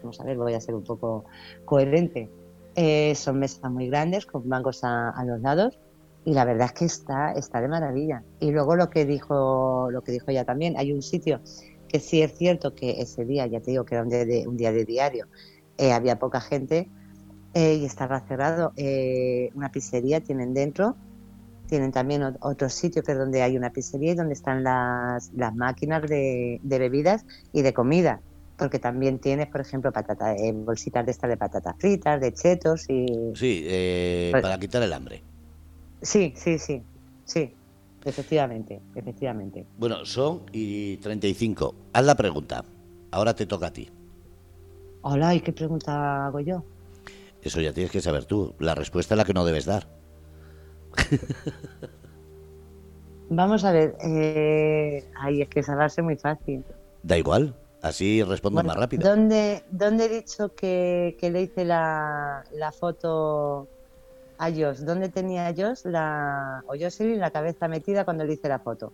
vamos 0.01 0.19
a 0.19 0.23
ver, 0.23 0.37
voy 0.37 0.55
a 0.55 0.59
ser 0.59 0.75
un 0.75 0.83
poco 0.83 1.25
coherente, 1.65 2.31
eh, 2.77 3.13
son 3.15 3.39
mesas 3.39 3.69
muy 3.69 3.87
grandes 3.87 4.25
con 4.25 4.47
bancos 4.47 4.79
a, 4.83 5.13
los 5.25 5.41
lados 5.41 5.77
y 6.23 6.33
la 6.33 6.45
verdad 6.45 6.67
es 6.67 6.73
que 6.73 6.85
está, 6.85 7.33
está 7.33 7.59
de 7.59 7.67
maravilla. 7.67 8.23
Y 8.39 8.51
luego 8.51 8.77
lo 8.77 8.89
que 8.89 9.05
dijo, 9.05 9.89
lo 9.91 10.01
que 10.01 10.13
dijo 10.13 10.31
ella 10.31 10.45
también, 10.45 10.77
hay 10.77 10.93
un 10.93 11.01
sitio 11.01 11.41
que 11.89 11.99
sí 11.99 12.21
es 12.21 12.37
cierto 12.37 12.75
que 12.75 13.01
ese 13.01 13.25
día, 13.25 13.47
ya 13.47 13.59
te 13.59 13.71
digo 13.71 13.83
que 13.83 13.95
era 13.95 14.03
un 14.03 14.09
día 14.09 14.25
de, 14.25 14.47
un 14.47 14.55
día 14.57 14.71
de 14.71 14.85
diario, 14.85 15.27
eh, 15.77 15.91
había 15.91 16.19
poca 16.19 16.39
gente, 16.39 16.89
eh, 17.53 17.73
y 17.73 17.85
estaba 17.85 18.19
cerrado. 18.19 18.73
Eh, 18.75 19.49
una 19.55 19.71
pizzería 19.71 20.21
tienen 20.21 20.53
dentro, 20.53 20.95
tienen 21.67 21.91
también 21.91 22.21
otros 22.41 22.73
sitios 22.73 23.03
que 23.03 23.15
donde 23.15 23.41
hay 23.41 23.57
una 23.57 23.71
pizzería 23.71 24.11
y 24.11 24.15
donde 24.15 24.33
están 24.33 24.63
las, 24.63 25.31
las 25.33 25.55
máquinas 25.55 26.03
de, 26.03 26.59
bebidas 26.63 27.25
y 27.53 27.63
de 27.63 27.73
comida. 27.73 28.21
Porque 28.57 28.79
también 28.79 29.19
tienes, 29.19 29.47
por 29.47 29.61
ejemplo, 29.61 29.91
patata, 29.91 30.33
eh, 30.35 30.51
bolsitas 30.51 31.05
de 31.05 31.11
estas 31.11 31.29
de 31.29 31.37
patatas 31.37 31.75
fritas, 31.77 32.19
de 32.19 32.33
chetos 32.33 32.89
y... 32.89 33.05
Sí, 33.35 33.65
pues 34.31 34.41
para 34.41 34.59
quitar 34.59 34.81
el 34.81 34.93
hambre. 34.93 35.23
Sí, 36.01 36.33
sí, 36.35 36.57
sí, 36.57 36.81
sí. 37.25 37.53
Efectivamente, 38.05 38.81
efectivamente. 38.95 39.65
Bueno, 39.77 40.05
son 40.05 40.43
y 40.51 40.97
35. 40.97 41.75
Haz 41.93 42.05
la 42.05 42.15
pregunta. 42.15 42.63
Ahora 43.11 43.35
te 43.35 43.45
toca 43.45 43.67
a 43.67 43.73
ti. 43.73 43.89
Hola, 45.01 45.35
¿y 45.35 45.41
qué 45.41 45.51
pregunta 45.51 46.27
hago 46.27 46.39
yo? 46.39 46.63
Eso 47.41 47.61
ya 47.61 47.73
tienes 47.73 47.91
que 47.91 48.01
saber 48.01 48.25
tú. 48.25 48.55
La 48.59 48.75
respuesta 48.75 49.13
es 49.13 49.17
la 49.17 49.25
que 49.25 49.33
no 49.33 49.45
debes 49.45 49.65
dar. 49.65 49.87
Vamos 53.29 53.65
a 53.65 53.71
ver. 53.71 53.97
Eh... 54.03 55.09
Ay, 55.19 55.41
es 55.41 55.49
que 55.49 55.59
esa 55.59 55.75
base 55.75 56.01
muy 56.01 56.15
fácil. 56.15 56.63
Da 57.03 57.17
igual. 57.17 57.55
Así 57.81 58.23
respondo 58.23 58.63
más 58.63 58.75
rápido. 58.75 59.07
¿Dónde, 59.07 59.63
¿Dónde 59.71 60.05
he 60.05 60.09
dicho 60.09 60.53
que, 60.55 61.15
que 61.19 61.29
le 61.29 61.43
hice 61.43 61.63
la, 61.63 62.43
la 62.53 62.71
foto 62.71 63.67
a 64.39 64.49
Josh? 64.49 64.79
¿Dónde 64.79 65.09
tenía 65.09 65.53
Josh 65.55 65.85
la, 65.85 66.63
o 66.67 66.73
Jocelyn 66.79 67.19
la 67.19 67.31
cabeza 67.31 67.67
metida 67.67 68.03
cuando 68.03 68.25
le 68.25 68.33
hice 68.33 68.49
la 68.49 68.59
foto? 68.59 68.91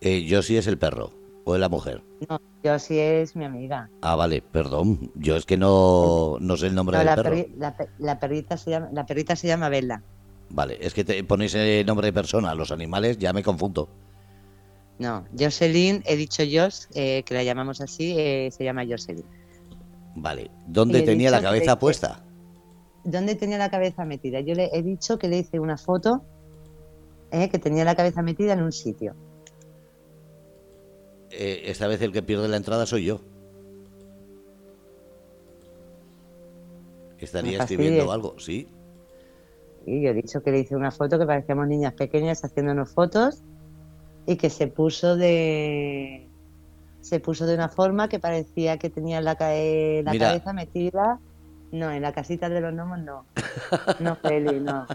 Eh, 0.00 0.26
Josie 0.30 0.58
es 0.58 0.66
el 0.66 0.78
perro 0.78 1.12
o 1.44 1.54
es 1.54 1.60
la 1.60 1.68
mujer. 1.68 2.02
No, 2.28 2.40
Josie 2.64 3.20
es 3.20 3.36
mi 3.36 3.44
amiga. 3.44 3.90
Ah, 4.00 4.16
vale, 4.16 4.40
perdón. 4.42 5.10
Yo 5.14 5.36
es 5.36 5.44
que 5.44 5.58
no, 5.58 6.38
no 6.40 6.56
sé 6.56 6.68
el 6.68 6.74
nombre 6.74 6.96
del 6.96 7.06
la 7.06 7.16
perro. 7.16 7.36
la, 7.98 8.18
perrita 8.18 8.56
se 8.56 8.70
llama, 8.70 8.88
la 8.92 9.04
perrita 9.04 9.36
se 9.36 9.46
llama 9.46 9.68
Bella. 9.68 10.02
Vale, 10.48 10.78
es 10.80 10.94
que 10.94 11.04
te 11.04 11.22
ponéis 11.22 11.54
el 11.54 11.86
nombre 11.86 12.06
de 12.06 12.12
persona, 12.12 12.54
los 12.54 12.72
animales, 12.72 13.18
ya 13.18 13.32
me 13.32 13.42
confundo. 13.42 13.88
No, 15.00 15.24
Jocelyn, 15.36 16.02
he 16.04 16.14
dicho 16.14 16.42
Josh, 16.42 16.84
eh, 16.94 17.22
que 17.24 17.32
la 17.32 17.42
llamamos 17.42 17.80
así, 17.80 18.14
eh, 18.18 18.50
se 18.52 18.64
llama 18.64 18.84
Jocelyn. 18.86 19.24
Vale, 20.14 20.50
¿dónde 20.66 21.00
tenía 21.00 21.30
la 21.30 21.40
cabeza 21.40 21.78
puesta? 21.78 22.22
¿Dónde 23.02 23.34
tenía 23.34 23.56
la 23.56 23.70
cabeza 23.70 24.04
metida? 24.04 24.40
Yo 24.40 24.54
le 24.54 24.68
he 24.74 24.82
dicho 24.82 25.18
que 25.18 25.28
le 25.28 25.38
hice 25.38 25.58
una 25.58 25.78
foto 25.78 26.22
eh, 27.30 27.48
que 27.48 27.58
tenía 27.58 27.82
la 27.86 27.94
cabeza 27.94 28.20
metida 28.20 28.52
en 28.52 28.60
un 28.60 28.72
sitio. 28.72 29.14
Eh, 31.30 31.62
esta 31.64 31.86
vez 31.86 32.02
el 32.02 32.12
que 32.12 32.22
pierde 32.22 32.46
la 32.48 32.58
entrada 32.58 32.84
soy 32.84 33.06
yo. 33.06 33.22
Estaría 37.18 37.60
escribiendo 37.60 38.12
algo, 38.12 38.38
¿sí? 38.38 38.68
Sí, 39.86 40.02
yo 40.02 40.10
he 40.10 40.14
dicho 40.14 40.42
que 40.42 40.50
le 40.50 40.58
hice 40.58 40.76
una 40.76 40.90
foto 40.90 41.18
que 41.18 41.24
parecíamos 41.24 41.68
niñas 41.68 41.94
pequeñas 41.94 42.44
haciéndonos 42.44 42.92
fotos 42.92 43.42
y 44.26 44.36
que 44.36 44.50
se 44.50 44.66
puso 44.66 45.16
de 45.16 46.28
se 47.00 47.18
puso 47.18 47.46
de 47.46 47.54
una 47.54 47.68
forma 47.68 48.08
que 48.08 48.18
parecía 48.18 48.78
que 48.78 48.90
tenía 48.90 49.20
la, 49.20 49.32
la 49.32 50.18
cabeza 50.18 50.52
metida 50.52 51.18
no, 51.72 51.90
en 51.90 52.02
la 52.02 52.12
casita 52.12 52.48
de 52.48 52.60
los 52.60 52.72
gnomos 52.72 52.98
no. 52.98 53.26
No, 54.00 54.16
Feli, 54.16 54.60
no. 54.60 54.86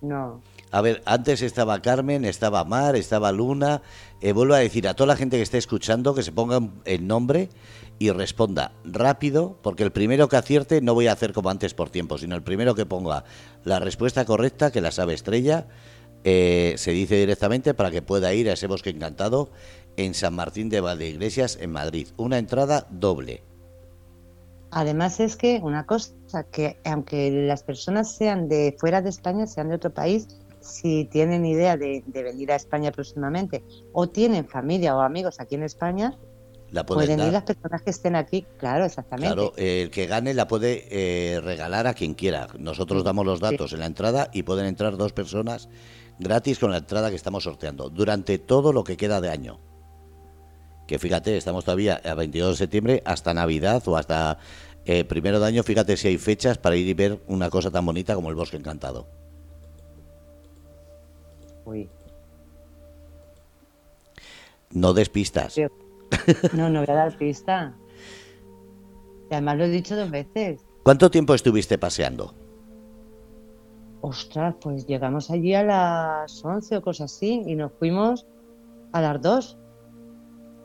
No. 0.00 0.40
A 0.72 0.80
ver, 0.80 1.02
antes 1.04 1.42
estaba 1.42 1.80
Carmen, 1.82 2.24
estaba 2.24 2.64
Mar, 2.64 2.96
estaba 2.96 3.32
Luna. 3.32 3.82
Eh, 4.20 4.32
vuelvo 4.32 4.54
a 4.54 4.58
decir 4.58 4.88
a 4.88 4.94
toda 4.94 5.08
la 5.08 5.16
gente 5.16 5.36
que 5.36 5.42
esté 5.42 5.58
escuchando 5.58 6.14
que 6.14 6.22
se 6.22 6.32
ponga 6.32 6.60
el 6.84 7.06
nombre 7.06 7.50
y 7.98 8.10
responda 8.10 8.72
rápido, 8.84 9.58
porque 9.62 9.82
el 9.82 9.92
primero 9.92 10.28
que 10.28 10.36
acierte 10.36 10.80
no 10.80 10.94
voy 10.94 11.06
a 11.06 11.12
hacer 11.12 11.32
como 11.32 11.50
antes 11.50 11.74
por 11.74 11.90
tiempo, 11.90 12.18
sino 12.18 12.34
el 12.34 12.42
primero 12.42 12.74
que 12.74 12.86
ponga 12.86 13.24
la 13.64 13.78
respuesta 13.78 14.24
correcta, 14.24 14.70
que 14.70 14.80
la 14.80 14.90
sabe 14.90 15.14
Estrella, 15.14 15.66
eh, 16.24 16.74
se 16.76 16.90
dice 16.92 17.16
directamente 17.16 17.74
para 17.74 17.90
que 17.90 18.02
pueda 18.02 18.32
ir 18.34 18.50
a 18.50 18.52
ese 18.52 18.66
bosque 18.66 18.90
encantado 18.90 19.50
en 19.96 20.14
San 20.14 20.34
Martín 20.34 20.68
de 20.68 20.80
Valdeiglesias, 20.80 21.58
en 21.60 21.72
Madrid. 21.72 22.08
Una 22.16 22.38
entrada 22.38 22.86
doble. 22.90 23.42
Además 24.70 25.18
es 25.18 25.36
que 25.36 25.60
una 25.62 25.84
cosa, 25.84 26.12
que 26.50 26.78
aunque 26.84 27.30
las 27.30 27.62
personas 27.62 28.14
sean 28.14 28.48
de 28.48 28.76
fuera 28.78 29.02
de 29.02 29.10
España, 29.10 29.46
sean 29.46 29.68
de 29.68 29.74
otro 29.74 29.92
país, 29.92 30.28
si 30.60 31.06
tienen 31.06 31.44
idea 31.44 31.76
de, 31.76 32.04
venir 32.06 32.52
a 32.52 32.56
España 32.56 32.92
próximamente 32.92 33.64
o 33.92 34.08
tienen 34.08 34.46
familia 34.46 34.96
o 34.96 35.00
amigos 35.00 35.40
aquí 35.40 35.56
en 35.56 35.64
España, 35.64 36.16
la 36.70 36.86
pueden, 36.86 37.18
ir 37.18 37.32
las 37.32 37.42
personas 37.42 37.82
que 37.82 37.90
estén 37.90 38.14
aquí, 38.14 38.46
claro, 38.58 38.84
exactamente. 38.84 39.34
Claro, 39.34 39.52
el 39.56 39.90
que 39.90 40.06
gane 40.06 40.34
la 40.34 40.46
puede 40.46 40.86
eh, 40.90 41.40
regalar 41.40 41.88
a 41.88 41.94
quien 41.94 42.14
quiera. 42.14 42.46
Nosotros 42.60 43.02
damos 43.02 43.26
los 43.26 43.40
datos 43.40 43.72
en 43.72 43.80
la 43.80 43.86
entrada 43.86 44.30
y 44.32 44.44
pueden 44.44 44.66
entrar 44.66 44.96
dos 44.96 45.12
personas 45.12 45.68
gratis 46.20 46.60
con 46.60 46.70
la 46.70 46.78
entrada 46.78 47.10
que 47.10 47.16
estamos 47.16 47.42
sorteando 47.42 47.90
durante 47.90 48.38
todo 48.38 48.72
lo 48.72 48.84
que 48.84 48.96
queda 48.96 49.20
de 49.20 49.30
año 49.30 49.58
que 50.90 50.98
fíjate, 50.98 51.36
estamos 51.36 51.64
todavía 51.64 52.00
a 52.04 52.14
22 52.14 52.50
de 52.50 52.56
septiembre 52.56 53.02
hasta 53.04 53.32
Navidad 53.32 53.80
o 53.86 53.96
hasta 53.96 54.38
eh, 54.84 55.04
primero 55.04 55.38
de 55.38 55.46
año, 55.46 55.62
fíjate 55.62 55.96
si 55.96 56.08
hay 56.08 56.18
fechas 56.18 56.58
para 56.58 56.74
ir 56.74 56.88
y 56.88 56.94
ver 56.94 57.20
una 57.28 57.48
cosa 57.48 57.70
tan 57.70 57.86
bonita 57.86 58.16
como 58.16 58.28
el 58.28 58.34
Bosque 58.34 58.56
Encantado. 58.56 59.06
Uy. 61.64 61.88
No 64.72 64.92
des 64.92 65.08
pistas. 65.08 65.54
No, 66.54 66.68
no 66.68 66.80
voy 66.80 66.90
a 66.90 66.94
dar 66.94 67.16
pista. 67.16 67.72
Y 69.30 69.34
además 69.34 69.58
lo 69.58 69.64
he 69.66 69.68
dicho 69.68 69.94
dos 69.94 70.10
veces. 70.10 70.60
¿Cuánto 70.82 71.08
tiempo 71.08 71.34
estuviste 71.34 71.78
paseando? 71.78 72.34
Ostras, 74.02 74.54
pues 74.60 74.86
llegamos 74.86 75.30
allí 75.30 75.54
a 75.54 75.62
las 75.62 76.44
11 76.44 76.76
o 76.78 76.82
cosas 76.82 77.12
así 77.12 77.42
y 77.46 77.54
nos 77.54 77.72
fuimos 77.72 78.26
a 78.92 79.00
las 79.00 79.20
2. 79.20 79.58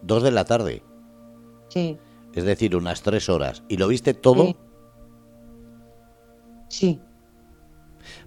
Dos 0.03 0.23
de 0.23 0.31
la 0.31 0.45
tarde. 0.45 0.83
Sí. 1.69 1.97
Es 2.33 2.43
decir, 2.43 2.75
unas 2.75 3.01
tres 3.01 3.29
horas. 3.29 3.63
¿Y 3.67 3.77
lo 3.77 3.87
viste 3.87 4.13
todo? 4.13 4.55
Sí. 6.69 7.01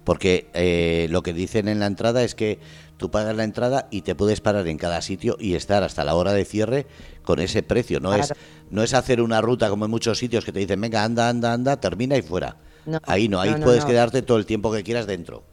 Porque 0.03 0.49
eh, 0.53 1.07
lo 1.09 1.23
que 1.23 1.33
dicen 1.33 1.67
en 1.67 1.79
la 1.79 1.85
entrada 1.85 2.23
es 2.23 2.35
que 2.35 2.59
tú 2.97 3.11
pagas 3.11 3.35
la 3.35 3.43
entrada 3.43 3.87
y 3.91 4.01
te 4.01 4.15
puedes 4.15 4.41
parar 4.41 4.67
en 4.67 4.77
cada 4.77 5.01
sitio 5.01 5.37
y 5.39 5.55
estar 5.55 5.83
hasta 5.83 6.03
la 6.03 6.15
hora 6.15 6.33
de 6.33 6.45
cierre 6.45 6.87
con 7.23 7.39
ese 7.39 7.63
precio. 7.63 7.99
No, 7.99 8.13
es, 8.13 8.33
no 8.69 8.83
es 8.83 8.93
hacer 8.93 9.21
una 9.21 9.41
ruta 9.41 9.69
como 9.69 9.85
en 9.85 9.91
muchos 9.91 10.17
sitios 10.17 10.43
que 10.43 10.51
te 10.51 10.59
dicen, 10.59 10.81
venga, 10.81 11.03
anda, 11.03 11.29
anda, 11.29 11.53
anda, 11.53 11.79
termina 11.79 12.17
y 12.17 12.21
fuera. 12.21 12.57
Ahí 13.03 13.27
no, 13.27 13.39
ahí 13.39 13.55
puedes 13.61 13.85
quedarte 13.85 14.21
todo 14.21 14.37
el 14.37 14.45
tiempo 14.45 14.71
que 14.71 14.83
quieras 14.83 15.07
dentro. 15.07 15.43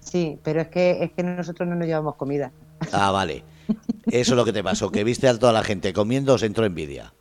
Sí, 0.00 0.38
pero 0.42 0.60
es 0.60 0.68
que, 0.68 1.02
es 1.02 1.12
que 1.12 1.22
nosotros 1.22 1.68
no 1.68 1.74
nos 1.74 1.86
llevamos 1.86 2.16
comida. 2.16 2.52
Ah, 2.92 3.10
vale. 3.10 3.42
Eso 4.06 4.32
es 4.32 4.36
lo 4.36 4.44
que 4.44 4.52
te 4.52 4.62
pasó, 4.62 4.90
que 4.90 5.04
viste 5.04 5.28
a 5.28 5.38
toda 5.38 5.52
la 5.52 5.62
gente 5.62 5.92
comiendo, 5.92 6.34
os 6.34 6.42
entró 6.42 6.64
envidia. 6.64 7.14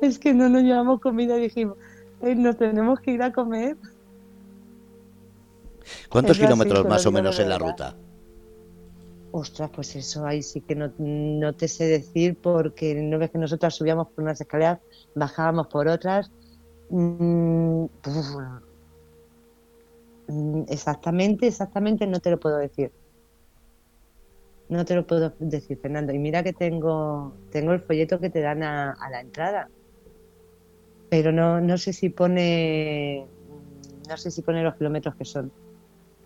Es 0.00 0.18
que 0.18 0.32
no 0.34 0.48
nos 0.48 0.62
llevamos 0.62 1.00
comida 1.00 1.36
dijimos, 1.36 1.76
eh, 2.22 2.34
nos 2.34 2.56
tenemos 2.56 3.00
que 3.00 3.12
ir 3.12 3.22
a 3.22 3.32
comer. 3.32 3.76
¿Cuántos 6.08 6.38
kilómetros 6.38 6.86
más 6.86 7.04
o 7.06 7.12
menos 7.12 7.38
en 7.38 7.48
la 7.48 7.58
ruta? 7.58 7.94
Ostras, 9.32 9.70
pues 9.74 9.96
eso 9.96 10.26
ahí 10.26 10.42
sí 10.42 10.60
que 10.60 10.74
no, 10.74 11.52
te 11.54 11.66
sé 11.66 11.84
decir 11.84 12.36
porque 12.40 12.94
no 12.94 13.18
ves 13.18 13.30
que 13.30 13.38
nosotras 13.38 13.74
subíamos 13.74 14.08
por 14.08 14.24
unas 14.24 14.40
escaleras, 14.40 14.78
bajábamos 15.14 15.68
por 15.68 15.88
otras. 15.88 16.30
Mm, 16.92 17.86
mm, 20.28 20.64
exactamente, 20.68 21.46
exactamente 21.46 22.06
no 22.06 22.20
te 22.20 22.30
lo 22.30 22.38
puedo 22.38 22.58
decir. 22.58 22.92
No 24.68 24.84
te 24.84 24.94
lo 24.94 25.06
puedo 25.06 25.32
decir, 25.38 25.78
Fernando. 25.78 26.12
Y 26.12 26.18
mira 26.18 26.42
que 26.42 26.52
tengo, 26.52 27.34
tengo 27.50 27.72
el 27.72 27.80
folleto 27.80 28.20
que 28.20 28.30
te 28.30 28.40
dan 28.40 28.62
a, 28.62 28.94
la 29.10 29.20
entrada. 29.20 29.68
Pero 31.08 31.32
no, 31.32 31.60
no 31.60 31.78
sé 31.78 31.92
si 31.92 32.10
pone 32.10 33.26
no 34.08 34.16
sé 34.16 34.30
si 34.30 34.42
pone 34.42 34.62
los 34.62 34.74
kilómetros 34.76 35.14
que 35.14 35.24
son. 35.24 35.50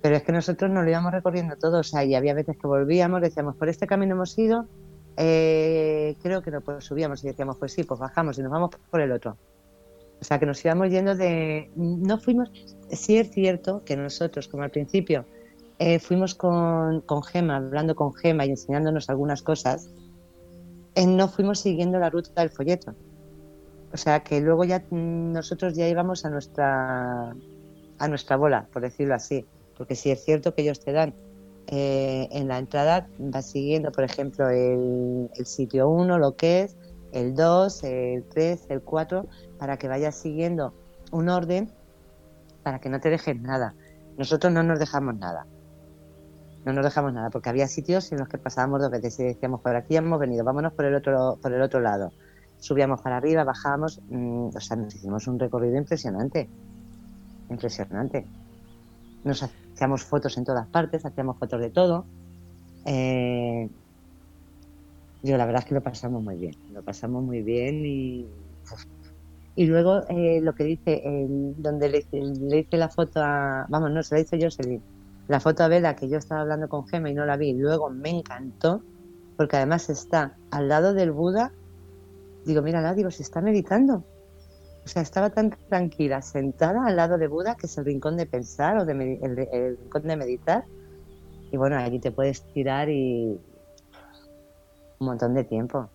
Pero 0.03 0.17
es 0.17 0.23
que 0.25 0.33
nosotros 0.33 0.71
nos 0.71 0.85
lo 0.85 0.91
íbamos 0.91 1.13
recorriendo 1.13 1.57
todo, 1.57 1.81
o 1.81 1.83
sea, 1.83 2.05
y 2.05 2.15
había 2.15 2.35
veces 2.35 2.57
que 2.57 2.67
volvíamos, 2.67 3.21
decíamos, 3.21 3.57
por 3.57 3.69
este 3.69 3.87
camino 3.87 4.15
hemos 4.15 4.37
ido, 4.39 4.67
eh, 5.17 6.17
creo 6.23 6.43
que 6.43 6.51
no, 6.51 6.61
pues 6.61 6.85
subíamos 6.85 7.23
y 7.25 7.29
decíamos, 7.29 7.57
pues 7.59 7.73
sí, 7.73 7.85
pues 7.85 8.01
bajamos 8.01 8.39
y 8.39 8.43
nos 8.43 8.53
vamos 8.53 8.71
por 8.91 9.01
el 9.01 9.13
otro. 9.13 9.37
O 10.21 10.25
sea, 10.25 10.39
que 10.39 10.47
nos 10.47 10.65
íbamos 10.65 10.91
yendo 10.91 11.15
de... 11.15 11.71
No 11.77 12.19
fuimos... 12.19 12.51
Sí 12.91 13.19
es 13.19 13.31
cierto 13.31 13.83
que 13.85 13.97
nosotros, 13.97 14.49
como 14.49 14.63
al 14.63 14.71
principio, 14.71 15.25
eh, 15.79 15.99
fuimos 15.99 16.35
con, 16.35 17.01
con, 17.03 17.23
Gema, 17.23 17.57
hablando 17.57 17.95
con 17.95 18.15
Gema 18.15 18.47
y 18.47 18.51
enseñándonos 18.51 19.11
algunas 19.11 19.43
cosas, 19.43 19.91
eh, 20.95 21.07
no 21.07 21.29
fuimos 21.29 21.61
siguiendo 21.61 21.99
la 21.99 22.11
ruta 22.11 22.41
del 22.41 22.51
folleto. 22.51 22.95
O 23.93 23.97
sea 23.97 24.21
que 24.21 24.41
luego 24.41 24.65
ya 24.65 24.83
nosotros 24.91 25.75
ya 25.75 25.89
íbamos 25.89 26.25
a 26.25 26.31
nuestra 26.31 27.35
a 27.99 28.09
nuestra 28.09 28.37
bola, 28.37 28.67
por 28.73 28.83
decirlo 28.83 29.15
así. 29.15 29.45
Porque 29.77 29.95
si 29.95 30.11
es 30.11 30.25
cierto 30.25 30.55
que 30.55 30.63
ellos 30.63 30.81
te 30.81 30.93
dan 30.93 31.15
eh, 31.69 32.29
en 32.31 32.49
la 32.49 32.59
entrada, 32.59 33.09
vas 33.19 33.47
siguiendo, 33.47 33.93
por 33.93 34.05
ejemplo, 34.05 34.49
el, 34.49 35.31
el 35.35 35.47
sitio 35.47 35.89
1, 35.89 36.19
lo 36.19 36.37
que 36.37 36.63
es, 36.63 36.77
el 37.17 37.35
2, 37.35 37.83
el 37.85 38.25
3, 38.25 38.67
el 38.69 38.83
4, 38.83 39.27
para 39.59 39.79
que 39.79 39.89
vayas 39.89 40.15
siguiendo 40.15 40.75
un 41.13 41.31
orden 41.31 41.73
para 42.63 42.79
que 42.79 42.91
no 42.91 43.01
te 43.01 43.09
dejes 43.09 43.41
nada. 43.41 43.75
Nosotros 44.19 44.53
no 44.53 44.63
nos 44.63 44.79
dejamos 44.79 45.17
nada. 45.17 45.47
No 46.67 46.73
nos 46.75 46.85
dejamos 46.85 47.15
nada, 47.15 47.31
porque 47.31 47.49
había 47.49 47.69
sitios 47.69 48.13
en 48.13 48.19
los 48.19 48.29
que 48.29 48.37
pasábamos 48.37 48.83
dos 48.83 48.91
veces 48.91 49.19
y 49.21 49.25
decíamos, 49.25 49.63
por 49.63 49.75
aquí 49.77 49.97
hemos 49.97 50.21
venido, 50.21 50.45
vámonos 50.45 50.75
por 50.75 50.85
el 50.85 50.95
otro, 50.95 51.39
por 51.41 51.53
el 51.53 51.63
otro 51.63 51.81
lado. 51.81 52.13
Subíamos 52.59 53.01
para 53.01 53.17
arriba, 53.17 53.45
bajábamos, 53.45 54.01
mm, 54.09 54.49
o 54.55 54.61
sea, 54.61 54.77
nos 54.77 54.95
hicimos 54.95 55.27
un 55.27 55.39
recorrido 55.39 55.79
impresionante. 55.79 56.49
Impresionante. 57.49 58.27
Nos 59.25 59.43
hacíamos 59.43 60.03
fotos 60.03 60.37
en 60.37 60.45
todas 60.45 60.67
partes, 60.67 61.07
hacíamos 61.07 61.39
fotos 61.39 61.61
de 61.61 61.71
todo. 61.71 62.05
Eh, 62.85 63.71
yo 65.27 65.37
la 65.37 65.47
verdad 65.47 65.63
es 65.63 65.69
que 65.69 65.75
lo 65.75 65.83
pasamos 65.83 66.23
muy 66.23 66.37
bien, 66.37 66.55
lo 66.73 66.83
pasamos 66.83 67.23
muy 67.23 67.43
bien 67.43 67.85
y 67.85 68.27
y 69.59 69.65
luego 69.65 70.03
eh, 70.11 70.41
lo 70.43 70.55
que 70.55 70.65
dice, 70.65 71.03
donde 71.57 71.89
le, 71.89 72.07
le, 72.13 72.59
hice 72.59 72.77
la 72.77 72.91
foto 72.91 73.23
a, 73.23 73.65
vamos, 73.71 73.91
no, 73.91 74.03
se 74.03 74.15
la 74.15 74.39
yo, 74.39 74.51
se 74.51 74.81
la 75.29 75.41
foto 75.41 75.65
a 75.65 75.69
Vela, 75.69 75.97
que 75.97 76.11
yo 76.11 76.19
estaba 76.19 76.43
hablando 76.43 76.69
con 76.69 76.87
Gema 76.87 77.09
y 77.09 77.15
no 77.15 77.25
la 77.25 77.39
vi, 77.39 77.55
luego 77.55 77.89
me 77.89 78.11
encantó, 78.11 78.83
porque 79.39 79.57
además 79.57 79.89
está 79.89 80.37
al 80.51 80.69
lado 80.69 80.93
del 80.93 81.11
Buda, 81.11 81.53
digo, 82.45 82.61
mira, 82.61 82.95
digo, 82.95 83.11
se 83.11 83.23
está 83.23 83.41
meditando. 83.41 84.05
O 84.85 84.89
sea, 84.89 85.01
estaba 85.01 85.31
tan 85.31 85.51
tranquila, 85.69 86.21
sentada 86.21 86.87
al 86.87 86.95
lado 86.95 87.17
de 87.17 87.27
Buda, 87.27 87.57
que 87.57 87.67
es 87.67 87.79
el 87.79 87.87
rincón 87.87 88.19
de 88.19 88.27
pensar 88.27 88.77
o 88.77 88.85
de 88.85 89.19
el 89.23 89.79
rincón 89.79 90.03
de 90.03 90.17
meditar. 90.17 90.65
Y 91.51 91.57
bueno, 91.57 91.77
allí 91.77 91.99
te 91.99 92.13
puedes 92.13 92.43
tirar 92.53 92.89
y 92.91 93.41
un 94.99 95.07
montón 95.07 95.35
de 95.35 95.45
tiempo 95.45 95.89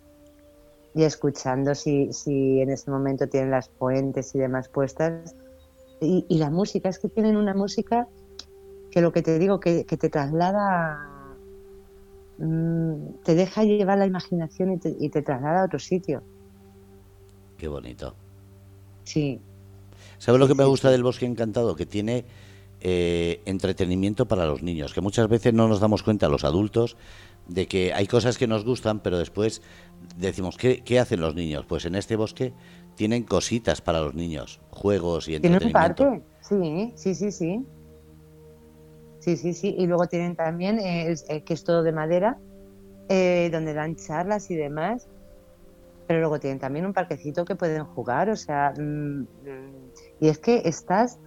y 0.93 1.04
escuchando 1.04 1.74
si, 1.76 2.12
si 2.12 2.60
en 2.62 2.70
ese 2.70 2.91
momento 2.91 3.28
tienen 3.28 3.52
las 3.52 3.70
fuentes 3.70 4.36
y 4.36 4.39
demás 4.39 4.68
puestas. 4.68 5.36
Y, 6.02 6.26
la 6.38 6.49
música, 6.49 6.89
es 6.89 6.97
que 6.97 7.10
tienen 7.10 7.38
una 7.38 7.54
música 7.54 8.08
que 8.89 9.02
lo 9.02 9.12
que 9.12 9.22
te 9.22 9.38
digo, 9.38 9.60
que, 9.60 9.84
te 9.84 10.10
traslada, 10.10 10.97
mm, 12.39 13.22
te 13.24 13.36
deja 13.36 13.64
llevar 13.64 13.99
la 13.99 14.08
imaginación 14.08 14.82
y 14.84 15.10
te, 15.10 15.22
traslada 15.22 15.62
a 15.62 15.66
otro 15.66 15.78
sitio. 15.78 16.24
Qué 17.58 17.68
bonito. 17.68 18.16
Sí. 19.04 19.39
¿Sabes 20.18 20.39
lo 20.39 20.47
que 20.47 20.56
me 20.56 20.66
gusta 20.66 20.89
del 20.89 21.04
Bosque 21.04 21.28
Encantado? 21.28 21.76
Que 21.76 21.86
tiene 21.86 22.26
eh, 22.80 23.41
entretenimiento 23.45 24.28
para 24.28 24.47
los 24.47 24.64
niños, 24.64 24.95
que 24.95 25.02
muchas 25.02 25.30
veces 25.30 25.54
no 25.54 25.68
nos 25.68 25.80
damos 25.80 26.02
cuenta 26.02 26.28
los 26.30 26.43
adultos 26.43 26.97
de 27.48 27.68
que 27.68 27.94
hay 27.94 28.08
cosas 28.08 28.38
que 28.38 28.48
nos 28.48 28.66
gustan, 28.66 29.00
pero 29.00 29.18
después 29.18 29.62
decimos, 30.18 30.58
¿qué, 30.58 30.84
¿qué, 30.84 31.00
hacen 31.00 31.22
los 31.22 31.36
niños? 31.36 31.66
Pues 31.68 31.86
en 31.86 31.96
este 31.96 32.16
bosque 32.16 32.54
tienen 32.96 33.24
cositas 33.24 33.82
para 33.82 34.00
los 34.02 34.14
niños, 34.14 34.62
juegos 34.70 35.28
y 35.28 35.36
entretenimiento. 35.36 35.96
Tienen 35.96 36.14
un 36.14 36.22
parque, 36.22 36.94
sí, 36.94 36.94
sí, 36.96 37.16
sí, 37.16 37.32
sí. 37.32 37.66
Sí, 39.22 39.38
sí, 39.38 39.54
sí. 39.54 39.76
Y 39.78 39.86
luego 39.86 40.08
tienen 40.08 40.36
también, 40.36 40.80
eh, 40.80 41.14
eh, 41.30 41.44
que 41.44 41.54
es 41.54 41.64
todo 41.64 41.84
de 41.84 41.92
madera, 41.92 42.38
eh, 43.08 43.50
donde 43.52 43.74
dan 43.74 43.96
charlas 43.96 44.50
y 44.50 44.56
demás. 44.56 45.08
Pero 46.08 46.20
luego 46.20 46.39
tienen 46.39 46.60
también 46.60 46.86
un 46.88 46.94
parquecito 46.94 47.46
que 47.46 47.56
pueden 47.56 47.86
jugar, 47.86 48.30
o 48.30 48.36
sea, 48.36 48.74
mm, 48.76 49.28
y 50.20 50.28
es 50.28 50.39
que 50.39 50.64
estás, 50.66 51.20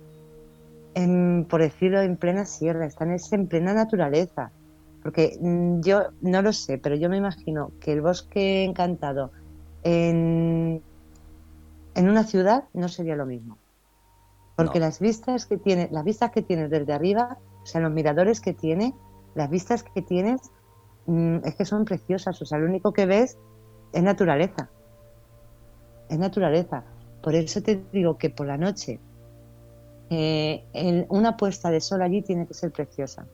en, 0.94 1.46
por 1.48 1.62
decirlo, 1.62 2.02
en 2.02 2.16
plena 2.16 2.44
sierra, 2.44 2.84
están 2.84 3.16
en 3.32 3.46
plena 3.46 3.72
naturaleza. 3.72 4.50
Porque 5.04 5.38
mm, 5.40 5.82
yo 5.82 6.06
no 6.22 6.42
lo 6.42 6.52
sé, 6.52 6.78
pero 6.78 6.96
yo 6.96 7.08
me 7.08 7.18
imagino 7.18 7.70
que 7.78 7.92
el 7.92 8.00
bosque 8.00 8.64
encantado 8.64 9.30
en, 9.84 10.82
en 11.94 12.08
una 12.08 12.24
ciudad 12.24 12.64
no 12.72 12.88
sería 12.88 13.14
lo 13.14 13.26
mismo. 13.26 13.58
Porque 14.56 14.80
las 14.80 15.00
vistas 15.00 15.46
que 15.46 15.58
tiene, 15.58 15.88
las 15.92 16.04
vistas 16.04 16.30
que 16.30 16.40
tienes 16.40 16.70
desde 16.70 16.92
arriba, 16.92 17.38
o 17.62 17.66
sea, 17.66 17.80
los 17.80 17.92
miradores 17.92 18.40
que 18.40 18.54
tiene, 18.54 18.94
las 19.34 19.50
vistas 19.50 19.82
que 19.82 20.00
tienes, 20.00 20.40
mm, 21.06 21.38
es 21.44 21.54
que 21.54 21.64
son 21.64 21.84
preciosas. 21.84 22.40
O 22.40 22.46
sea, 22.46 22.58
lo 22.58 22.66
único 22.66 22.92
que 22.92 23.04
ves 23.04 23.36
es 23.92 24.02
naturaleza. 24.02 24.70
Es 26.08 26.18
naturaleza. 26.18 26.84
Por 27.22 27.34
eso 27.34 27.62
te 27.62 27.82
digo 27.92 28.16
que 28.16 28.30
por 28.30 28.46
la 28.46 28.56
noche 28.56 29.00
eh, 30.08 31.06
una 31.08 31.36
puesta 31.36 31.70
de 31.70 31.80
sol 31.80 32.00
allí 32.00 32.22
tiene 32.22 32.46
que 32.46 32.54
ser 32.54 32.70
preciosa. 32.70 33.26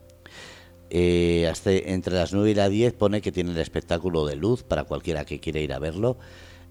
Eh, 0.92 1.46
hasta 1.48 1.70
entre 1.70 2.14
las 2.14 2.32
9 2.32 2.50
y 2.50 2.54
las 2.54 2.68
10 2.68 2.94
pone 2.94 3.22
que 3.22 3.30
tiene 3.30 3.52
el 3.52 3.58
espectáculo 3.58 4.26
de 4.26 4.34
luz 4.34 4.64
para 4.64 4.82
cualquiera 4.82 5.24
que 5.24 5.38
quiera 5.38 5.60
ir 5.60 5.72
a 5.72 5.78
verlo 5.78 6.16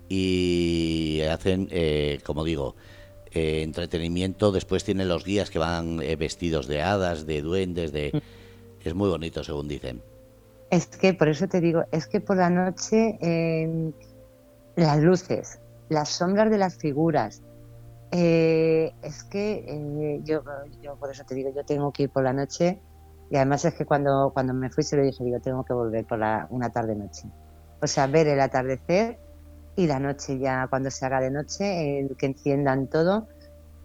y 0.09 1.21
hacen, 1.31 1.69
eh, 1.71 2.19
como 2.25 2.43
digo, 2.43 2.75
eh, 3.31 3.61
entretenimiento. 3.63 4.51
Después 4.51 4.83
tienen 4.83 5.07
los 5.07 5.23
guías 5.23 5.49
que 5.49 5.59
van 5.59 5.97
vestidos 6.17 6.67
de 6.67 6.81
hadas, 6.81 7.25
de 7.25 7.41
duendes, 7.41 7.93
de... 7.93 8.11
Mm. 8.13 8.87
Es 8.87 8.93
muy 8.93 9.09
bonito, 9.09 9.43
según 9.43 9.67
dicen. 9.67 10.01
Es 10.69 10.87
que, 10.87 11.13
por 11.13 11.29
eso 11.29 11.47
te 11.47 11.61
digo, 11.61 11.83
es 11.91 12.07
que 12.07 12.21
por 12.21 12.37
la 12.37 12.49
noche 12.49 13.17
em, 13.21 13.91
las 14.75 14.99
luces, 14.99 15.59
las 15.89 16.09
sombras 16.09 16.49
de 16.49 16.57
las 16.57 16.77
figuras, 16.77 17.41
es 18.11 19.23
que 19.25 20.21
yo, 20.23 20.41
yo, 20.81 20.95
por 20.95 21.11
eso 21.11 21.23
te 21.25 21.35
digo, 21.35 21.51
yo 21.53 21.63
tengo 21.63 21.91
que 21.91 22.03
ir 22.03 22.09
por 22.09 22.23
la 22.23 22.33
noche 22.33 22.79
y 23.29 23.35
además 23.35 23.63
es 23.65 23.75
que 23.75 23.85
cuando, 23.85 24.31
cuando 24.33 24.53
me 24.53 24.69
fui 24.69 24.83
se 24.83 24.97
lo 24.97 25.03
dije, 25.03 25.23
digo, 25.23 25.39
tengo 25.39 25.63
que 25.63 25.73
volver 25.73 26.05
por 26.05 26.17
la, 26.17 26.47
una 26.49 26.69
tarde-noche. 26.71 27.27
O 27.81 27.87
sea, 27.87 28.07
ver 28.07 28.27
el 28.27 28.39
atardecer 28.39 29.19
y 29.75 29.85
la 29.85 29.99
noche 29.99 30.39
ya, 30.39 30.67
cuando 30.67 30.89
se 30.89 31.05
haga 31.05 31.21
de 31.21 31.29
noche, 31.29 31.99
el 31.99 32.17
que 32.17 32.25
enciendan 32.25 32.87
todo. 32.87 33.27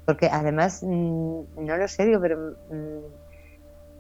Porque 0.07 0.29
además, 0.33 0.83
mm, 0.83 1.41
no 1.59 1.77
lo 1.77 1.89
sé, 1.89 2.07
digo, 2.07 2.21
pero 2.21 2.57
mm, 2.71 2.99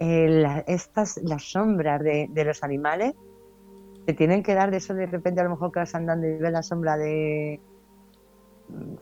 eh, 0.00 0.64
estas, 0.66 1.18
las 1.22 1.44
sombras 1.44 2.02
de, 2.02 2.26
de, 2.30 2.44
los 2.44 2.62
animales 2.64 3.12
te 4.06 4.14
tienen 4.14 4.42
que 4.42 4.54
dar 4.54 4.70
de 4.70 4.78
eso 4.78 4.92
de 4.94 5.06
repente 5.06 5.40
a 5.40 5.44
lo 5.44 5.50
mejor 5.50 5.72
que 5.72 5.80
vas 5.80 5.94
andando 5.94 6.26
y 6.26 6.36
ves 6.36 6.52
la 6.52 6.62
sombra 6.62 6.96
de, 6.96 7.60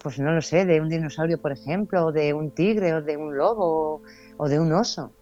pues 0.02 0.18
no 0.18 0.32
lo 0.32 0.42
sé, 0.42 0.64
de 0.64 0.80
un 0.80 0.88
dinosaurio, 0.88 1.40
por 1.40 1.52
ejemplo, 1.52 2.06
o 2.06 2.12
de 2.12 2.34
un 2.34 2.50
tigre, 2.50 2.94
o 2.94 3.02
de 3.02 3.16
un 3.16 3.36
lobo, 3.36 4.02
o 4.36 4.48
de 4.48 4.58
un 4.58 4.72
oso 4.72 5.12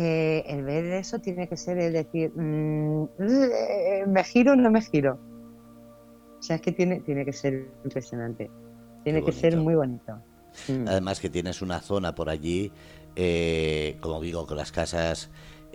eh, 0.00 0.44
el 0.46 0.62
ver 0.62 0.84
eso 0.84 1.18
tiene 1.18 1.48
que 1.48 1.56
ser 1.56 1.76
el 1.78 1.92
decir, 1.92 2.30
mm, 2.32 3.08
eh, 3.18 4.04
me 4.06 4.22
giro 4.22 4.52
o 4.52 4.56
no 4.56 4.70
me 4.70 4.80
giro. 4.80 5.18
O 6.38 6.42
sea, 6.42 6.56
es 6.56 6.62
que 6.62 6.70
tiene, 6.70 7.00
tiene 7.00 7.24
que 7.24 7.32
ser 7.32 7.68
impresionante. 7.84 8.48
Tiene 9.02 9.24
que 9.24 9.32
ser 9.32 9.56
muy 9.56 9.74
bonito. 9.74 10.14
Mm. 10.68 10.86
Además 10.86 11.18
que 11.18 11.28
tienes 11.28 11.62
una 11.62 11.80
zona 11.80 12.14
por 12.14 12.30
allí, 12.30 12.70
eh, 13.16 13.96
como 14.00 14.20
digo, 14.20 14.46
con 14.46 14.56
las 14.56 14.70
casas 14.70 15.30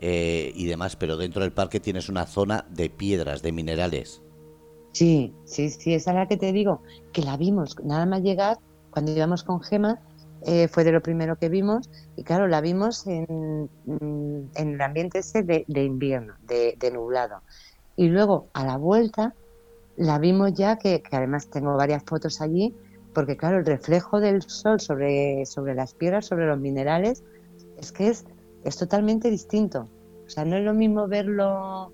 y 0.05 0.65
demás, 0.65 0.97
pero 0.97 1.15
dentro 1.15 1.43
del 1.43 1.53
parque 1.53 1.79
tienes 1.79 2.09
una 2.09 2.25
zona 2.25 2.65
de 2.69 2.89
piedras, 2.89 3.41
de 3.41 3.53
minerales. 3.53 4.21
Sí, 4.91 5.33
sí, 5.45 5.69
sí, 5.69 5.93
esa 5.93 6.11
es 6.11 6.15
la 6.15 6.27
que 6.27 6.35
te 6.35 6.51
digo, 6.51 6.81
que 7.13 7.21
la 7.21 7.37
vimos 7.37 7.77
nada 7.83 8.05
más 8.05 8.21
llegar, 8.21 8.57
cuando 8.89 9.13
íbamos 9.13 9.43
con 9.43 9.61
Gema, 9.61 10.01
eh, 10.45 10.67
fue 10.67 10.83
de 10.83 10.91
lo 10.91 11.01
primero 11.01 11.37
que 11.37 11.47
vimos 11.47 11.89
y 12.17 12.23
claro, 12.23 12.47
la 12.47 12.59
vimos 12.59 13.07
en, 13.07 13.69
mm, 13.85 14.49
en 14.55 14.73
el 14.73 14.81
ambiente 14.81 15.19
ese 15.19 15.41
de, 15.43 15.65
invierno, 15.83 16.33
de, 16.41 16.91
nublado. 16.91 17.41
Y 17.95 18.09
luego 18.09 18.49
a 18.53 18.65
la 18.65 18.77
vuelta 18.77 19.33
la 19.95 20.19
vimos 20.19 20.53
ya, 20.53 20.77
que, 20.77 21.01
además 21.11 21.47
tengo 21.47 21.77
varias 21.77 22.03
fotos 22.03 22.41
allí, 22.41 22.75
porque 23.13 23.37
claro, 23.37 23.59
el 23.59 23.65
reflejo 23.65 24.19
del 24.19 24.41
sol 24.41 24.81
sobre, 24.81 25.45
sobre 25.45 25.75
las 25.75 25.93
piedras, 25.93 26.25
sobre 26.25 26.47
los 26.47 26.59
minerales, 26.59 27.23
es 27.77 27.91
que 27.93 28.09
es, 28.09 28.25
es 28.65 28.77
totalmente 28.77 29.29
distinto. 29.29 29.87
O 30.25 30.29
sea, 30.29 30.43
no 30.43 30.57
es 30.57 30.63
lo 30.63 30.73
mismo 30.73 31.07
verlo 31.07 31.91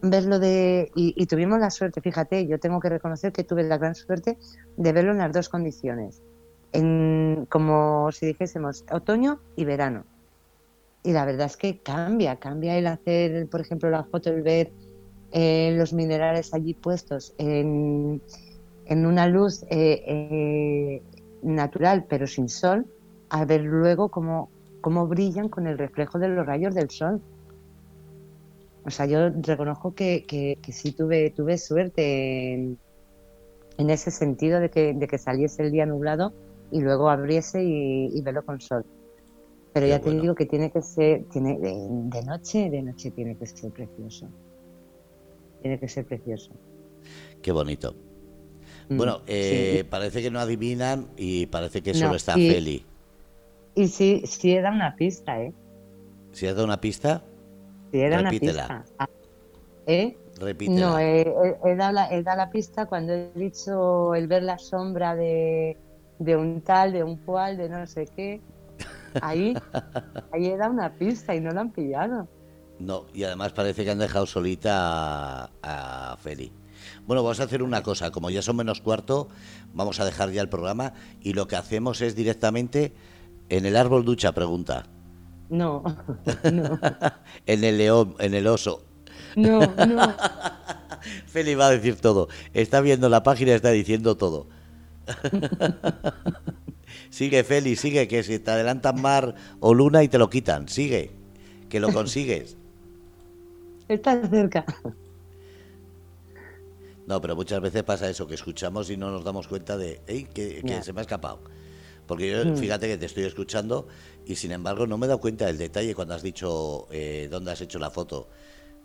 verlo 0.00 0.38
de 0.38 0.92
y, 0.94 1.12
y, 1.20 1.26
tuvimos 1.26 1.58
la 1.58 1.72
suerte 1.72 2.00
fíjate 2.00 2.46
yo 2.46 2.60
tengo 2.60 2.78
que 2.78 2.88
reconocer 2.88 3.32
que 3.32 3.42
tuve 3.42 3.64
la 3.64 3.78
gran 3.78 3.96
suerte 3.96 4.38
de 4.76 4.92
verlo 4.92 5.10
en 5.10 5.18
las 5.18 5.32
dos 5.32 5.48
condiciones 5.48 6.22
en, 6.72 7.46
como 7.48 8.10
si 8.12 8.26
dijésemos, 8.26 8.84
otoño 8.90 9.40
y 9.56 9.64
verano. 9.64 10.04
Y 11.02 11.12
la 11.12 11.24
verdad 11.24 11.46
es 11.46 11.56
que 11.56 11.78
cambia, 11.78 12.36
cambia 12.36 12.76
el 12.76 12.86
hacer, 12.86 13.48
por 13.48 13.60
ejemplo, 13.60 13.90
la 13.90 14.04
foto, 14.04 14.30
el 14.30 14.42
ver 14.42 14.72
eh, 15.32 15.74
los 15.76 15.92
minerales 15.92 16.54
allí 16.54 16.74
puestos 16.74 17.34
en, 17.38 18.20
en 18.86 19.06
una 19.06 19.26
luz 19.28 19.62
eh, 19.64 20.02
eh, 20.06 21.02
natural 21.42 22.06
pero 22.08 22.26
sin 22.26 22.48
sol, 22.48 22.86
a 23.28 23.44
ver 23.44 23.62
luego 23.62 24.08
cómo, 24.08 24.50
cómo 24.80 25.06
brillan 25.06 25.48
con 25.48 25.66
el 25.66 25.78
reflejo 25.78 26.18
de 26.18 26.28
los 26.28 26.46
rayos 26.46 26.74
del 26.74 26.90
sol. 26.90 27.20
O 28.84 28.90
sea, 28.90 29.04
yo 29.04 29.28
reconozco 29.28 29.94
que, 29.94 30.24
que, 30.26 30.72
sí 30.72 30.92
tuve, 30.92 31.30
tuve 31.30 31.58
suerte 31.58 32.54
en, 32.54 32.78
en 33.76 33.90
ese 33.90 34.10
sentido 34.10 34.60
de 34.60 34.70
que, 34.70 34.94
de 34.94 35.06
que 35.06 35.18
saliese 35.18 35.62
el 35.62 35.72
día 35.72 35.84
nublado 35.84 36.32
y 36.70 36.80
luego 36.80 37.08
abriese 37.08 37.62
y, 37.62 38.20
verlo 38.22 38.42
con 38.44 38.60
sol. 38.60 38.84
Pero 39.72 39.86
ya 39.86 40.00
te 40.00 40.10
digo 40.10 40.34
que 40.34 40.46
tiene 40.46 40.70
que 40.70 40.82
ser, 40.82 41.24
tiene 41.32 41.58
de, 41.58 42.22
noche, 42.24 42.70
de 42.70 42.82
noche 42.82 43.10
tiene 43.10 43.36
que 43.36 43.46
ser 43.46 43.70
precioso. 43.70 44.28
Tiene 45.62 45.78
que 45.78 45.88
ser 45.88 46.04
precioso. 46.04 46.52
Qué 47.42 47.52
bonito. 47.52 47.94
Mm, 48.88 48.96
bueno, 48.96 49.20
eh, 49.26 49.84
parece 49.90 50.22
que 50.22 50.30
no 50.30 50.40
adivinan 50.40 51.06
y 51.16 51.46
parece 51.46 51.82
que 51.82 51.94
solo 51.94 52.16
está 52.16 52.34
Feli. 52.34 52.84
Y 53.74 53.88
sí, 53.88 54.22
sí 54.24 54.54
he 54.54 54.60
dado 54.60 54.74
una 54.74 54.96
pista, 54.96 55.40
¿eh? 55.40 55.52
Si 56.32 56.46
has 56.46 56.54
dado 56.54 56.64
una 56.66 56.80
pista, 56.80 57.22
Sí 57.92 58.00
era 58.00 58.20
Repítela. 58.20 58.66
una 58.66 58.78
pista. 58.78 58.94
Ah, 58.98 59.08
¿Eh? 59.86 60.16
repítela. 60.40 60.80
No, 60.80 60.98
he, 60.98 61.20
he- 61.22 61.56
he 61.64 61.76
dado 61.76 61.92
la, 61.92 62.10
he 62.10 62.22
dado 62.22 62.36
la 62.38 62.50
pista 62.50 62.86
cuando 62.86 63.12
he 63.14 63.30
dicho 63.34 64.14
el 64.14 64.26
ver 64.26 64.42
la 64.42 64.58
sombra 64.58 65.14
de, 65.14 65.76
de 66.18 66.36
un 66.36 66.62
tal, 66.62 66.92
de 66.92 67.04
un 67.04 67.16
cual, 67.16 67.56
de 67.56 67.68
no 67.68 67.86
sé 67.86 68.06
qué. 68.14 68.42
Ahí, 69.20 69.54
ahí 70.32 70.56
dado 70.56 70.72
una 70.72 70.94
pista 70.96 71.34
y 71.34 71.40
no 71.40 71.50
la 71.52 71.62
han 71.62 71.72
pillado. 71.72 72.28
No, 72.78 73.06
y 73.12 73.24
además 73.24 73.52
parece 73.52 73.84
que 73.84 73.90
han 73.90 73.98
dejado 73.98 74.26
solita 74.26 75.44
a, 75.44 76.12
a 76.12 76.16
Feli. 76.18 76.52
Bueno, 77.06 77.22
vamos 77.24 77.40
a 77.40 77.44
hacer 77.44 77.62
una 77.62 77.82
cosa, 77.82 78.10
como 78.12 78.30
ya 78.30 78.40
son 78.42 78.56
menos 78.56 78.80
cuarto, 78.80 79.28
vamos 79.72 79.98
a 80.00 80.04
dejar 80.04 80.30
ya 80.30 80.42
el 80.42 80.48
programa 80.48 80.92
y 81.20 81.32
lo 81.32 81.48
que 81.48 81.56
hacemos 81.56 82.00
es 82.02 82.14
directamente 82.14 82.94
en 83.48 83.66
el 83.66 83.76
árbol 83.76 84.04
ducha 84.04 84.32
pregunta, 84.32 84.84
No, 85.48 85.82
no, 86.52 86.78
en 87.46 87.64
el 87.64 87.78
león, 87.78 88.14
en 88.20 88.34
el 88.34 88.46
oso. 88.46 88.84
no, 89.34 89.60
no. 89.86 90.14
Feli 91.26 91.54
va 91.54 91.66
a 91.68 91.70
decir 91.70 91.96
todo. 92.00 92.28
Está 92.54 92.80
viendo 92.80 93.08
la 93.08 93.22
página, 93.22 93.54
está 93.54 93.70
diciendo 93.70 94.16
todo. 94.16 94.48
sigue, 97.10 97.44
Feli, 97.44 97.76
sigue, 97.76 98.08
que 98.08 98.22
si 98.22 98.38
te 98.38 98.50
adelantan 98.50 99.00
Mar 99.00 99.34
o 99.60 99.74
Luna 99.74 100.02
y 100.02 100.08
te 100.08 100.18
lo 100.18 100.30
quitan. 100.30 100.68
Sigue, 100.68 101.10
que 101.68 101.80
lo 101.80 101.92
consigues. 101.92 102.56
Está 103.88 104.22
cerca. 104.28 104.66
No, 107.06 107.22
pero 107.22 107.34
muchas 107.34 107.60
veces 107.62 107.82
pasa 107.84 108.10
eso, 108.10 108.26
que 108.26 108.34
escuchamos 108.34 108.90
y 108.90 108.98
no 108.98 109.10
nos 109.10 109.24
damos 109.24 109.48
cuenta 109.48 109.78
de, 109.78 110.02
"Ey, 110.06 110.24
que, 110.24 110.62
se 110.82 110.92
me 110.92 111.00
ha 111.00 111.02
escapado. 111.02 111.40
Porque 112.06 112.30
yo, 112.30 112.44
Mm. 112.44 112.56
fíjate 112.56 112.86
que 112.86 112.98
te 112.98 113.06
estoy 113.06 113.24
escuchando 113.24 113.86
y 114.26 114.36
sin 114.36 114.52
embargo 114.52 114.86
no 114.86 114.98
me 114.98 115.06
he 115.06 115.08
dado 115.08 115.20
cuenta 115.20 115.46
del 115.46 115.56
detalle 115.58 115.94
cuando 115.94 116.14
has 116.14 116.22
dicho 116.22 116.86
eh, 116.90 117.28
dónde 117.30 117.52
has 117.52 117.60
hecho 117.62 117.78
la 117.78 117.90
foto. 117.90 118.28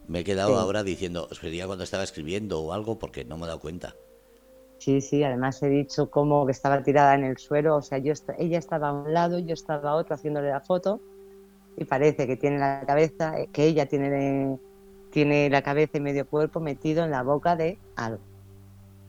Me 0.08 0.20
he 0.20 0.24
quedado 0.24 0.52
Sí. 0.52 0.56
ahora 0.56 0.84
diciendo, 0.84 1.28
sería 1.40 1.66
cuando 1.66 1.84
estaba 1.84 2.04
escribiendo 2.04 2.62
o 2.62 2.72
algo 2.74 2.98
porque 3.00 3.26
no 3.26 3.38
me 3.38 3.44
he 3.44 3.48
dado 3.48 3.60
cuenta. 3.60 3.96
Sí, 4.84 5.00
sí, 5.02 5.24
además 5.24 5.62
he 5.64 5.70
dicho 5.70 6.10
como 6.10 6.46
que 6.46 6.52
estaba 6.52 6.84
tirada 6.84 7.16
en 7.16 7.24
el 7.24 7.38
suelo, 7.38 7.78
o 7.78 7.82
sea, 7.82 8.00
yo 8.00 8.14
ella 8.38 8.58
estaba 8.60 8.90
a 8.90 8.94
un 8.94 9.14
lado, 9.14 9.40
yo 9.40 9.54
estaba 9.54 9.92
a 9.92 9.96
otro 9.96 10.16
haciéndole 10.16 10.50
la 10.50 10.60
foto 10.62 11.04
y 11.76 11.86
parece 11.86 12.28
que 12.28 12.38
tiene 12.38 12.60
la 12.60 12.86
cabeza, 12.88 13.40
eh, 13.40 13.50
que 13.54 13.66
ella 13.66 13.88
tiene, 13.88 14.60
tiene 15.10 15.50
la 15.50 15.64
cabeza 15.64 15.98
y 15.98 16.02
medio 16.02 16.28
cuerpo 16.28 16.62
metido 16.62 17.04
en 17.06 17.12
la 17.12 17.24
boca 17.24 17.56
de 17.58 17.82
algo, 17.96 18.26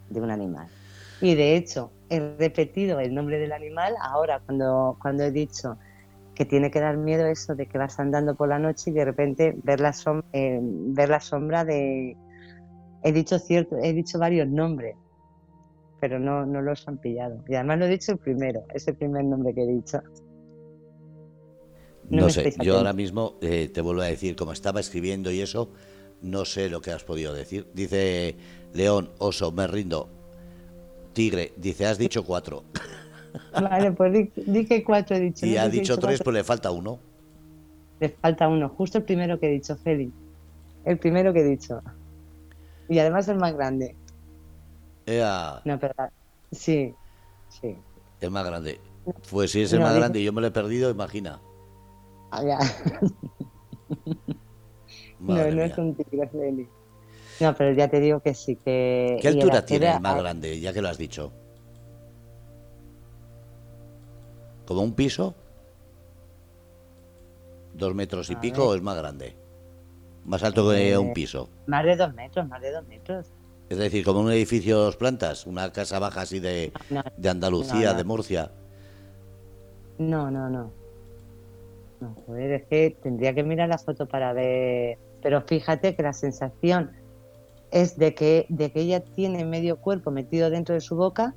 de 0.09 0.20
un 0.22 0.31
animal. 0.31 0.72
Y 1.20 1.35
de 1.37 1.57
hecho, 1.57 1.95
he 2.09 2.20
repetido 2.39 3.01
el 3.01 3.14
nombre 3.14 3.39
del 3.39 3.53
animal 3.53 3.95
ahora 4.01 4.41
cuando, 4.47 4.99
cuando 5.01 5.25
he 5.25 5.33
dicho 5.33 5.79
que 6.35 6.47
tiene 6.47 6.70
que 6.70 6.81
dar 6.81 6.97
miedo 6.99 7.27
eso 7.27 7.55
de 7.57 7.68
que 7.68 7.79
vas 7.79 7.99
andando 8.01 8.37
por 8.37 8.49
la 8.49 8.59
noche 8.61 8.91
y 8.91 8.95
de 8.95 9.05
repente 9.07 9.55
ver 9.62 9.81
la, 9.81 9.93
som- 9.93 10.22
eh, 10.33 10.59
ver 10.62 11.11
la 11.11 11.20
sombra 11.20 11.64
de... 11.64 12.18
He 13.03 13.12
dicho 13.12 13.39
cierto, 13.39 13.77
he 13.79 13.93
dicho 13.93 14.18
varios 14.18 14.49
nombres, 14.49 14.97
pero 16.05 16.19
no, 16.19 16.45
no 16.45 16.61
los 16.61 16.87
han 16.87 16.99
pillado. 16.99 17.43
Y 17.49 17.55
además 17.55 17.79
lo 17.79 17.87
he 17.87 17.89
dicho 17.89 18.13
el 18.13 18.19
primero, 18.19 18.63
es 18.75 18.87
el 18.89 18.95
primer 18.95 19.25
nombre 19.25 19.55
que 19.55 19.63
he 19.63 19.67
dicho. 19.67 20.03
No 22.11 22.29
sé, 22.29 22.55
yo 22.63 22.77
ahora 22.77 22.93
mismo 22.93 23.39
eh, 23.41 23.71
te 23.73 23.81
vuelvo 23.81 24.03
a 24.03 24.05
decir, 24.05 24.37
como 24.37 24.53
estaba 24.53 24.81
escribiendo 24.81 25.31
y 25.31 25.41
eso, 25.41 25.71
no 26.21 26.45
sé 26.45 26.69
lo 26.69 26.83
que 26.83 26.91
has 26.91 27.05
podido 27.05 27.33
decir. 27.33 27.69
Dice 27.73 28.37
León, 28.75 29.13
oso, 29.17 29.51
me 29.51 29.67
rindo. 29.67 30.11
Tigre, 31.15 31.55
dice, 31.57 31.87
has 31.87 31.97
dicho 31.97 32.23
cuatro. 32.27 32.65
Vale, 33.59 33.93
pues 33.93 34.13
di, 34.13 34.31
di 34.45 34.67
que 34.67 34.85
cuatro 34.85 35.17
he 35.17 35.21
dicho. 35.21 35.47
Y 35.47 35.55
no 35.55 35.61
ha 35.63 35.71
dicho 35.71 35.95
tres, 35.97 36.19
cuatro. 36.19 36.25
pues 36.25 36.35
le 36.35 36.45
falta 36.45 36.71
uno. 36.71 36.99
Le 37.99 38.11
falta 38.11 38.47
uno, 38.47 38.69
justo 38.69 38.99
el 38.99 39.05
primero 39.05 39.41
que 39.41 39.47
he 39.47 39.53
dicho, 39.53 39.75
Feli. 39.75 40.13
El 40.85 40.99
primero 40.99 41.33
que 41.33 41.41
he 41.41 41.45
dicho. 41.45 41.81
Y 42.91 42.99
además 42.99 43.27
el 43.29 43.39
más 43.39 43.55
grande. 43.55 43.97
Ea, 45.07 45.63
No, 45.65 45.79
pero 45.79 45.95
sí, 46.53 46.95
sí. 47.49 47.77
el 48.21 48.31
más 48.31 48.45
grande. 48.45 48.81
Pues 49.31 49.51
si 49.53 49.63
es 49.63 49.73
el 49.73 49.81
No, 49.81 49.85
más 49.87 49.95
grande 49.95 50.21
y 50.21 50.25
yo 50.25 50.33
me 50.33 50.41
lo 50.41 50.47
he 50.49 50.51
perdido, 50.51 50.91
imagina. 50.91 51.41
Ah, 52.31 52.43
ya. 52.43 52.59
No, 55.27 55.51
no 55.51 55.63
mía. 55.63 55.65
es 55.65 55.79
un 55.79 55.95
tigre, 55.97 56.29
Feli. 56.29 56.69
No, 57.41 57.55
pero 57.57 57.73
ya 57.75 57.89
te 57.89 58.01
digo 58.01 58.21
que 58.21 58.35
sí 58.35 58.57
que... 58.57 59.19
¿Qué 59.21 59.29
altura 59.29 59.65
tiene 59.65 59.91
el 59.91 60.01
más 60.01 60.17
grande, 60.17 60.61
ya 60.61 60.73
que 60.73 60.83
lo 60.83 60.89
has 60.89 60.99
dicho? 60.99 61.33
¿Como 64.67 64.83
un 64.83 64.95
piso? 64.95 65.35
¿Dos 67.75 67.95
metros 67.95 68.31
y 68.31 68.37
A 68.37 68.41
pico 68.41 68.63
ver. 68.63 68.69
o 68.69 68.75
es 68.75 68.83
más 68.83 68.97
grande? 68.97 69.37
Más 70.25 70.43
alto 70.43 70.71
que 70.71 70.93
Eh, 70.93 70.99
un 70.99 71.13
piso. 71.13 71.51
Más 71.67 71.85
de 71.85 71.97
dos 71.97 72.15
metros, 72.15 72.49
más 72.49 72.61
de 72.63 72.73
dos 72.73 72.87
metros. 72.87 73.35
Es 73.69 73.79
decir, 73.79 74.05
como 74.05 74.21
un 74.21 74.31
edificio 74.31 74.79
de 74.79 74.85
dos 74.85 74.97
plantas, 74.97 75.47
una 75.47 75.73
casa 75.73 75.99
baja 75.99 76.23
así 76.23 76.39
de, 76.39 76.73
No, 76.91 77.03
de 77.17 77.29
Andalucía, 77.29 77.93
No, 77.93 77.99
de 77.99 78.05
Murcia. 78.05 78.51
No, 79.99 80.31
no, 80.31 80.51
no. 80.51 80.71
No, 82.01 82.15
joder, 82.27 82.53
es 82.53 82.65
que 82.67 82.97
tendría 83.03 83.35
que 83.35 83.43
mirar 83.43 83.69
la 83.69 83.79
foto 83.79 84.07
para 84.07 84.33
ver. 84.33 84.99
Pero 85.23 85.41
fíjate 85.43 85.97
que 85.97 86.03
la 86.03 86.12
sensación 86.12 86.93
es 87.71 87.97
de 87.97 88.15
que, 88.15 88.47
de 88.49 88.71
que 88.71 88.81
ella 88.81 89.01
tiene 89.03 89.45
medio 89.45 89.81
cuerpo 89.81 90.11
metido 90.11 90.51
dentro 90.51 90.75
de 90.75 90.81
su 90.81 90.97
boca. 90.97 91.35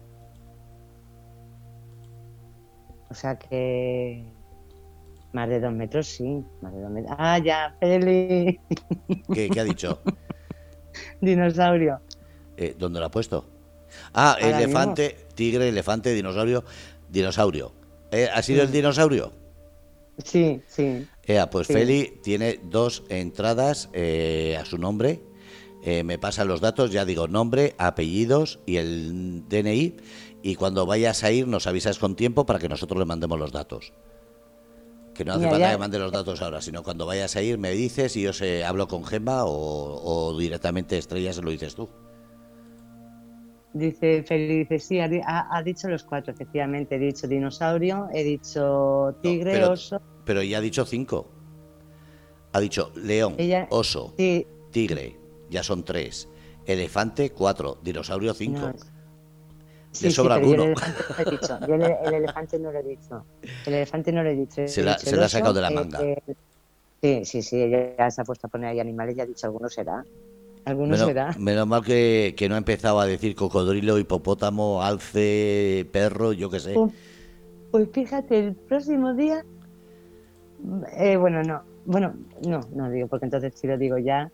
O 3.10 3.14
sea 3.14 3.38
que. 3.38 4.34
Más 5.32 5.48
de 5.50 5.60
dos 5.60 5.72
metros, 5.72 6.08
sí. 6.08 6.44
Más 6.62 6.74
de 6.74 6.82
dos 6.82 6.92
metros. 6.92 7.16
Ah, 7.18 7.40
ya, 7.40 7.76
Feli. 7.80 8.60
¿Qué, 9.34 9.50
qué 9.50 9.60
ha 9.60 9.64
dicho? 9.64 10.02
Dinosaurio. 11.22 12.02
Eh, 12.58 12.76
¿Dónde 12.78 13.00
lo 13.00 13.06
ha 13.06 13.12
puesto? 13.12 13.46
Ah, 14.14 14.34
Ahora 14.42 14.58
elefante, 14.64 15.16
tigre, 15.36 15.70
elefante, 15.70 16.14
dinosaurio, 16.14 16.64
dinosaurio. 17.10 17.72
Eh, 18.12 18.28
¿Ha 18.34 18.42
sido 18.42 18.64
el 18.64 18.72
dinosaurio? 18.72 19.32
Sí, 20.24 20.62
sí. 20.68 21.08
Pues 21.52 21.68
Sí. 21.68 21.74
Feli 21.74 22.20
tiene 22.24 22.60
dos 22.64 23.04
entradas 23.10 23.90
eh, 23.94 24.58
a 24.60 24.66
su 24.66 24.78
nombre. 24.78 25.22
Eh, 25.84 26.04
me 26.04 26.18
pasan 26.18 26.48
los 26.48 26.60
datos, 26.60 26.92
ya 26.92 27.06
digo, 27.06 27.28
nombre, 27.28 27.76
apellidos 27.78 28.60
y 28.66 28.78
el 28.78 29.44
DNI. 29.48 29.96
Y 30.42 30.56
cuando 30.56 30.86
vayas 30.86 31.24
a 31.24 31.32
ir 31.32 31.48
nos 31.48 31.68
avisas 31.68 32.00
con 32.00 32.16
tiempo 32.16 32.46
para 32.46 32.60
que 32.60 32.70
nosotros 32.70 32.98
le 33.00 33.06
mandemos 33.06 33.38
los 33.40 33.52
datos. 33.52 33.94
Que 35.14 35.26
no 35.26 35.34
hace 35.34 35.44
falta 35.50 35.60
ya- 35.66 35.72
que 35.72 35.78
mande 35.78 36.00
los 36.00 36.12
datos 36.12 36.42
ahora, 36.42 36.62
sino 36.62 36.84
cuando 36.84 37.06
vayas 37.06 37.36
a 37.36 37.42
ir 37.42 37.58
me 37.58 37.72
dices 37.72 38.16
y 38.16 38.22
yo 38.24 38.34
se 38.34 38.64
hablo 38.66 38.88
con 38.88 39.04
Gemma 39.06 39.46
o, 39.46 39.52
o 40.32 40.38
directamente 40.38 40.98
Estrella 40.98 41.34
se 41.34 41.42
lo 41.42 41.52
dices 41.52 41.76
tú. 41.76 41.90
Dice 43.74 44.24
Feli, 44.24 44.60
dice, 44.60 44.80
sí, 44.80 45.00
ha, 45.00 45.48
ha- 45.50 45.64
dicho 45.64 45.88
los 45.88 46.04
cuatro, 46.04 46.34
efectivamente. 46.34 46.96
He 46.96 47.00
dicho 47.00 47.28
dinosaurio, 47.28 48.08
he 48.14 48.24
dicho 48.24 49.16
tigre, 49.22 49.52
pero- 49.54 49.72
oso. 49.72 50.02
Pero 50.26 50.42
ya 50.42 50.58
ha 50.58 50.62
dicho 50.62 50.86
cinco. 50.86 51.30
Ha 52.54 52.60
dicho 52.60 52.92
león, 52.96 53.36
Ella- 53.38 53.68
oso, 53.70 54.14
Sí, 54.18 54.48
tigre, 54.72 55.18
ya 55.50 55.64
son 55.64 55.84
tres. 55.84 56.28
Elefante, 56.66 57.30
cuatro. 57.32 57.78
Dinosaurio, 57.84 58.34
cinco. 58.34 58.60
No, 58.62 58.68
Le 58.72 58.80
sí, 59.92 60.10
sí, 60.10 60.12
sobra 60.12 60.36
pero 60.36 60.48
yo 60.48 60.64
alguno. 60.64 60.74
el 60.74 60.74
elefante 60.74 61.00
no 61.10 61.12
lo 61.12 61.20
he 61.20 61.32
dicho. 61.32 61.60
Yo 61.68 61.76
el, 61.76 61.82
el 62.08 62.14
elefante 62.14 62.60
no 62.60 62.72
lo 62.72 62.80
he 62.80 62.84
dicho. 62.84 63.26
El 63.66 63.74
elefante 63.74 64.12
no 64.12 64.24
lo 64.24 64.30
he 64.30 64.36
dicho. 64.36 64.62
He 64.62 64.68
Se 64.68 64.84
la- 64.84 64.94
dicho 64.94 65.06
se 65.06 65.10
el 65.12 65.20
la 65.20 65.26
ha 65.26 65.30
sacado 65.30 65.54
de 65.54 65.62
la 65.62 65.70
eh, 65.70 65.74
manga. 65.74 66.00
eh, 66.04 66.22
sí, 67.02 67.26
sí, 67.26 67.42
sí, 67.42 67.62
ella 67.62 68.10
se 68.12 68.22
ha 68.22 68.24
puesto 68.26 68.48
a 68.48 68.50
poner 68.50 68.70
ahí 68.70 68.80
animales 68.80 69.16
y 69.18 69.22
ha 69.22 69.26
dicho, 69.26 69.46
alguno 69.48 69.70
será. 69.70 70.04
Alguno 70.68 70.92
Menos, 70.92 71.08
será. 71.08 71.34
menos 71.40 71.66
mal 71.66 71.82
que, 71.82 72.36
que 72.38 72.50
no 72.50 72.56
ha 72.56 72.58
empezado 72.58 73.00
a 73.00 73.06
decir 73.06 73.36
cocodrilo, 73.36 73.98
hipopótamo, 74.00 74.84
alce, 74.84 75.88
perro, 75.94 76.34
yo 76.34 76.50
qué 76.50 76.60
sé. 76.60 76.74
Pues, 76.74 76.92
pues 77.72 77.90
fíjate, 77.94 78.38
el 78.40 78.54
próximo 78.54 79.14
día, 79.14 79.46
eh, 80.98 81.16
bueno, 81.16 81.42
no, 81.44 81.62
bueno, 81.86 82.16
no, 82.46 82.60
no 82.76 82.90
digo, 82.92 83.08
porque 83.08 83.26
entonces 83.28 83.54
si 83.56 83.66
lo 83.66 83.78
digo 83.78 83.98
ya, 83.98 84.30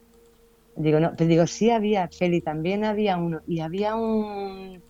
digo, 0.75 0.99
no, 0.99 1.13
pero 1.15 1.27
digo, 1.27 1.45
sí 1.45 1.69
había, 1.69 2.07
Feli, 2.07 2.41
también 2.41 2.83
había 2.83 3.15
uno, 3.17 3.41
y 3.45 3.59
había 3.59 3.95
un, 3.95 4.81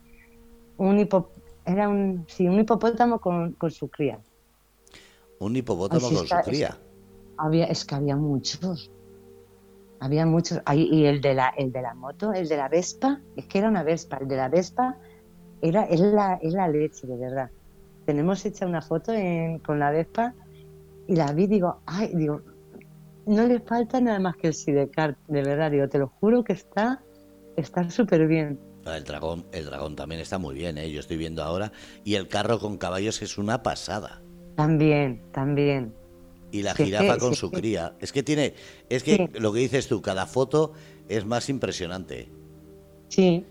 un 0.78 1.00
hipo, 1.00 1.30
era 1.66 1.90
un, 1.90 2.26
sí, 2.30 2.48
un 2.48 2.58
hipopótamo 2.62 3.20
con, 3.20 3.52
con 3.54 3.70
su 3.70 3.90
cría. 3.90 4.18
Un 5.40 5.58
hipopótamo 5.58 6.08
con 6.08 6.24
está- 6.24 6.42
su 6.42 6.50
cría. 6.50 6.78
Había, 7.36 7.66
es 7.66 7.84
que 7.84 7.96
había 7.96 8.16
muchos. 8.16 8.90
Había 10.04 10.26
muchos. 10.26 10.62
Ay, 10.66 10.90
y 10.92 11.06
el 11.06 11.22
de 11.22 11.34
la, 11.34 11.54
el 11.58 11.72
de 11.72 11.82
la 11.82 11.94
moto, 11.94 12.34
el 12.34 12.50
de 12.50 12.58
la 12.58 12.68
Vespa, 12.68 13.22
es 13.38 13.48
que 13.48 13.60
era 13.60 13.70
una 13.70 13.84
Vespa. 13.84 14.18
El 14.20 14.28
de 14.28 14.36
la 14.36 14.50
Vespa 14.50 14.98
era, 15.62 15.84
es 15.86 16.02
la, 16.02 16.38
es 16.42 16.52
la 16.54 16.68
leche, 16.68 17.08
de 17.08 17.18
verdad. 17.18 17.50
Tenemos 18.06 18.46
hecha 18.46 18.66
una 18.68 18.82
foto 18.82 19.14
en- 19.14 19.60
con 19.60 19.80
la 19.80 19.92
Vespa 19.92 20.36
y 21.08 21.16
la 21.16 21.32
vi, 21.32 21.48
digo, 21.48 21.82
ay, 21.86 22.12
digo, 22.16 22.42
no 23.26 23.48
le 23.48 23.62
falta 23.62 24.02
nada 24.02 24.20
más 24.20 24.36
que 24.36 24.48
el 24.48 24.54
sidecar, 24.54 25.18
de 25.28 25.42
verdad, 25.42 25.72
digo, 25.72 25.88
te 25.88 26.00
lo 26.00 26.10
juro 26.20 26.44
que 26.44 26.52
está, 26.52 27.02
está 27.56 27.90
súper 27.90 28.28
bien. 28.28 28.60
Ah, 28.86 28.98
El 28.98 29.06
dragón, 29.06 29.46
el 29.54 29.66
dragón 29.68 29.96
también 29.96 30.20
está 30.20 30.38
muy 30.38 30.54
bien, 30.54 30.78
¿eh? 30.78 30.92
yo 30.92 31.00
estoy 31.00 31.16
viendo 31.16 31.42
ahora. 31.44 31.72
Y 32.04 32.16
el 32.16 32.28
carro 32.28 32.60
con 32.60 32.78
caballos 32.78 33.22
es 33.22 33.38
una 33.38 33.64
pasada. 33.64 34.22
También, 34.58 35.24
también. 35.32 35.94
Y 36.54 36.62
la 36.62 36.76
jirafa 36.76 37.18
con 37.18 37.34
su 37.34 37.50
cría. 37.50 37.96
Es 38.00 38.12
que 38.12 38.22
tiene, 38.22 38.54
es 38.88 39.02
que 39.02 39.28
lo 39.40 39.52
que 39.52 39.60
dices 39.60 39.88
tú, 39.88 40.04
cada 40.04 40.28
foto 40.28 40.74
es 41.10 41.26
más 41.26 41.50
impresionante. 41.50 42.30
Sí, 43.08 43.44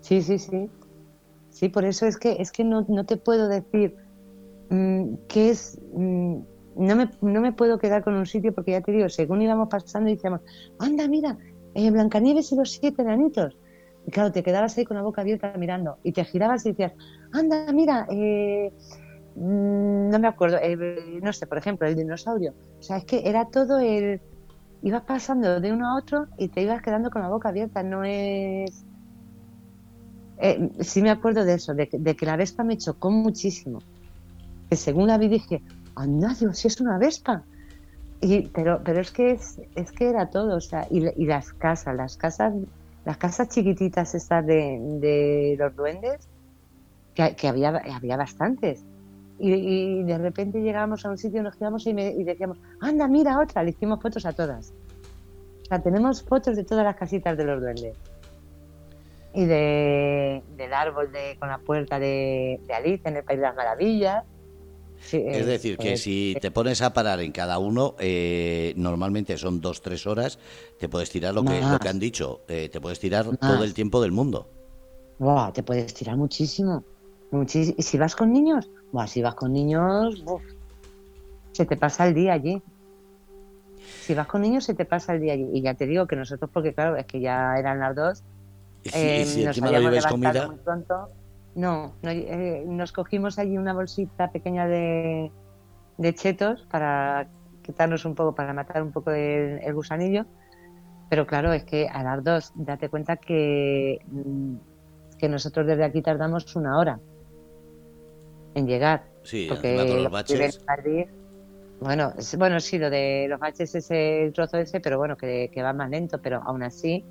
sí, 0.00 0.22
sí, 0.22 0.38
sí. 0.38 0.70
Sí, 1.50 1.68
por 1.68 1.84
eso 1.84 2.06
es 2.06 2.16
que 2.16 2.36
es 2.40 2.50
que 2.52 2.64
no, 2.64 2.86
no 2.88 3.04
te 3.04 3.18
puedo 3.18 3.46
decir 3.48 3.94
mm, 4.70 5.16
qué 5.28 5.50
es. 5.50 5.78
Mm, 5.92 6.38
no, 6.76 6.96
me, 6.96 7.10
no 7.20 7.40
me 7.42 7.52
puedo 7.52 7.78
quedar 7.78 8.02
con 8.02 8.14
un 8.14 8.24
sitio 8.24 8.54
porque 8.54 8.70
ya 8.70 8.80
te 8.80 8.90
digo, 8.90 9.10
según 9.10 9.42
íbamos 9.42 9.68
pasando 9.68 10.08
decíamos, 10.08 10.40
anda, 10.78 11.06
mira, 11.08 11.36
eh, 11.74 11.90
Blancanieves 11.90 12.52
y 12.52 12.56
los 12.56 12.70
siete 12.70 13.02
enanitos. 13.02 13.54
Y 14.06 14.10
claro, 14.12 14.32
te 14.32 14.42
quedabas 14.42 14.78
ahí 14.78 14.86
con 14.86 14.96
la 14.96 15.02
boca 15.02 15.20
abierta 15.20 15.52
mirando 15.58 15.98
y 16.02 16.12
te 16.12 16.24
girabas 16.24 16.64
y 16.64 16.70
decías, 16.70 16.92
anda, 17.32 17.70
mira, 17.72 18.06
eh, 18.10 18.72
no 19.36 20.18
me 20.18 20.28
acuerdo, 20.28 20.58
no 21.22 21.32
sé, 21.32 21.46
por 21.46 21.58
ejemplo, 21.58 21.86
el 21.86 21.94
dinosaurio. 21.94 22.54
O 22.78 22.82
sea, 22.82 22.98
es 22.98 23.04
que 23.04 23.28
era 23.28 23.46
todo 23.46 23.78
el... 23.78 24.20
Ibas 24.82 25.02
pasando 25.02 25.60
de 25.60 25.72
uno 25.72 25.88
a 25.88 25.98
otro 25.98 26.26
y 26.38 26.48
te 26.48 26.62
ibas 26.62 26.82
quedando 26.82 27.10
con 27.10 27.22
la 27.22 27.28
boca 27.28 27.48
abierta, 27.48 27.82
no 27.82 28.04
es... 28.04 28.84
Eh, 30.38 30.70
sí 30.80 31.00
me 31.00 31.10
acuerdo 31.10 31.44
de 31.44 31.54
eso, 31.54 31.74
de, 31.74 31.88
que 31.88 32.26
la 32.26 32.36
Vespa 32.36 32.62
me 32.62 32.76
chocó 32.76 33.10
muchísimo. 33.10 33.78
Que 34.68 34.76
según 34.76 35.08
la 35.08 35.18
vi 35.18 35.28
dije, 35.28 35.62
anda, 35.94 36.34
Dios, 36.38 36.58
si 36.58 36.68
es 36.68 36.80
una 36.80 36.98
Vespa. 36.98 37.42
Y, 38.20 38.48
pero, 38.48 38.80
pero 38.84 39.00
es 39.00 39.10
que 39.10 39.32
es, 39.32 39.60
es 39.74 39.92
que 39.92 40.08
era 40.08 40.30
todo, 40.30 40.56
o 40.56 40.60
sea, 40.60 40.86
y, 40.90 41.04
y 41.22 41.26
las 41.26 41.52
casas, 41.52 41.94
las 41.94 42.16
casas 42.16 42.54
las 43.06 43.18
casas 43.18 43.48
chiquititas 43.48 44.16
estas 44.16 44.44
de, 44.44 45.54
los 45.56 45.76
duendes, 45.76 46.28
que, 47.14 47.48
había, 47.48 47.68
había 47.94 48.16
bastantes. 48.16 48.84
Y, 49.38 50.02
de 50.02 50.18
repente 50.18 50.62
llegábamos 50.62 51.04
a 51.04 51.10
un 51.10 51.18
sitio, 51.18 51.42
nos 51.42 51.56
quedamos 51.56 51.86
y, 51.86 51.90
y, 51.90 52.24
decíamos, 52.24 52.58
anda, 52.80 53.06
mira 53.06 53.38
otra, 53.38 53.62
le 53.62 53.70
hicimos 53.70 54.00
fotos 54.00 54.24
a 54.24 54.32
todas. 54.32 54.72
O 55.62 55.64
sea, 55.66 55.82
tenemos 55.82 56.22
fotos 56.22 56.56
de 56.56 56.64
todas 56.64 56.84
las 56.84 56.96
casitas 56.96 57.36
de 57.36 57.44
los 57.44 57.60
duendes. 57.60 57.96
Y 59.34 59.44
de, 59.44 60.42
del 60.56 60.72
árbol 60.72 61.12
de, 61.12 61.36
con 61.38 61.48
la 61.48 61.58
puerta 61.58 61.98
de, 61.98 62.60
de 62.66 62.74
Alice 62.74 63.06
en 63.06 63.16
el 63.16 63.24
País 63.24 63.38
de 63.38 63.46
las 63.46 63.56
Maravillas 63.56 64.24
es 65.12 65.46
decir, 65.46 65.76
que 65.78 65.96
si 65.96 66.36
te 66.40 66.50
pones 66.50 66.82
a 66.82 66.92
parar 66.92 67.20
en 67.20 67.32
cada 67.32 67.58
uno, 67.58 67.94
eh, 67.98 68.72
normalmente 68.76 69.36
son 69.38 69.60
dos, 69.60 69.82
tres 69.82 70.06
horas, 70.06 70.38
te 70.78 70.88
puedes 70.88 71.10
tirar 71.10 71.34
lo, 71.34 71.44
que, 71.44 71.60
lo 71.60 71.78
que 71.78 71.88
han 71.88 71.98
dicho, 71.98 72.40
eh, 72.48 72.68
te 72.70 72.80
puedes 72.80 72.98
tirar 72.98 73.36
todo 73.36 73.64
el 73.64 73.74
tiempo 73.74 74.00
del 74.00 74.12
mundo. 74.12 74.48
te 75.52 75.62
puedes 75.62 75.94
tirar 75.94 76.16
muchísimo. 76.16 76.84
¿Y 77.32 77.82
si 77.82 77.98
vas 77.98 78.16
con 78.16 78.32
niños? 78.32 78.68
Si 79.06 79.22
vas 79.22 79.34
con 79.34 79.52
niños, 79.52 80.24
se 81.52 81.66
te 81.66 81.76
pasa 81.76 82.06
el 82.06 82.14
día 82.14 82.32
allí. 82.32 82.62
Si 84.00 84.14
vas 84.14 84.26
con 84.26 84.42
niños, 84.42 84.64
se 84.64 84.74
te 84.74 84.84
pasa 84.84 85.14
el 85.14 85.20
día 85.20 85.34
allí. 85.34 85.48
Y 85.52 85.62
ya 85.62 85.74
te 85.74 85.86
digo 85.86 86.06
que 86.06 86.16
nosotros, 86.16 86.50
porque 86.52 86.72
claro, 86.72 86.96
es 86.96 87.06
que 87.06 87.20
ya 87.20 87.56
eran 87.58 87.80
las 87.80 87.94
dos, 87.94 88.24
eh, 88.94 89.24
si 89.24 89.44
nos 89.44 89.60
habíamos 89.60 90.06
comida... 90.06 90.46
muy 90.46 90.56
pronto 90.56 91.08
no, 91.56 91.94
eh, 92.02 92.64
nos 92.66 92.92
cogimos 92.92 93.38
allí 93.38 93.56
una 93.56 93.72
bolsita 93.72 94.30
pequeña 94.30 94.68
de, 94.68 95.32
chetos 96.12 96.66
para 96.70 97.28
quitarnos 97.62 98.04
un 98.04 98.14
poco, 98.14 98.34
para 98.34 98.52
matar 98.52 98.82
un 98.82 98.92
poco 98.92 99.10
el, 99.10 99.72
gusanillo. 99.72 100.26
Pero 101.08 101.26
claro, 101.26 101.54
es 101.54 101.64
que 101.64 101.88
a 101.88 102.02
las 102.02 102.22
dos, 102.22 102.52
date 102.56 102.90
cuenta 102.90 103.16
que, 103.16 104.00
mm, 104.06 104.56
que 105.18 105.30
nosotros 105.30 105.66
desde 105.66 105.84
aquí 105.84 106.02
tardamos 106.02 106.54
una 106.56 106.76
hora 106.78 107.00
en 108.56 108.66
llegar. 108.66 109.04
Sí, 109.22 109.46
porque 109.48 109.76
los 109.76 110.10
baches. 110.10 110.64
bueno, 111.78 112.12
bueno, 112.38 112.60
sí, 112.60 112.78
lo 112.78 112.90
de 112.90 113.26
los 113.28 113.38
baches 113.38 113.74
es 113.74 113.90
el 113.90 114.32
trozo 114.32 114.56
ese, 114.58 114.80
pero 114.80 114.98
bueno, 114.98 115.16
que, 115.16 115.50
que 115.52 115.62
va 115.62 115.72
más 115.72 115.90
lento, 115.90 116.20
pero 116.22 116.42
aún 116.44 116.62
así, 116.62 117.04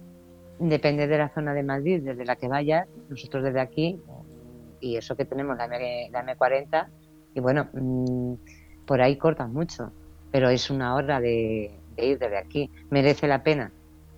depende 0.60 1.08
de 1.08 1.18
la 1.18 1.30
zona 1.30 1.54
de 1.54 1.64
Madrid, 1.64 2.02
desde 2.04 2.26
la 2.26 2.36
que 2.36 2.48
vayas, 2.48 2.88
nosotros 3.10 3.43
desde 3.43 3.60
aquí 3.60 4.02
y 4.80 4.98
eso 4.98 5.16
que 5.16 5.26
tenemos 5.26 5.56
la, 5.58 5.66
M, 5.66 6.10
la 6.12 6.36
40 6.36 6.89
y 7.34 7.39
bueno, 7.39 7.70
mm, 7.74 8.34
por 8.86 9.02
ahí 9.02 9.18
cortan 9.18 9.54
mucho, 9.54 9.91
pero 10.32 10.50
es 10.50 10.70
una 10.70 10.96
hora 10.96 11.20
de, 11.20 11.72
ir 11.98 12.20
desde 12.20 12.38
aquí. 12.38 12.72
Merece 12.89 13.28
la 13.28 13.43
pena, 13.43 13.72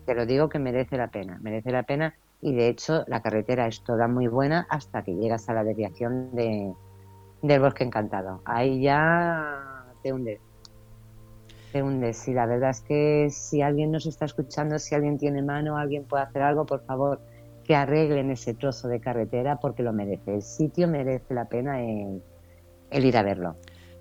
te 0.06 0.16
lo 0.16 0.26
digo 0.26 0.50
que 0.50 0.60
merece 0.60 0.98
la 0.98 1.10
pena, 1.10 1.40
merece 1.42 1.72
la 1.72 1.84
pena 1.84 2.16
y 2.42 2.54
de 2.54 2.70
hecho 2.70 3.04
la 3.08 3.22
carretera 3.22 3.68
es 3.68 3.84
toda 3.84 4.08
muy 4.08 4.28
buena 4.28 4.66
hasta 4.70 5.04
que 5.04 5.16
llegas 5.16 5.50
a 5.50 5.54
la 5.54 5.64
desviación 5.64 6.36
de, 6.36 6.74
del 7.42 7.60
bosque 7.62 7.84
encantado. 7.84 8.42
Ahí 8.46 8.82
ya 8.82 9.86
te 10.02 10.14
hundes. 10.14 10.40
Te 11.72 11.84
hundes. 11.84 12.28
Y 12.28 12.34
la 12.34 12.46
verdad 12.46 12.72
es 12.72 12.82
que 12.82 13.30
si 13.32 13.62
alguien 13.62 13.92
nos 13.92 14.06
está 14.06 14.26
escuchando, 14.26 14.80
si 14.80 14.96
alguien 14.96 15.18
tiene 15.18 15.42
mano, 15.42 15.78
alguien 15.78 16.04
puede 16.04 16.24
hacer 16.24 16.42
algo, 16.42 16.66
por 16.66 16.86
favor, 16.86 17.20
que 17.66 17.76
arreglen 17.76 18.32
ese 18.32 18.54
trozo 18.54 18.88
de 18.88 19.00
carretera 19.00 19.60
porque 19.60 19.84
lo 19.84 19.94
merece. 19.94 20.36
El 20.36 20.42
sitio 20.42 20.88
merece 20.88 21.34
la 21.34 21.46
pena 21.46 21.82
el, 21.82 22.22
ir 22.92 23.18
a 23.18 23.24
verlo. 23.24 23.56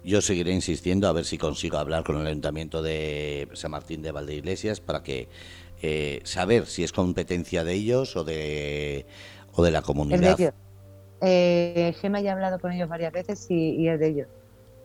Yo 0.05 0.21
seguiré 0.21 0.53
insistiendo 0.53 1.09
a 1.09 1.13
ver 1.13 1.25
si 1.25 1.37
consigo 1.37 1.79
hablar 1.79 2.05
con 2.05 2.17
el 2.21 2.27
Ayuntamiento 2.29 2.81
de 2.81 3.49
San 3.55 3.73
Martín 3.73 4.03
de 4.03 4.13
Valdeiglesias 4.13 4.81
para 4.81 5.03
que 5.03 5.29
eh, 5.83 6.21
saber 6.23 6.67
si 6.67 6.85
es 6.85 6.93
competencia 6.93 7.65
de 7.65 7.73
ellos 7.73 8.15
o 8.15 8.23
de, 8.23 9.05
o 9.53 9.65
de 9.65 9.71
la 9.73 9.83
comunidad. 9.83 10.55
Eh, 11.21 11.95
Gema 12.01 12.21
ya 12.21 12.31
ha 12.31 12.35
hablado 12.35 12.59
con 12.59 12.73
ellos 12.73 12.89
varias 12.89 13.13
veces 13.13 13.47
y, 13.51 13.77
y 13.77 13.89
es 13.89 13.99
de 13.99 14.09
ellos 14.09 14.29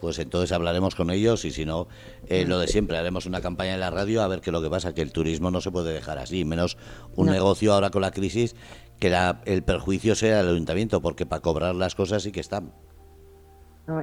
pues 0.02 0.18
entonces 0.20 0.52
hablaremos 0.52 0.96
con 0.96 1.12
ellos 1.12 1.46
y 1.46 1.52
si 1.52 1.64
no, 1.64 1.88
eh, 2.28 2.44
lo 2.46 2.60
de 2.60 2.68
siempre, 2.68 2.98
haremos 2.98 3.28
una 3.28 3.40
campaña 3.40 3.76
en 3.76 3.80
la 3.80 3.92
radio 3.92 4.24
a 4.24 4.28
ver 4.28 4.42
qué 4.42 4.50
es 4.50 4.52
lo 4.52 4.62
que 4.62 4.70
pasa, 4.70 4.94
que 4.94 5.04
el 5.04 5.14
turismo 5.14 5.52
no 5.52 5.62
se 5.62 5.72
puede 5.72 5.94
dejar 5.94 6.18
así, 6.18 6.44
menos 6.44 6.78
un 7.16 7.28
negocio 7.28 7.72
ahora 7.72 7.92
con 7.92 8.02
la 8.02 8.12
crisis, 8.12 8.56
que 9.00 9.16
el 9.46 9.64
perjuicio 9.64 10.16
sea 10.16 10.42
el 10.42 10.50
ayuntamiento, 10.50 11.02
porque 11.02 11.26
para 11.28 11.42
cobrar 11.42 11.76
las 11.76 11.94
cosas 11.94 12.24
sí 12.24 12.32
que 12.32 12.40
están. 12.40 12.74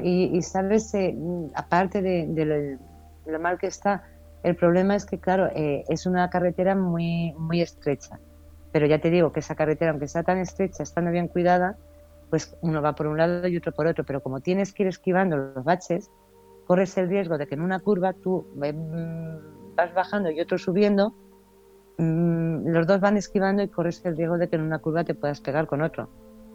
y, 0.03 0.41
sabes, 0.43 0.95
eh, 0.95 1.17
aparte 1.55 2.01
de, 2.01 2.79
lo, 3.27 3.41
mal 3.41 3.59
que 3.59 3.67
está, 3.67 4.05
el 4.45 4.55
problema 4.55 4.95
es 4.95 5.05
que, 5.05 5.19
claro, 5.19 5.49
eh, 5.55 5.85
es 5.89 6.07
una 6.07 6.31
carretera 6.31 6.77
muy, 6.77 7.33
muy 7.33 7.61
estrecha. 7.61 8.21
Pero 8.71 8.87
ya 8.87 9.01
te 9.01 9.11
digo 9.11 9.33
que 9.33 9.41
esa 9.41 9.57
carretera, 9.57 9.91
aunque 9.91 10.07
sea 10.07 10.23
tan 10.23 10.39
estrecha, 10.39 10.83
estando 10.83 11.11
bien 11.11 11.27
cuidada, 11.27 11.77
pues 12.31 12.57
uno 12.63 12.83
va 12.83 12.95
por 12.95 13.07
un 13.07 13.19
lado 13.19 13.47
y 13.49 13.57
otro 13.57 13.73
por 13.73 13.87
otro, 13.87 14.05
pero 14.05 14.23
como 14.23 14.41
tienes 14.41 14.73
que 14.73 14.83
ir 14.83 14.89
esquivando 14.89 15.37
los 15.37 15.65
baches, 15.65 16.11
corres 16.67 16.97
el 16.99 17.09
riesgo 17.09 17.39
de 17.39 17.47
que 17.47 17.55
en 17.55 17.63
una 17.63 17.81
curva 17.81 18.13
tú 18.13 18.47
mm, 18.55 19.75
vas 19.75 19.95
bajando 19.95 20.31
y 20.31 20.41
otro 20.41 20.59
subiendo, 20.59 21.15
mm, 21.97 22.69
los 22.69 22.87
dos 22.87 23.01
van 23.01 23.17
esquivando 23.17 23.63
y 23.63 23.69
corres 23.69 24.05
el 24.05 24.17
riesgo 24.17 24.39
de 24.39 24.49
que 24.49 24.57
en 24.57 24.63
una 24.63 24.79
curva 24.79 25.05
te 25.05 25.15
puedas 25.15 25.41
pegar 25.41 25.67
con 25.67 25.83
otro. 25.83 26.09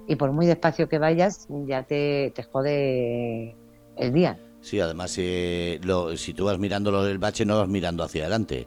Y 0.08 0.16
por 0.16 0.32
muy 0.32 0.46
despacio 0.46 0.90
que 0.90 1.00
vayas, 1.00 1.48
ya 1.66 1.84
te, 1.84 2.32
te 2.36 2.44
jode 2.44 3.56
el 3.96 4.14
día. 4.14 4.38
Sí, 4.64 4.80
además, 4.80 5.12
si, 5.12 5.78
lo, 5.84 6.16
si 6.16 6.34
tú 6.34 6.46
vas 6.46 6.58
mirando 6.58 7.06
el 7.06 7.18
bache, 7.18 7.46
no 7.46 7.58
vas 7.58 7.68
mirando 7.68 8.02
hacia 8.02 8.22
adelante. 8.22 8.66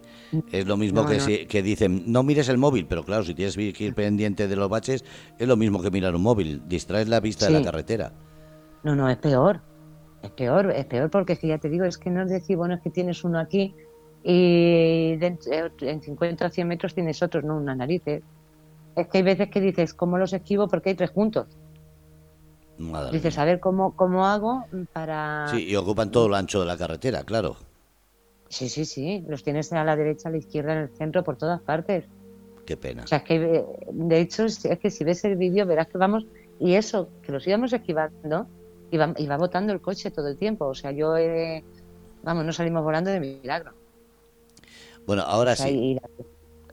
Es 0.53 0.67
lo 0.67 0.77
mismo 0.77 1.07
que, 1.07 1.47
que 1.47 1.63
dicen, 1.63 2.05
no 2.07 2.23
mires 2.23 2.51
el 2.51 2.59
móvil, 2.59 2.85
pero 2.87 3.03
claro, 3.03 3.25
si 3.25 3.35
tienes 3.35 3.57
que 3.57 3.85
ir 3.85 3.95
pendiente 3.95 4.47
de 4.47 4.57
los 4.57 4.69
baches, 4.69 5.07
es 5.39 5.49
lo 5.49 5.57
mismo 5.57 5.81
que 5.81 5.91
mirar 5.91 6.15
un 6.15 6.21
móvil, 6.21 6.61
distraes 6.69 7.09
la 7.09 7.21
vista 7.21 7.47
de 7.47 7.53
la 7.53 7.63
carretera. 7.63 8.13
No, 8.85 8.95
no, 8.95 9.09
es 9.09 9.17
peor. 9.17 9.63
Es 10.23 10.31
peor, 10.33 10.71
es 10.71 10.85
peor 10.85 11.11
porque 11.11 11.33
es 11.33 11.39
que 11.39 11.49
ya 11.49 11.57
te 11.57 11.71
digo, 11.71 11.87
es 11.87 11.97
que 11.97 12.11
no 12.11 12.23
es 12.23 12.31
decir, 12.31 12.59
bueno, 12.59 12.75
es 12.75 12.83
que 12.83 12.91
tienes 12.91 13.25
uno 13.25 13.39
aquí 13.39 13.75
y 14.23 15.17
en 15.23 16.03
50 16.03 16.47
o 16.47 16.51
100 16.51 16.69
metros 16.69 16.95
tienes 16.95 17.23
otros, 17.23 17.43
no, 17.43 17.57
una 17.57 17.75
nariz. 17.75 18.03
¿eh? 18.07 18.23
Es 18.97 19.09
que 19.09 19.19
hay 19.19 19.25
veces 19.25 19.49
que 19.49 19.61
dices, 19.61 19.95
¿cómo 19.95 20.19
los 20.19 20.35
esquivo? 20.35 20.69
Porque 20.69 20.91
hay 20.91 20.95
tres 20.95 21.11
juntos. 21.11 21.47
Dices, 23.11 23.39
a 23.39 23.45
ver 23.45 23.59
cómo, 23.59 23.97
cómo 23.97 24.27
hago 24.27 24.65
para... 24.93 25.49
Sí, 25.51 25.67
y 25.67 25.77
ocupan 25.77 26.11
todo 26.11 26.27
el 26.27 26.35
ancho 26.35 26.61
de 26.61 26.67
la 26.67 26.77
carretera, 26.77 27.25
claro. 27.25 27.57
Sí, 28.49 28.69
sí, 28.69 28.85
sí. 28.85 29.25
Los 29.29 29.43
tienes 29.43 29.73
a 29.73 29.83
la 29.83 29.97
derecha, 29.97 30.29
a 30.29 30.33
la 30.33 30.39
izquierda, 30.39 30.73
en 30.73 30.79
el 30.81 30.89
centro, 30.91 31.25
por 31.25 31.37
todas 31.37 31.61
partes. 31.63 32.05
Qué 32.67 32.77
pena. 32.77 33.05
O 33.05 33.07
sea, 33.07 33.19
es 33.19 33.25
que, 33.25 33.65
de 33.91 34.21
hecho, 34.21 34.45
es 34.45 34.79
que 34.81 34.91
si 34.91 35.05
ves 35.05 35.25
el 35.25 35.37
vídeo 35.37 35.67
verás 35.67 35.89
que 35.89 35.99
vamos... 35.99 36.27
Y 36.59 36.75
eso, 36.75 37.09
que 37.23 37.33
los 37.33 37.47
íbamos 37.47 37.73
esquivando, 37.73 38.47
iba, 38.91 39.15
iba 39.19 39.37
botando 39.37 39.73
el 39.73 39.81
coche 39.81 40.11
todo 40.11 40.29
el 40.29 40.37
tiempo. 40.37 40.67
O 40.67 40.75
sea, 40.75 40.91
yo... 40.91 41.15
vamos, 42.23 42.45
no 42.45 42.53
salimos 42.53 42.83
volando 42.85 43.11
de 43.11 43.21
milagro. 43.21 43.73
Bueno, 45.07 45.23
ahora 45.23 45.57
sí. 45.57 45.99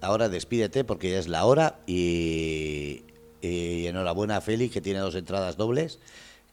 Ahora 0.02 0.28
despídete 0.28 0.84
porque 0.84 1.12
ya 1.12 1.20
es 1.20 1.30
la 1.30 1.46
hora 1.46 1.80
y 1.88 3.06
y 3.44 3.88
enhorabuena 3.88 4.38
a 4.38 4.42
Félix, 4.42 4.74
que 4.74 4.82
tiene 4.82 5.00
dos 5.00 5.16
entradas 5.16 5.58
dobles, 5.58 6.00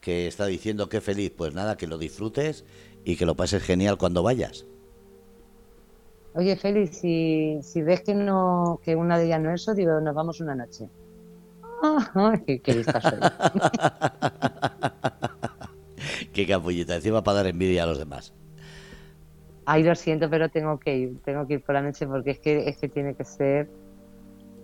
que 0.01 0.27
está 0.27 0.45
diciendo 0.45 0.89
que 0.89 1.01
feliz. 1.01 1.31
Pues 1.35 1.53
nada, 1.53 1.77
que 1.77 1.87
lo 1.87 1.97
disfrutes 1.97 2.65
y 3.05 3.15
que 3.15 3.25
lo 3.25 3.35
pases 3.35 3.63
genial 3.63 3.97
cuando 3.97 4.23
vayas. 4.23 4.65
Oye, 6.33 6.55
Félix, 6.55 6.97
si, 6.97 7.59
si 7.61 7.81
ves 7.81 8.01
que 8.01 8.15
no 8.15 8.79
que 8.83 8.95
una 8.95 9.17
de 9.17 9.25
ellas 9.25 9.41
no 9.41 9.53
es 9.53 9.61
eso, 9.61 9.73
digo, 9.73 9.99
nos 9.99 10.15
vamos 10.15 10.39
una 10.39 10.55
noche. 10.55 10.89
qué, 12.45 12.61
qué 12.61 12.85
Qué 16.33 16.47
capullita, 16.47 16.95
encima 16.95 17.23
para 17.23 17.37
dar 17.37 17.47
envidia 17.47 17.83
a 17.83 17.85
los 17.85 17.99
demás. 17.99 18.33
Ay, 19.65 19.83
lo 19.83 19.95
siento, 19.95 20.29
pero 20.29 20.49
tengo 20.49 20.79
que 20.79 20.97
ir, 20.97 21.21
tengo 21.23 21.47
que 21.47 21.55
ir 21.55 21.63
por 21.63 21.75
la 21.75 21.81
noche 21.81 22.07
porque 22.07 22.31
es 22.31 22.39
que, 22.39 22.67
es 22.67 22.77
que 22.77 22.89
tiene 22.89 23.15
que 23.15 23.25
ser, 23.25 23.69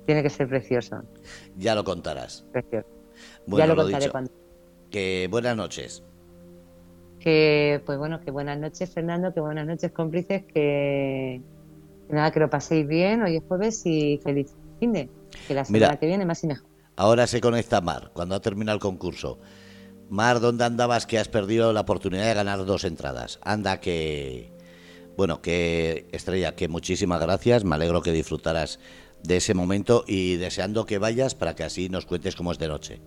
tiene 0.08 0.24
que 0.24 0.30
ser 0.30 0.48
precioso. 0.48 1.04
Ya 1.58 1.76
lo 1.76 1.84
contarás. 1.84 2.46
Precioso. 2.52 2.88
Bueno, 3.46 3.66
ya 3.66 3.68
lo, 3.68 3.76
lo 3.76 3.84
contaré 3.84 4.06
dicho. 4.06 4.12
cuando. 4.12 4.32
Que 4.90 5.28
buenas 5.30 5.56
noches. 5.56 6.04
Que, 7.20 7.82
pues 7.86 7.98
bueno, 7.98 8.22
que 8.22 8.32
buenas 8.32 8.58
noches, 8.58 8.90
Fernando, 8.92 9.34
que 9.34 9.42
buenas 9.42 9.68
noches, 9.68 9.92
cómplices, 9.92 10.46
que 10.46 11.42
nada, 12.10 12.32
que 12.32 12.40
lo 12.40 12.50
paséis 12.50 12.88
bien, 12.88 13.22
hoy 13.22 13.36
es 13.36 13.44
jueves 13.48 13.86
y 13.86 14.18
feliz 14.24 14.56
fin 14.80 14.94
de, 14.94 15.10
que 15.46 15.54
la 15.54 15.66
semana 15.66 15.88
Mira. 15.88 16.00
que 16.00 16.06
viene 16.06 16.26
más 16.26 16.42
y 16.44 16.48
mejor. 16.48 16.70
Ahora 16.96 17.28
se 17.28 17.42
conecta 17.42 17.82
Mar, 17.82 18.12
cuando 18.14 18.36
ha 18.36 18.40
terminado 18.40 18.76
el 18.76 18.82
concurso. 18.82 19.40
Mar, 20.10 20.40
¿dónde 20.40 20.64
andabas 20.64 21.06
que 21.06 21.20
has 21.20 21.28
perdido 21.28 21.74
la 21.74 21.82
oportunidad 21.82 22.26
de 22.26 22.34
ganar 22.34 22.66
dos 22.66 22.86
entradas? 22.86 23.40
Anda 23.44 23.82
que... 23.82 24.54
Bueno, 25.18 25.42
que 25.42 26.08
Estrella, 26.12 26.56
que 26.56 26.70
muchísimas 26.70 27.20
gracias, 27.20 27.66
me 27.66 27.76
alegro 27.76 28.02
que 28.02 28.12
disfrutaras 28.14 28.80
de 29.24 29.38
ese 29.38 29.54
momento 29.54 30.04
y 30.08 30.38
deseando 30.38 30.86
que 30.86 30.98
vayas 30.98 31.36
para 31.36 31.56
que 31.56 31.64
así 31.64 31.90
nos 31.90 32.06
cuentes 32.06 32.36
cómo 32.36 32.52
es 32.52 32.60
de 32.60 32.68
noche. 32.68 33.02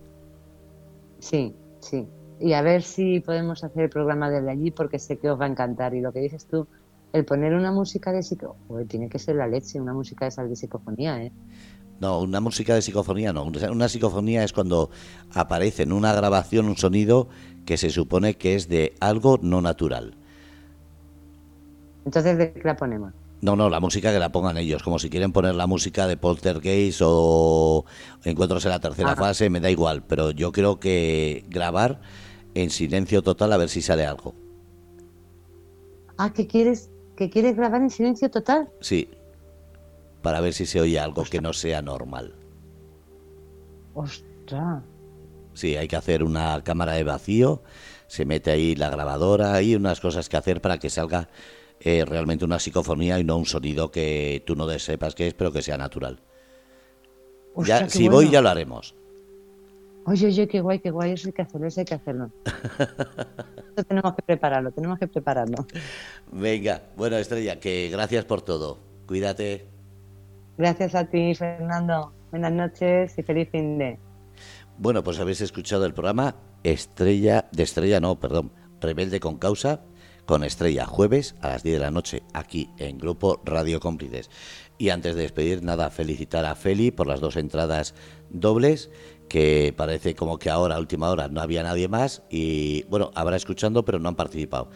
Sí, 1.19 1.53
sí. 1.79 2.07
Y 2.39 2.53
a 2.53 2.61
ver 2.61 2.81
si 2.81 3.19
podemos 3.19 3.63
hacer 3.63 3.83
el 3.83 3.89
programa 3.89 4.29
desde 4.29 4.49
allí 4.49 4.71
porque 4.71 4.99
sé 4.99 5.17
que 5.17 5.29
os 5.29 5.39
va 5.39 5.45
a 5.45 5.49
encantar. 5.49 5.93
Y 5.93 6.01
lo 6.01 6.11
que 6.11 6.19
dices 6.19 6.45
tú, 6.45 6.67
el 7.13 7.25
poner 7.25 7.53
una 7.53 7.71
música 7.71 8.11
de 8.11 8.23
psico... 8.23 8.55
Joder, 8.67 8.87
tiene 8.87 9.09
que 9.09 9.19
ser 9.19 9.35
la 9.35 9.47
leche, 9.47 9.79
una 9.79 9.93
música 9.93 10.25
de 10.25 10.29
esas 10.29 10.49
de 10.49 10.55
psicofonía, 10.55 11.23
¿eh? 11.23 11.31
No, 11.99 12.19
una 12.19 12.39
música 12.39 12.73
de 12.73 12.81
psicofonía 12.81 13.31
no. 13.31 13.43
Una 13.43 13.87
psicofonía 13.87 14.43
es 14.43 14.53
cuando 14.53 14.89
aparece 15.33 15.83
en 15.83 15.91
una 15.91 16.13
grabación 16.13 16.67
un 16.67 16.75
sonido 16.75 17.29
que 17.63 17.77
se 17.77 17.91
supone 17.91 18.37
que 18.37 18.55
es 18.55 18.67
de 18.67 18.95
algo 18.99 19.37
no 19.43 19.61
natural. 19.61 20.15
Entonces, 22.05 22.39
¿de 22.39 22.53
qué 22.53 22.61
la 22.63 22.75
ponemos? 22.75 23.13
No, 23.41 23.55
no, 23.55 23.69
la 23.69 23.79
música 23.79 24.13
que 24.13 24.19
la 24.19 24.31
pongan 24.31 24.57
ellos, 24.57 24.83
como 24.83 24.99
si 24.99 25.09
quieren 25.09 25.31
poner 25.31 25.55
la 25.55 25.65
música 25.65 26.07
de 26.07 26.15
Poltergeist 26.15 27.01
o 27.03 27.85
Encuentros 28.23 28.63
en 28.65 28.71
la 28.71 28.79
tercera 28.79 29.15
fase, 29.15 29.49
me 29.49 29.59
da 29.59 29.71
igual, 29.71 30.03
pero 30.03 30.29
yo 30.29 30.51
creo 30.51 30.79
que 30.79 31.43
grabar 31.49 32.01
en 32.53 32.69
silencio 32.69 33.23
total 33.23 33.51
a 33.53 33.57
ver 33.57 33.69
si 33.69 33.81
sale 33.81 34.05
algo. 34.05 34.35
Ah, 36.17 36.31
¿que 36.31 36.45
quieres, 36.45 36.91
que 37.15 37.31
quieres 37.31 37.55
grabar 37.55 37.81
en 37.81 37.89
silencio 37.89 38.29
total? 38.29 38.69
Sí, 38.79 39.09
para 40.21 40.39
ver 40.39 40.53
si 40.53 40.67
se 40.67 40.79
oye 40.79 40.99
algo 40.99 41.23
que 41.23 41.41
no 41.41 41.51
sea 41.51 41.81
normal. 41.81 42.35
Ostras. 43.95 44.83
Sí, 45.53 45.75
hay 45.75 45.87
que 45.87 45.95
hacer 45.95 46.23
una 46.23 46.63
cámara 46.63 46.93
de 46.93 47.03
vacío, 47.03 47.63
se 48.05 48.25
mete 48.25 48.51
ahí 48.51 48.75
la 48.75 48.91
grabadora, 48.91 49.53
hay 49.53 49.75
unas 49.75 49.99
cosas 49.99 50.29
que 50.29 50.37
hacer 50.37 50.61
para 50.61 50.77
que 50.77 50.91
salga 50.91 51.29
eh, 51.83 52.05
realmente 52.05 52.45
una 52.45 52.59
psicofonía 52.59 53.19
y 53.19 53.23
no 53.23 53.37
un 53.37 53.45
sonido 53.45 53.91
que 53.91 54.43
tú 54.45 54.55
no 54.55 54.67
sepas 54.79 55.15
qué 55.15 55.27
es, 55.27 55.33
pero 55.33 55.51
que 55.51 55.61
sea 55.61 55.77
natural. 55.77 56.19
Ostras, 57.55 57.81
Ya, 57.81 57.89
si 57.89 58.03
bueno. 58.03 58.15
voy 58.17 58.29
ya 58.29 58.41
lo 58.41 58.49
haremos. 58.49 58.95
Oye, 60.05 60.27
oye, 60.27 60.47
qué 60.47 60.61
guay, 60.61 60.79
qué 60.79 60.89
guay, 60.89 61.11
eso 61.11 61.27
hay 61.27 61.33
que 61.33 61.41
hacerlo, 61.43 61.67
eso 61.67 61.79
hay 61.81 61.85
que 61.85 61.93
hacerlo. 61.95 62.31
Eso 63.75 63.85
tenemos 63.85 64.15
que 64.15 64.21
prepararlo, 64.23 64.71
tenemos 64.71 64.99
que 64.99 65.07
prepararlo. 65.07 65.65
Venga, 66.31 66.81
bueno 66.97 67.15
Estrella, 67.17 67.59
que 67.59 67.87
gracias 67.89 68.25
por 68.25 68.41
todo. 68.41 68.79
Cuídate. 69.07 69.67
Gracias 70.57 70.93
a 70.93 71.05
ti, 71.05 71.33
Fernando. 71.35 72.11
Buenas 72.31 72.51
noches 72.51 73.17
y 73.17 73.23
feliz 73.23 73.49
fin 73.49 73.77
de. 73.77 73.97
Bueno, 74.77 75.03
pues 75.03 75.19
habéis 75.19 75.39
escuchado 75.41 75.85
el 75.85 75.93
programa 75.93 76.35
Estrella, 76.63 77.47
de 77.53 77.63
Estrella 77.63 77.99
no, 78.01 78.19
perdón, 78.19 78.51
Rebelde 78.81 79.19
con 79.21 79.37
Causa, 79.37 79.81
con 80.25 80.43
Estrella, 80.43 80.85
jueves 80.85 81.35
a 81.41 81.49
las 81.49 81.63
10 81.63 81.75
de 81.75 81.79
la 81.79 81.91
noche, 81.91 82.23
aquí 82.33 82.69
en 82.77 82.97
Grupo 82.97 83.41
Radio 83.45 83.79
Cómplices. 83.79 84.29
Y 84.77 84.89
antes 84.89 85.15
de 85.15 85.21
despedir, 85.21 85.63
nada, 85.63 85.89
felicitar 85.89 86.45
a 86.45 86.55
Feli 86.55 86.91
por 86.91 87.07
las 87.07 87.19
dos 87.19 87.35
entradas 87.35 87.93
dobles, 88.29 88.89
que 89.29 89.73
parece 89.77 90.15
como 90.15 90.39
que 90.39 90.49
ahora, 90.49 90.75
a 90.75 90.79
última 90.79 91.09
hora, 91.09 91.27
no 91.29 91.39
había 91.39 91.63
nadie 91.63 91.87
más, 91.87 92.23
y 92.29 92.83
bueno, 92.89 93.11
habrá 93.15 93.37
escuchando, 93.37 93.85
pero 93.85 93.99
no 93.99 94.09
han 94.09 94.15
participado. 94.15 94.69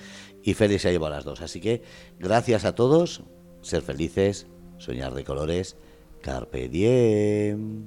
Y 0.43 0.53
Feli 0.53 0.79
se 0.79 0.89
ha 0.89 0.91
llevado 0.91 1.13
las 1.13 1.25
dos. 1.25 1.41
Así 1.41 1.59
que 1.59 1.81
gracias 2.19 2.63
a 2.63 2.75
todos, 2.75 3.23
ser 3.61 3.81
felices, 3.81 4.47
soñar 4.77 5.13
de 5.13 5.25
colores, 5.25 5.75
carpe 6.21 6.69
diem. 6.69 7.83